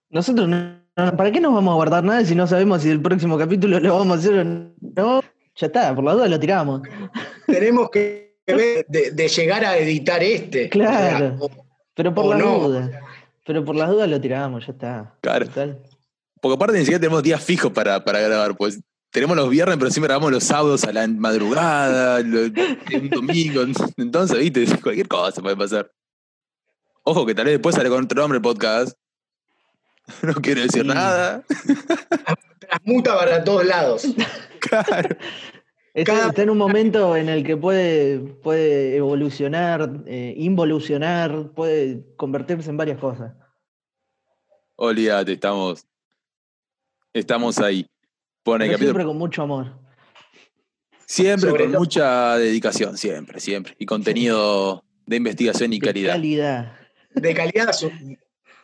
Nosotros, 0.10 0.48
no- 0.50 0.80
¿para 0.96 1.32
qué 1.32 1.40
nos 1.40 1.54
vamos 1.54 1.72
a 1.72 1.76
guardar 1.76 2.04
nada 2.04 2.26
si 2.26 2.34
no 2.34 2.48
sabemos 2.48 2.82
si 2.82 2.90
el 2.90 3.00
próximo 3.00 3.38
capítulo 3.38 3.80
lo 3.80 3.96
vamos 4.00 4.18
a 4.18 4.20
hacer 4.20 4.40
o 4.40 4.44
no? 4.44 5.22
Ya 5.56 5.68
está, 5.68 5.94
por 5.94 6.04
la 6.04 6.14
duda 6.14 6.28
lo 6.28 6.40
tiramos. 6.40 6.82
Tenemos 7.46 7.92
que 7.92 8.38
ver 8.48 8.86
de, 8.88 9.12
de 9.12 9.28
llegar 9.28 9.64
a 9.66 9.78
editar 9.78 10.24
este. 10.24 10.68
Claro. 10.70 11.36
O 11.36 11.48
sea, 11.48 11.60
o- 11.60 11.66
Pero 11.94 12.14
por 12.16 12.26
las 12.26 12.40
no. 12.40 12.60
dudas. 12.60 12.90
Pero 13.46 13.64
por 13.64 13.76
las 13.76 13.90
dudas 13.90 14.10
lo 14.10 14.20
tiramos, 14.20 14.66
ya 14.66 14.72
está. 14.74 15.16
Claro. 15.22 15.46
Total. 15.46 15.80
Porque 16.42 16.56
aparte 16.56 16.74
ni 16.74 16.80
siquiera 16.86 17.00
tenemos 17.02 17.22
días 17.22 17.44
fijos 17.44 17.72
para, 17.72 18.04
para 18.04 18.20
grabar, 18.22 18.56
pues 18.58 18.80
tenemos 19.12 19.36
los 19.36 19.50
viernes, 19.50 19.78
pero 19.78 19.90
siempre 19.92 20.08
grabamos 20.10 20.32
los 20.32 20.44
sábados 20.44 20.84
a 20.84 20.92
la 20.94 21.08
madrugada, 21.08 22.20
lo- 22.22 22.42
un 22.98 23.10
domingo. 23.10 23.62
Entonces, 23.98 24.38
viste, 24.40 24.66
cualquier 24.84 25.08
cosa 25.08 25.42
puede 25.42 25.58
pasar. 25.58 25.92
Ojo 27.04 27.26
que 27.26 27.34
tal 27.34 27.46
vez 27.46 27.54
después 27.56 27.76
sale 27.76 27.90
con 27.90 28.04
otro 28.04 28.22
nombre 28.22 28.38
el 28.38 28.42
podcast. 28.44 28.98
No 30.24 30.34
quiero 30.34 30.62
decir 30.62 30.82
Sí. 30.82 30.88
nada. 30.88 31.44
transmuta 32.60 33.16
para 33.18 33.44
todos 33.44 33.66
lados. 33.66 34.04
Claro. 34.60 35.16
Está, 35.94 36.14
Cada- 36.14 36.30
está 36.30 36.42
en 36.44 36.50
un 36.50 36.58
momento 36.58 37.16
en 37.16 37.30
el 37.30 37.44
que 37.46 37.56
puede, 37.58 38.20
puede 38.20 38.96
evolucionar, 38.98 40.02
eh, 40.06 40.34
involucionar, 40.38 41.52
puede 41.56 42.04
convertirse 42.18 42.70
en 42.70 42.78
varias 42.78 43.00
cosas. 43.00 43.34
Olvídate, 44.76 45.34
estamos. 45.34 45.86
Estamos 47.14 47.58
ahí. 47.60 47.88
Pone 48.44 48.66
el 48.66 48.70
Pero 48.72 48.78
capítulo. 48.78 48.88
siempre 48.94 49.06
con 49.06 49.18
mucho 49.18 49.42
amor. 49.44 49.80
Siempre 51.06 51.50
Sobre 51.50 51.64
con 51.66 51.74
mucha 51.74 52.38
dedicación, 52.38 52.98
siempre, 52.98 53.40
siempre. 53.40 53.76
Y 53.80 53.86
contenido 53.86 54.84
de 55.06 55.16
investigación 55.18 55.74
y 55.74 55.80
De 55.80 55.86
calidad. 55.88 56.14
calidad. 56.14 56.74
De 57.16 57.34
calidad, 57.34 57.72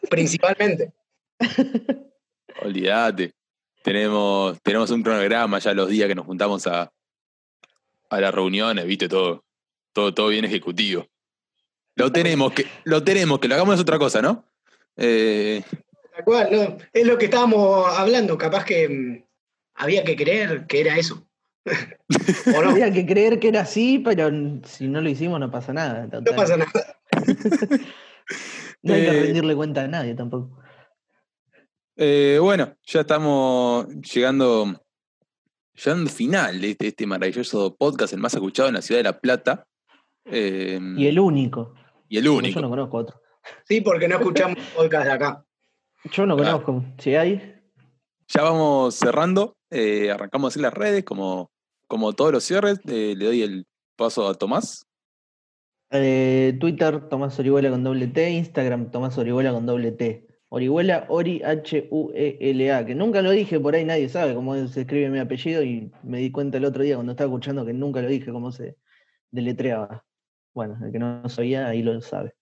principalmente. 0.09 0.93
Olvídate. 2.61 3.33
Tenemos, 3.83 4.59
tenemos 4.61 4.89
un 4.91 5.03
cronograma 5.03 5.59
ya 5.59 5.73
los 5.73 5.89
días 5.89 6.07
que 6.07 6.15
nos 6.15 6.25
juntamos 6.25 6.65
a, 6.67 6.91
a 8.09 8.19
las 8.21 8.33
reuniones, 8.33 8.85
viste, 8.85 9.07
todo, 9.07 9.43
todo, 9.93 10.13
todo 10.13 10.27
bien 10.29 10.45
ejecutivo. 10.45 11.07
Lo 11.95 12.11
tenemos, 12.11 12.51
que, 12.53 12.65
lo 12.83 13.03
tenemos, 13.03 13.39
que 13.39 13.47
lo 13.47 13.55
hagamos 13.55 13.75
es 13.75 13.81
otra 13.81 13.97
cosa, 13.99 14.21
¿no? 14.21 14.43
Eh, 14.97 15.63
Tal 16.15 16.23
cual, 16.23 16.47
no, 16.51 16.77
es 16.93 17.05
lo 17.05 17.17
que 17.17 17.25
estábamos 17.25 17.87
hablando, 17.97 18.37
capaz 18.37 18.65
que 18.65 18.87
mm, 18.89 19.24
había 19.75 20.03
que 20.03 20.15
creer 20.15 20.65
que 20.67 20.81
era 20.81 20.97
eso. 20.97 21.27
o 22.55 22.61
no, 22.63 22.69
Había 22.71 22.91
que 22.91 23.05
creer 23.05 23.39
que 23.39 23.47
era 23.49 23.61
así, 23.61 23.99
pero 23.99 24.29
si 24.65 24.87
no 24.87 25.01
lo 25.01 25.09
hicimos 25.09 25.39
no 25.39 25.49
pasa 25.49 25.73
nada. 25.73 26.07
no 26.11 26.35
pasa 26.35 26.57
nada. 26.57 26.71
No 28.81 28.93
hay 28.93 29.01
que 29.01 29.07
Eh, 29.07 29.21
rendirle 29.23 29.55
cuenta 29.55 29.81
a 29.83 29.87
nadie 29.87 30.13
tampoco. 30.13 30.59
eh, 31.95 32.37
bueno, 32.41 32.75
ya 32.85 33.01
estamos 33.01 33.87
llegando, 34.13 34.79
llegando 35.73 36.03
al 36.03 36.09
final 36.09 36.61
de 36.61 36.71
este, 36.71 36.87
este 36.87 37.07
maravilloso 37.07 37.75
podcast, 37.75 38.13
el 38.13 38.19
más 38.19 38.33
escuchado 38.35 38.69
en 38.69 38.75
la 38.75 38.81
ciudad 38.83 38.99
de 38.99 39.03
La 39.05 39.19
Plata. 39.19 39.65
Eh, 40.25 40.79
Y 40.97 41.07
el 41.07 41.19
único. 41.19 41.73
y 42.09 42.17
el 42.17 42.27
único. 42.27 42.55
Yo 42.55 42.61
no 42.61 42.69
conozco 42.69 42.97
otro. 42.97 43.21
Sí, 43.67 43.81
porque 43.81 44.07
no 44.07 44.17
escuchamos 44.17 44.57
podcast 44.75 45.05
de 45.07 45.11
acá. 45.13 45.43
Yo 46.11 46.25
no 46.27 46.35
Claro. 46.37 46.63
conozco. 46.63 46.85
Si 46.99 47.15
hay, 47.15 47.55
Ya 48.27 48.43
vamos 48.43 48.93
cerrando. 48.95 49.55
Eh, 49.69 50.11
arrancamos 50.11 50.55
en 50.55 50.61
las 50.63 50.73
redes, 50.73 51.03
como, 51.03 51.51
como 51.87 52.13
todos 52.13 52.31
los 52.31 52.43
cierres. 52.43 52.79
eh, 52.87 53.15
le 53.17 53.25
doy 53.25 53.41
el 53.41 53.67
paso 53.95 54.27
a 54.27 54.33
Tomás. 54.35 54.85
eh, 55.91 56.57
Twitter, 56.59 57.07
Tomás 57.09 57.37
Orihuela 57.39 57.69
con 57.69 57.83
doble 57.83 58.07
T, 58.07 58.29
Instagram, 58.29 58.91
Tomás 58.91 59.17
Orihuela 59.17 59.51
con 59.53 59.65
doble 59.65 59.91
T. 59.91 60.27
Orihuela, 60.49 61.05
Ori, 61.09 61.41
H-U-E-L-A, 61.43 62.85
que 62.85 62.95
nunca 62.95 63.21
lo 63.21 63.31
dije, 63.31 63.59
por 63.59 63.75
ahí 63.75 63.83
nadie 63.83 64.07
sabe 64.07 64.33
cómo 64.35 64.55
se 64.67 64.81
escribe 64.81 65.09
mi 65.09 65.19
apellido 65.19 65.63
y 65.63 65.91
me 66.03 66.19
di 66.19 66.31
cuenta 66.31 66.57
el 66.57 66.65
otro 66.65 66.83
día 66.83 66.95
cuando 66.95 67.11
estaba 67.11 67.29
escuchando 67.29 67.65
que 67.65 67.73
nunca 67.73 68.01
lo 68.01 68.07
dije, 68.07 68.31
cómo 68.31 68.51
se 68.51 68.77
deletreaba. 69.31 70.05
Bueno, 70.53 70.77
el 70.85 70.91
que 70.91 70.99
no 70.99 71.27
sabía, 71.27 71.67
ahí 71.67 71.83
lo 71.83 71.99
sabe. 71.99 72.35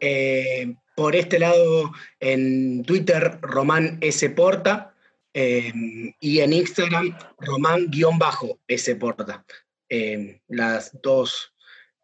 Eh, 0.00 0.76
por 0.94 1.16
este 1.16 1.38
lado, 1.38 1.90
en 2.20 2.84
Twitter, 2.84 3.38
Román 3.40 3.98
S. 4.00 4.28
Porta. 4.30 4.93
Eh, 5.34 5.72
y 6.20 6.40
en 6.40 6.52
Instagram, 6.52 7.16
Román-S. 7.38 8.96
Porta. 8.96 9.44
Eh, 9.88 10.40
las 10.48 10.98
dos 11.02 11.52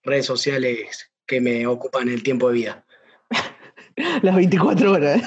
redes 0.02 0.26
sociales 0.26 1.10
que 1.26 1.40
me 1.40 1.66
ocupan 1.66 2.08
el 2.08 2.22
tiempo 2.22 2.48
de 2.48 2.54
vida. 2.54 2.84
Las 4.22 4.36
24 4.36 4.92
horas. 4.92 5.22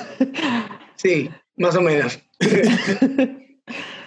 Sí, 0.95 1.29
más 1.55 1.75
o 1.75 1.81
menos. 1.81 2.19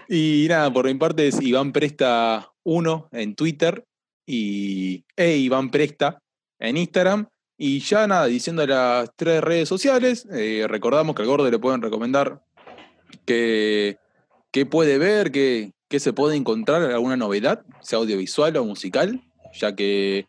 Y 0.08 0.46
nada, 0.48 0.72
por 0.72 0.86
mi 0.86 0.94
parte 0.94 1.26
es 1.26 1.40
Iván 1.40 1.72
Presta 1.72 2.52
1 2.62 3.08
en 3.12 3.34
Twitter 3.34 3.84
y 4.24 5.04
e 5.16 5.36
Iván 5.36 5.70
Presta 5.70 6.22
en 6.58 6.76
Instagram. 6.76 7.26
Y 7.58 7.80
ya 7.80 8.06
nada, 8.06 8.26
diciendo 8.26 8.66
las 8.66 9.10
tres 9.16 9.42
redes 9.42 9.68
sociales, 9.68 10.26
eh, 10.30 10.66
recordamos 10.68 11.16
que 11.16 11.22
al 11.22 11.28
gordo 11.28 11.50
le 11.50 11.58
pueden 11.58 11.82
recomendar 11.82 12.42
que, 13.24 13.98
que 14.50 14.66
puede 14.66 14.98
ver, 14.98 15.30
que, 15.32 15.72
que 15.88 16.00
se 16.00 16.12
puede 16.12 16.36
encontrar 16.36 16.82
alguna 16.82 17.16
novedad, 17.16 17.64
sea 17.80 17.98
audiovisual 17.98 18.56
o 18.56 18.64
musical, 18.64 19.22
ya 19.54 19.74
que 19.74 20.26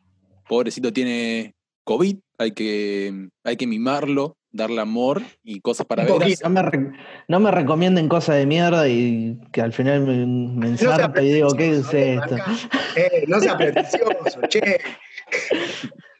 pobrecito 0.47 0.93
tiene 0.93 1.55
COVID, 1.83 2.17
hay 2.37 2.51
que, 2.51 3.29
hay 3.43 3.57
que 3.57 3.67
mimarlo, 3.67 4.37
darle 4.51 4.81
amor 4.81 5.21
y 5.43 5.61
cosas 5.61 5.85
para 5.85 6.03
ver. 6.03 6.37
No 6.43 6.49
me, 6.49 6.93
no 7.27 7.39
me 7.39 7.51
recomienden 7.51 8.09
cosas 8.09 8.37
de 8.37 8.45
mierda 8.45 8.87
y 8.87 9.39
que 9.51 9.61
al 9.61 9.73
final 9.73 10.01
me, 10.01 10.25
me 10.25 10.69
No 10.71 11.21
y 11.21 11.33
digo, 11.33 11.49
¿qué 11.55 11.71
es 11.71 11.93
esto? 11.93 12.37
Marca. 12.37 12.55
Eh, 12.95 13.25
no 13.27 13.39
sea 13.39 13.57
pretencioso, 13.57 14.41
che. 14.49 14.79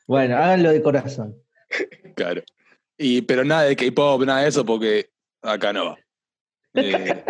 Bueno, 0.07 0.37
háganlo 0.37 0.71
de 0.71 0.81
corazón. 0.81 1.35
Claro. 2.15 2.41
Y, 2.97 3.21
pero 3.23 3.43
nada 3.43 3.63
de 3.63 3.75
K-pop, 3.75 4.23
nada 4.23 4.41
de 4.41 4.49
eso, 4.49 4.65
porque 4.65 5.09
acá 5.41 5.73
no 5.73 5.85
va. 5.85 5.97
Eh, 6.73 7.23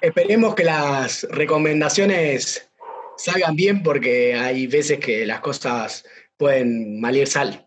Esperemos 0.00 0.54
que 0.54 0.64
las 0.64 1.26
recomendaciones 1.30 2.70
salgan 3.16 3.56
bien 3.56 3.82
porque 3.82 4.34
hay 4.34 4.66
veces 4.66 4.98
que 4.98 5.24
las 5.24 5.40
cosas 5.40 6.04
pueden 6.36 7.00
malir 7.00 7.26
sal. 7.26 7.63